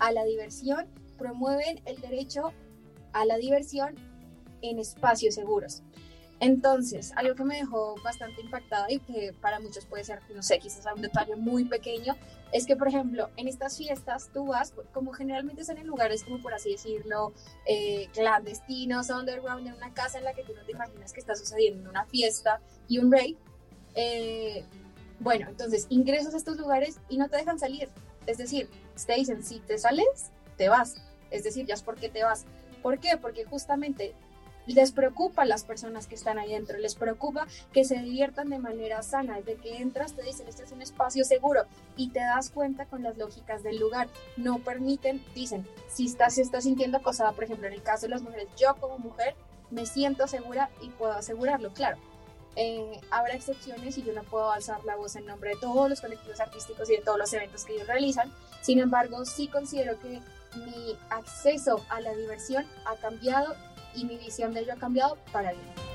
a 0.01 0.13
la 0.13 0.25
diversión, 0.25 0.87
promueven 1.17 1.81
el 1.85 2.01
derecho 2.01 2.53
a 3.13 3.25
la 3.25 3.37
diversión 3.37 3.95
en 4.63 4.79
espacios 4.79 5.35
seguros. 5.35 5.83
Entonces, 6.41 7.13
algo 7.17 7.35
que 7.35 7.45
me 7.45 7.57
dejó 7.57 7.97
bastante 8.03 8.41
impactada 8.41 8.91
y 8.91 8.99
que 9.01 9.35
para 9.43 9.61
muchos 9.61 9.85
puede 9.85 10.05
ser, 10.05 10.21
no 10.35 10.43
sé, 10.43 10.59
quizás 10.59 10.87
un 10.97 11.03
detalle 11.03 11.37
muy 11.37 11.67
pequeño, 11.67 12.17
es 12.51 12.67
que, 12.67 12.77
por 12.77 12.89
ejemplo, 12.89 13.29
en 13.37 13.47
estas 13.47 13.77
fiestas 13.77 14.31
tú 14.33 14.47
vas, 14.47 14.73
como 14.95 15.13
generalmente 15.13 15.65
son 15.65 15.77
lugares, 15.87 16.25
como 16.25 16.41
por 16.41 16.55
así 16.55 16.73
decirlo, 16.73 17.35
eh, 17.67 18.09
clandestinos, 18.15 19.11
underground, 19.11 19.67
en 19.67 19.75
una 19.75 19.93
casa 19.93 20.17
en 20.17 20.25
la 20.25 20.33
que 20.33 20.43
tú 20.43 20.55
no 20.55 20.65
te 20.65 20.73
imaginas 20.73 21.13
que 21.13 21.21
está 21.21 21.35
sucediendo 21.35 21.91
una 21.91 22.07
fiesta 22.07 22.61
y 22.89 22.99
un 22.99 23.13
rave. 23.13 23.37
eh, 23.95 24.65
bueno, 25.21 25.47
entonces 25.51 25.87
ingresas 25.91 26.33
a 26.33 26.39
estos 26.39 26.57
lugares 26.57 26.99
y 27.11 27.19
no 27.19 27.29
te 27.29 27.37
dejan 27.37 27.59
salir. 27.59 27.91
Es 28.27 28.39
decir, 28.39 28.69
te 29.07 29.15
dicen, 29.15 29.43
si 29.43 29.61
te 29.61 29.79
sales, 29.79 30.31
te 30.57 30.69
vas. 30.69 30.97
Es 31.31 31.45
decir, 31.45 31.67
ya 31.67 31.75
es 31.75 31.83
porque 31.83 32.09
te 32.09 32.25
vas. 32.25 32.45
¿Por 32.83 32.99
qué? 32.99 33.17
Porque 33.17 33.45
justamente 33.45 34.15
les 34.67 34.93
preocupa 34.93 35.43
a 35.43 35.47
las 35.47 35.65
personas 35.65 36.07
que 36.07 36.15
están 36.15 36.39
ahí 36.39 36.53
dentro, 36.53 36.79
les 36.79 36.95
preocupa 36.95 37.47
que 37.73 37.85
se 37.85 37.99
diviertan 37.99 38.51
de 38.51 38.59
manera 38.59 39.03
sana. 39.03 39.37
Desde 39.37 39.57
que 39.57 39.79
entras 39.79 40.15
te 40.15 40.23
dicen, 40.23 40.49
este 40.49 40.65
es 40.65 40.73
un 40.73 40.83
espacio 40.83 41.25
seguro 41.25 41.63
y 41.97 42.11
te 42.11 42.21
das 42.21 42.51
cuenta 42.51 42.87
con 42.87 43.03
las 43.03 43.17
lógicas 43.17 43.63
del 43.63 43.79
lugar. 43.79 44.09
No 44.37 44.59
permiten, 44.59 45.25
dicen, 45.35 45.67
si 45.89 46.07
estás, 46.07 46.35
si 46.35 46.43
estás 46.43 46.65
sintiendo 46.65 46.99
acosada, 46.99 47.33
por 47.33 47.45
ejemplo, 47.45 47.67
en 47.67 47.75
el 47.75 47.83
caso 47.83 48.07
de 48.07 48.11
las 48.11 48.23
mujeres, 48.23 48.49
yo 48.59 48.75
como 48.77 48.99
mujer 48.99 49.35
me 49.71 49.87
siento 49.87 50.27
segura 50.27 50.71
y 50.83 50.89
puedo 50.89 51.13
asegurarlo, 51.13 51.73
claro. 51.73 51.99
Eh, 52.57 53.01
habrá 53.11 53.35
excepciones 53.35 53.97
y 53.97 54.03
yo 54.03 54.13
no 54.13 54.23
puedo 54.25 54.51
alzar 54.51 54.85
la 54.85 54.97
voz 54.97 55.17
en 55.17 55.27
nombre 55.27 55.51
de 55.51 55.57
todos 55.61 55.89
los 55.89 56.01
colectivos 56.01 56.41
artísticos 56.41 56.91
y 56.91 56.97
de 56.97 57.03
todos 57.03 57.19
los 57.19 57.33
eventos 57.33 57.65
que 57.65 57.75
ellos 57.75 57.87
realizan. 57.87 58.33
Sin 58.61 58.81
embargo, 58.81 59.25
sí 59.25 59.49
considero 59.49 59.99
que 60.01 60.21
mi 60.57 60.97
acceso 61.11 61.85
a 61.89 62.01
la 62.01 62.13
diversión 62.15 62.67
ha 62.85 62.97
cambiado 62.97 63.55
y 63.95 64.05
mi 64.05 64.17
visión 64.17 64.53
de 64.53 64.61
ello 64.61 64.73
ha 64.75 64.77
cambiado 64.77 65.17
para 65.33 65.53
bien. 65.53 65.90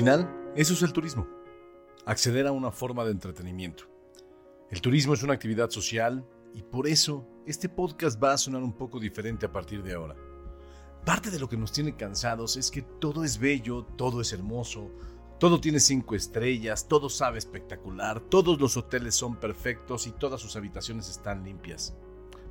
Final, 0.00 0.52
eso 0.56 0.72
es 0.72 0.80
el 0.80 0.94
turismo. 0.94 1.28
Acceder 2.06 2.46
a 2.46 2.52
una 2.52 2.70
forma 2.70 3.04
de 3.04 3.10
entretenimiento. 3.10 3.84
El 4.70 4.80
turismo 4.80 5.12
es 5.12 5.22
una 5.22 5.34
actividad 5.34 5.68
social 5.68 6.26
y 6.54 6.62
por 6.62 6.88
eso 6.88 7.28
este 7.44 7.68
podcast 7.68 8.18
va 8.22 8.32
a 8.32 8.38
sonar 8.38 8.62
un 8.62 8.72
poco 8.72 8.98
diferente 8.98 9.44
a 9.44 9.52
partir 9.52 9.82
de 9.82 9.92
ahora. 9.92 10.16
Parte 11.04 11.30
de 11.30 11.38
lo 11.38 11.50
que 11.50 11.58
nos 11.58 11.70
tiene 11.70 11.96
cansados 11.96 12.56
es 12.56 12.70
que 12.70 12.80
todo 12.80 13.24
es 13.24 13.38
bello, 13.38 13.84
todo 13.98 14.22
es 14.22 14.32
hermoso, 14.32 14.90
todo 15.38 15.60
tiene 15.60 15.80
cinco 15.80 16.14
estrellas, 16.14 16.88
todo 16.88 17.10
sabe 17.10 17.36
espectacular, 17.36 18.20
todos 18.20 18.58
los 18.58 18.78
hoteles 18.78 19.14
son 19.14 19.36
perfectos 19.36 20.06
y 20.06 20.12
todas 20.12 20.40
sus 20.40 20.56
habitaciones 20.56 21.10
están 21.10 21.44
limpias. 21.44 21.94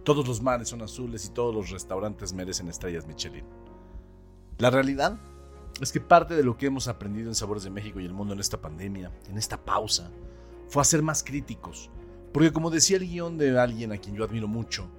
Todos 0.04 0.28
los 0.28 0.40
mares 0.40 0.70
son 0.70 0.84
azules 0.84 1.26
y 1.26 1.34
todos 1.34 1.56
los 1.56 1.72
restaurantes 1.72 2.32
merecen 2.32 2.70
estrellas 2.70 3.08
Michelin. 3.08 3.46
La 4.60 4.70
realidad 4.70 5.20
es 5.82 5.92
que 5.92 6.02
parte 6.02 6.36
de 6.36 6.44
lo 6.44 6.58
que 6.58 6.66
hemos 6.66 6.88
aprendido 6.88 7.30
en 7.30 7.36
Sabores 7.36 7.64
de 7.64 7.70
México 7.70 8.00
y 8.00 8.06
el 8.06 8.14
mundo 8.14 8.34
en 8.34 8.40
esta 8.40 8.60
pandemia, 8.62 9.12
en 9.30 9.38
esta 9.38 9.64
pausa, 9.64 10.12
fue 10.68 10.82
a 10.82 10.86
ser 10.86 11.02
más 11.02 11.24
críticos. 11.24 11.90
Porque 12.34 12.52
como 12.52 12.70
decía 12.70 12.98
el 12.98 13.08
guion 13.08 13.38
de 13.38 13.58
alguien 13.60 13.92
a 13.92 13.98
quien 13.98 14.16
yo 14.16 14.24
admiro 14.24 14.48
mucho, 14.48 14.90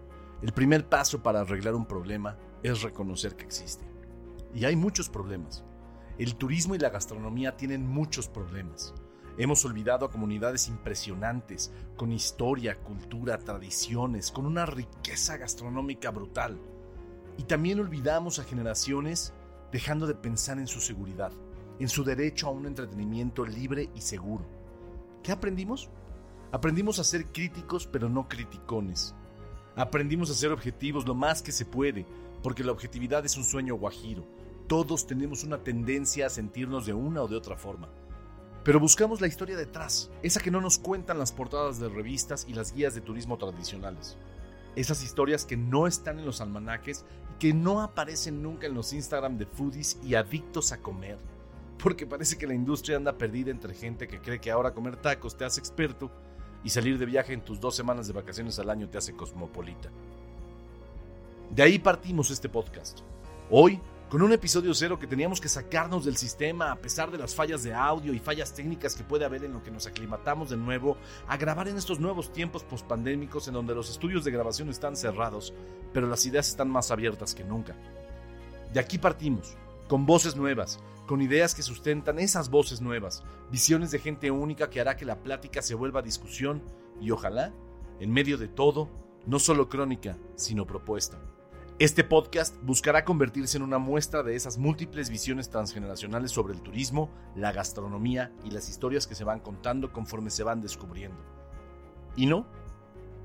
el 0.43 0.53
primer 0.53 0.89
paso 0.89 1.23
para 1.23 1.41
arreglar 1.41 1.75
un 1.75 1.87
problema 1.87 2.39
es 2.63 2.83
reconocer 2.83 3.37
que 3.37 3.45
existe. 3.45 3.85
Y 4.55 4.65
hay 4.65 4.75
muchos 4.75 5.09
problemas. 5.09 5.65
El 6.19 6.35
turismo 6.37 6.75
y 6.75 6.79
la 6.79 6.91
gastronomía 6.91 7.57
tienen 7.57 7.87
muchos 7.87 8.29
problemas. 8.29 8.95
Hemos 9.39 9.65
olvidado 9.65 10.05
a 10.05 10.11
comunidades 10.11 10.69
impresionantes, 10.69 11.73
con 11.97 12.11
historia, 12.11 12.79
cultura, 12.79 13.39
tradiciones, 13.39 14.31
con 14.31 14.45
una 14.45 14.67
riqueza 14.67 15.37
gastronómica 15.37 16.11
brutal. 16.11 16.59
Y 17.39 17.45
también 17.45 17.81
olvidamos 17.81 18.39
a 18.39 18.45
generaciones 18.45 19.33
dejando 19.73 20.07
de 20.07 20.15
pensar 20.15 20.59
en 20.59 20.67
su 20.67 20.81
seguridad, 20.81 21.33
en 21.79 21.89
su 21.89 22.05
derecho 22.05 22.49
a 22.49 22.51
un 22.51 22.67
entretenimiento 22.67 23.45
libre 23.45 23.91
y 23.95 24.01
seguro. 24.01 24.45
¿Qué 25.23 25.33
aprendimos? 25.33 25.91
Aprendimos 26.53 26.99
a 26.99 27.05
ser 27.05 27.27
críticos 27.27 27.87
pero 27.87 28.09
no 28.09 28.29
criticones. 28.29 29.15
Aprendimos 29.77 30.31
a 30.31 30.35
ser 30.35 30.51
objetivos 30.53 31.07
lo 31.07 31.15
más 31.15 31.43
que 31.43 31.53
se 31.53 31.65
puede, 31.65 32.05
porque 32.43 32.65
la 32.65 32.73
objetividad 32.73 33.25
es 33.25 33.37
un 33.37 33.45
sueño 33.45 33.77
guajiro. 33.77 34.27
Todos 34.67 35.07
tenemos 35.07 35.45
una 35.45 35.59
tendencia 35.59 36.27
a 36.27 36.31
sentirnos 36.31 36.87
de 36.87 36.93
una 36.93 37.23
o 37.23 37.29
de 37.29 37.37
otra 37.37 37.57
forma. 37.57 37.89
Pero 38.65 38.79
buscamos 38.79 39.21
la 39.21 39.27
historia 39.27 39.57
detrás, 39.57 40.11
esa 40.23 40.41
que 40.41 40.51
no 40.51 40.61
nos 40.61 40.79
cuentan 40.79 41.19
las 41.19 41.33
portadas 41.33 41.79
de 41.79 41.89
revistas 41.89 42.47
y 42.47 42.53
las 42.53 42.75
guías 42.75 42.95
de 42.95 43.01
turismo 43.01 43.39
tradicionales. 43.39 44.19
Esas 44.77 45.03
historias 45.03 45.47
que 45.47 45.57
no 45.57 45.87
están 45.87 46.19
en 46.19 46.27
los 46.27 46.41
almanaques 46.41 47.05
que 47.41 47.55
no 47.55 47.81
aparecen 47.81 48.43
nunca 48.43 48.67
en 48.67 48.75
los 48.75 48.93
Instagram 48.93 49.39
de 49.39 49.47
foodies 49.47 49.99
y 50.05 50.15
adictos 50.15 50.73
a 50.73 50.83
comer. 50.83 51.19
Porque 51.83 52.07
parece 52.07 52.37
que 52.37 52.47
la 52.47 52.53
industria 52.53 52.99
anda 52.99 53.17
perdida 53.17 53.51
entre 53.51 53.73
gente 53.73 54.07
que 54.07 54.21
cree 54.21 54.39
que 54.39 54.51
ahora 54.51 54.75
comer 54.75 54.97
tacos 54.97 55.39
te 55.39 55.47
hace 55.47 55.59
experto 55.59 56.11
y 56.63 56.69
salir 56.69 56.99
de 56.99 57.07
viaje 57.07 57.33
en 57.33 57.41
tus 57.41 57.59
dos 57.59 57.75
semanas 57.75 58.07
de 58.07 58.13
vacaciones 58.13 58.59
al 58.59 58.69
año 58.69 58.91
te 58.91 58.99
hace 58.99 59.17
cosmopolita. 59.17 59.89
De 61.51 61.63
ahí 61.63 61.79
partimos 61.79 62.31
este 62.31 62.51
podcast. 62.51 63.01
Hoy 63.51 63.81
con 64.11 64.23
un 64.23 64.33
episodio 64.33 64.75
cero 64.75 64.99
que 64.99 65.07
teníamos 65.07 65.41
que 65.41 65.49
sacarnos 65.49 66.05
del 66.05 66.17
sistema 66.17 66.73
a 66.73 66.77
pesar 66.81 67.13
de 67.13 67.19
las 67.19 67.33
fallas 67.33 67.63
de 67.63 67.73
audio 67.73 68.13
y 68.13 68.19
fallas 68.19 68.53
técnicas 68.53 68.97
que 68.97 69.05
puede 69.05 69.25
haber 69.25 69.45
en 69.45 69.53
lo 69.53 69.63
que 69.63 69.71
nos 69.71 69.87
aclimatamos 69.87 70.51
de 70.51 70.57
nuevo 70.57 70.97
a 71.29 71.37
grabar 71.37 71.69
en 71.69 71.77
estos 71.77 72.01
nuevos 72.01 72.33
tiempos 72.33 72.65
pospandémicos 72.65 73.47
en 73.47 73.55
donde 73.55 73.73
los 73.73 73.89
estudios 73.89 74.25
de 74.25 74.33
grabación 74.33 74.69
están 74.69 74.97
cerrados, 74.97 75.55
pero 75.93 76.09
las 76.09 76.27
ideas 76.27 76.49
están 76.49 76.69
más 76.69 76.91
abiertas 76.91 77.37
que 77.37 77.45
nunca. 77.45 77.77
De 78.73 78.81
aquí 78.81 78.99
partimos, 78.99 79.57
con 79.89 80.07
voces 80.07 80.35
nuevas, 80.35 80.81
con 81.07 81.23
ideas 81.23 81.55
que 81.55 81.63
sustentan 81.63 82.19
esas 82.19 82.51
voces 82.51 82.81
nuevas, 82.81 83.23
visiones 83.53 83.93
de 83.93 84.01
gente 84.01 84.33
única 84.33 84.71
que 84.71 84.81
hará 84.81 84.97
que 84.97 85.05
la 85.05 85.23
plática 85.23 85.63
se 85.63 85.77
vuelva 85.77 86.03
discusión 86.03 86.65
y 87.01 87.13
ojalá, 87.13 87.53
en 88.01 88.11
medio 88.11 88.39
de 88.39 88.49
todo, 88.49 88.91
no 89.25 89.39
solo 89.39 89.69
crónica, 89.69 90.19
sino 90.35 90.67
propuesta. 90.67 91.17
Este 91.81 92.05
podcast 92.05 92.55
buscará 92.61 93.07
convertirse 93.07 93.57
en 93.57 93.63
una 93.63 93.79
muestra 93.79 94.23
de 94.23 94.37
esas 94.37 94.59
múltiples 94.59 95.09
visiones 95.09 95.49
transgeneracionales 95.49 96.31
sobre 96.31 96.53
el 96.53 96.61
turismo, 96.61 97.09
la 97.35 97.53
gastronomía 97.53 98.35
y 98.45 98.51
las 98.51 98.69
historias 98.69 99.07
que 99.07 99.15
se 99.15 99.25
van 99.25 99.41
contando 99.41 99.91
conforme 99.91 100.29
se 100.29 100.43
van 100.43 100.61
descubriendo. 100.61 101.17
Y 102.17 102.27
no, 102.27 102.47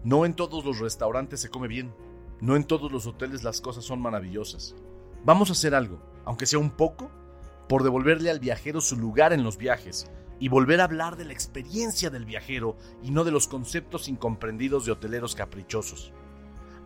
no 0.06 0.26
en 0.26 0.36
todos 0.36 0.64
los 0.64 0.80
restaurantes 0.80 1.42
se 1.42 1.50
come 1.50 1.68
bien, 1.68 1.94
no 2.40 2.56
en 2.56 2.64
todos 2.64 2.94
los 2.94 3.06
hoteles 3.08 3.44
las 3.44 3.60
cosas 3.60 3.84
son 3.84 4.00
maravillosas. 4.00 4.74
Vamos 5.26 5.50
a 5.50 5.52
hacer 5.52 5.76
algo, 5.76 6.00
aunque 6.24 6.46
sea 6.46 6.60
un 6.60 6.72
poco, 6.72 7.12
por 7.68 7.84
devolverle 7.84 8.32
al 8.32 8.40
viajero 8.40 8.80
su 8.80 8.96
lugar 8.96 9.34
en 9.34 9.44
los 9.44 9.58
viajes 9.58 10.10
y 10.40 10.48
volver 10.48 10.80
a 10.80 10.86
hablar 10.86 11.18
de 11.18 11.26
la 11.26 11.34
experiencia 11.34 12.10
del 12.10 12.24
viajero 12.24 12.78
y 13.04 13.12
no 13.12 13.26
de 13.26 13.32
los 13.32 13.50
conceptos 13.50 14.08
incomprendidos 14.08 14.86
de 14.86 14.94
hoteleros 14.94 15.36
caprichosos. 15.36 16.14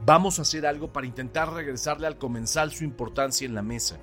Vamos 0.05 0.39
a 0.39 0.43
hacer 0.43 0.65
algo 0.65 0.93
para 0.93 1.07
intentar 1.07 1.51
regresarle 1.51 2.07
al 2.07 2.17
comensal 2.17 2.71
su 2.71 2.85
importancia 2.85 3.45
en 3.45 3.53
la 3.53 3.61
mesa. 3.61 3.97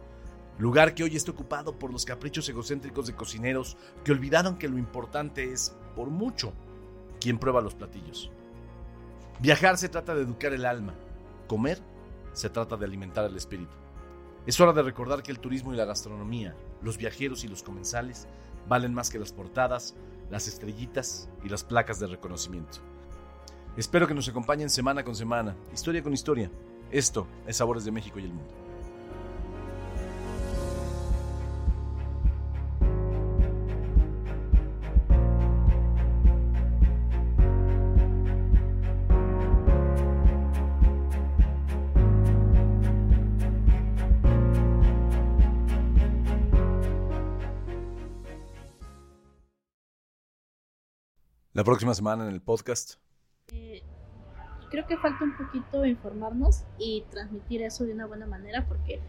Lugar 0.58 0.94
que 0.94 1.04
hoy 1.04 1.16
está 1.16 1.30
ocupado 1.30 1.78
por 1.78 1.90
los 1.90 2.04
caprichos 2.04 2.48
egocéntricos 2.48 3.06
de 3.06 3.14
cocineros 3.14 3.78
que 4.04 4.12
olvidaron 4.12 4.58
que 4.58 4.68
lo 4.68 4.78
importante 4.78 5.52
es, 5.52 5.74
por 5.94 6.10
mucho, 6.10 6.52
quien 7.18 7.38
prueba 7.38 7.62
los 7.62 7.74
platillos. 7.74 8.30
Viajar 9.40 9.78
se 9.78 9.88
trata 9.88 10.14
de 10.14 10.22
educar 10.22 10.52
el 10.52 10.66
alma. 10.66 10.94
Comer 11.46 11.80
se 12.34 12.50
trata 12.50 12.76
de 12.76 12.84
alimentar 12.84 13.24
el 13.24 13.36
espíritu. 13.36 13.74
Es 14.46 14.60
hora 14.60 14.74
de 14.74 14.82
recordar 14.82 15.22
que 15.22 15.32
el 15.32 15.40
turismo 15.40 15.72
y 15.72 15.76
la 15.76 15.86
gastronomía, 15.86 16.54
los 16.82 16.98
viajeros 16.98 17.42
y 17.42 17.48
los 17.48 17.62
comensales, 17.62 18.28
valen 18.68 18.92
más 18.94 19.08
que 19.08 19.18
las 19.18 19.32
portadas, 19.32 19.94
las 20.30 20.46
estrellitas 20.46 21.28
y 21.42 21.48
las 21.48 21.64
placas 21.64 21.98
de 22.00 22.06
reconocimiento. 22.06 22.80
Espero 23.76 24.08
que 24.08 24.14
nos 24.14 24.26
acompañen 24.26 24.70
semana 24.70 25.04
con 25.04 25.14
semana, 25.14 25.54
historia 25.70 26.02
con 26.02 26.14
historia. 26.14 26.50
Esto 26.90 27.26
es 27.46 27.58
Sabores 27.58 27.84
de 27.84 27.90
México 27.92 28.18
y 28.18 28.24
el 28.24 28.32
Mundo. 28.32 28.50
La 51.52 51.64
próxima 51.64 51.94
semana 51.94 52.26
en 52.26 52.32
el 52.32 52.40
podcast 52.40 52.94
creo 54.70 54.86
que 54.86 54.96
falta 54.96 55.24
un 55.24 55.36
poquito 55.36 55.84
informarnos 55.84 56.64
y 56.78 57.04
transmitir 57.10 57.62
eso 57.62 57.84
de 57.84 57.92
una 57.92 58.06
buena 58.06 58.26
manera 58.26 58.64
porque 58.66 59.00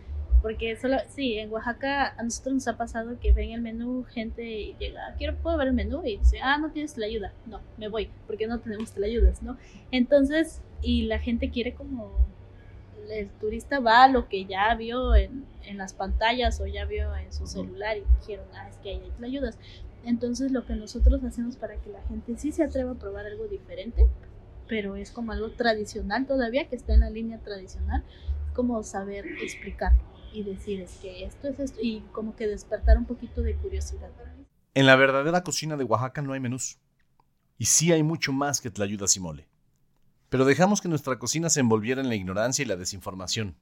porque 0.42 0.76
solo 0.76 0.98
sí 1.10 1.38
en 1.40 1.52
Oaxaca 1.52 2.14
a 2.16 2.24
nosotros 2.24 2.54
nos 2.54 2.68
ha 2.68 2.78
pasado 2.78 3.20
que 3.20 3.34
ven 3.34 3.52
el 3.52 3.62
menú 3.62 4.04
gente 4.04 4.44
y 4.44 4.76
llega 4.80 5.16
quiero 5.18 5.36
puedo 5.36 5.58
ver 5.58 5.70
el 5.70 5.74
menú 5.74 6.02
y 6.06 6.18
dice 6.18 6.40
ah 6.42 6.58
no 6.58 6.72
tienes 6.72 6.98
la 6.98 7.08
ayuda. 7.08 7.34
No 7.46 7.60
me 7.78 7.88
voy 7.88 8.10
porque 8.28 8.48
no 8.48 8.60
tenemos 8.60 8.96
la 8.98 9.08
ayudas 9.08 9.42
no 9.42 9.58
entonces 9.92 10.62
y 10.82 11.04
la 11.04 11.20
gente 11.20 11.50
quiere 11.50 11.74
como 11.74 12.12
el 13.10 13.30
turista 13.40 13.80
va 13.80 14.04
a 14.04 14.08
lo 14.10 14.28
que 14.28 14.46
ya 14.46 14.76
vio 14.76 15.16
en, 15.16 15.46
en 15.64 15.78
las 15.78 15.94
pantallas 15.94 16.60
o 16.60 16.68
ya 16.68 16.86
vio 16.86 17.16
en 17.16 17.32
su 17.32 17.48
celular 17.48 17.98
y 17.98 18.04
dijeron 18.20 18.46
ah 18.54 18.68
es 18.70 18.78
que 18.78 18.90
hay 18.90 19.02
ayudas. 19.24 19.58
Entonces 20.04 20.52
lo 20.52 20.66
que 20.66 20.76
nosotros 20.76 21.24
hacemos 21.24 21.58
para 21.58 21.76
que 21.78 21.90
la 21.90 22.02
gente 22.04 22.38
sí 22.38 22.52
se 22.52 22.64
atreva 22.64 22.92
a 22.92 22.96
probar 22.96 23.26
algo 23.26 23.48
diferente 23.48 24.08
pero 24.68 24.96
es 24.96 25.12
como 25.12 25.32
algo 25.32 25.52
tradicional 25.52 26.26
todavía, 26.26 26.68
que 26.68 26.76
está 26.76 26.94
en 26.94 27.02
la 27.02 27.10
línea 27.10 27.40
tradicional, 27.40 28.04
como 28.54 28.84
saber 28.84 29.26
explicar 29.42 29.94
y 30.34 30.44
decir 30.44 30.82
es 30.82 30.98
que 30.98 31.26
esto 31.26 31.48
es 31.48 31.60
esto 31.60 31.80
y 31.82 32.02
como 32.12 32.36
que 32.36 32.48
despertar 32.48 32.98
un 32.98 33.06
poquito 33.06 33.42
de 33.42 33.56
curiosidad. 33.56 34.10
En 34.74 34.86
la 34.86 34.96
verdadera 34.96 35.44
cocina 35.44 35.78
de 35.78 35.84
Oaxaca 35.84 36.22
no 36.22 36.34
hay 36.34 36.40
menús. 36.40 36.78
Y 37.58 37.66
sí 37.66 37.92
hay 37.92 38.04
mucho 38.04 38.34
más 38.34 38.62
que 38.62 38.70
tlayudas 38.70 39.16
y 39.16 39.20
mole. 39.20 39.48
Pero 40.30 40.46
dejamos 40.46 40.82
que 40.82 40.90
nuestra 40.90 41.18
cocina 41.18 41.50
se 41.50 41.62
envolviera 41.62 42.02
en 42.02 42.10
la 42.10 42.16
ignorancia 42.16 42.64
y 42.64 42.68
la 42.68 42.76
desinformación. 42.76 43.56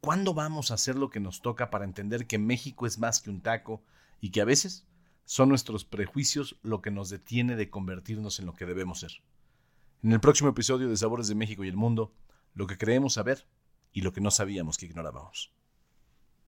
¿Cuándo 0.00 0.34
vamos 0.34 0.70
a 0.70 0.74
hacer 0.74 0.96
lo 0.96 1.10
que 1.10 1.20
nos 1.20 1.40
toca 1.40 1.70
para 1.70 1.84
entender 1.84 2.26
que 2.26 2.38
México 2.38 2.86
es 2.86 2.98
más 2.98 3.20
que 3.20 3.30
un 3.30 3.40
taco 3.40 3.82
y 4.20 4.30
que 4.30 4.40
a 4.40 4.44
veces 4.44 4.84
son 5.24 5.48
nuestros 5.48 5.84
prejuicios 5.84 6.56
lo 6.62 6.82
que 6.82 6.90
nos 6.90 7.10
detiene 7.10 7.56
de 7.56 7.70
convertirnos 7.70 8.40
en 8.40 8.46
lo 8.46 8.54
que 8.54 8.66
debemos 8.66 9.00
ser? 9.00 9.12
En 10.04 10.12
el 10.12 10.20
próximo 10.20 10.50
episodio 10.50 10.90
de 10.90 10.98
Sabores 10.98 11.28
de 11.28 11.34
México 11.34 11.64
y 11.64 11.68
el 11.68 11.78
Mundo, 11.78 12.12
lo 12.52 12.66
que 12.66 12.76
creemos 12.76 13.14
saber 13.14 13.46
y 13.90 14.02
lo 14.02 14.12
que 14.12 14.20
no 14.20 14.30
sabíamos 14.30 14.76
que 14.76 14.84
ignorábamos. 14.84 15.54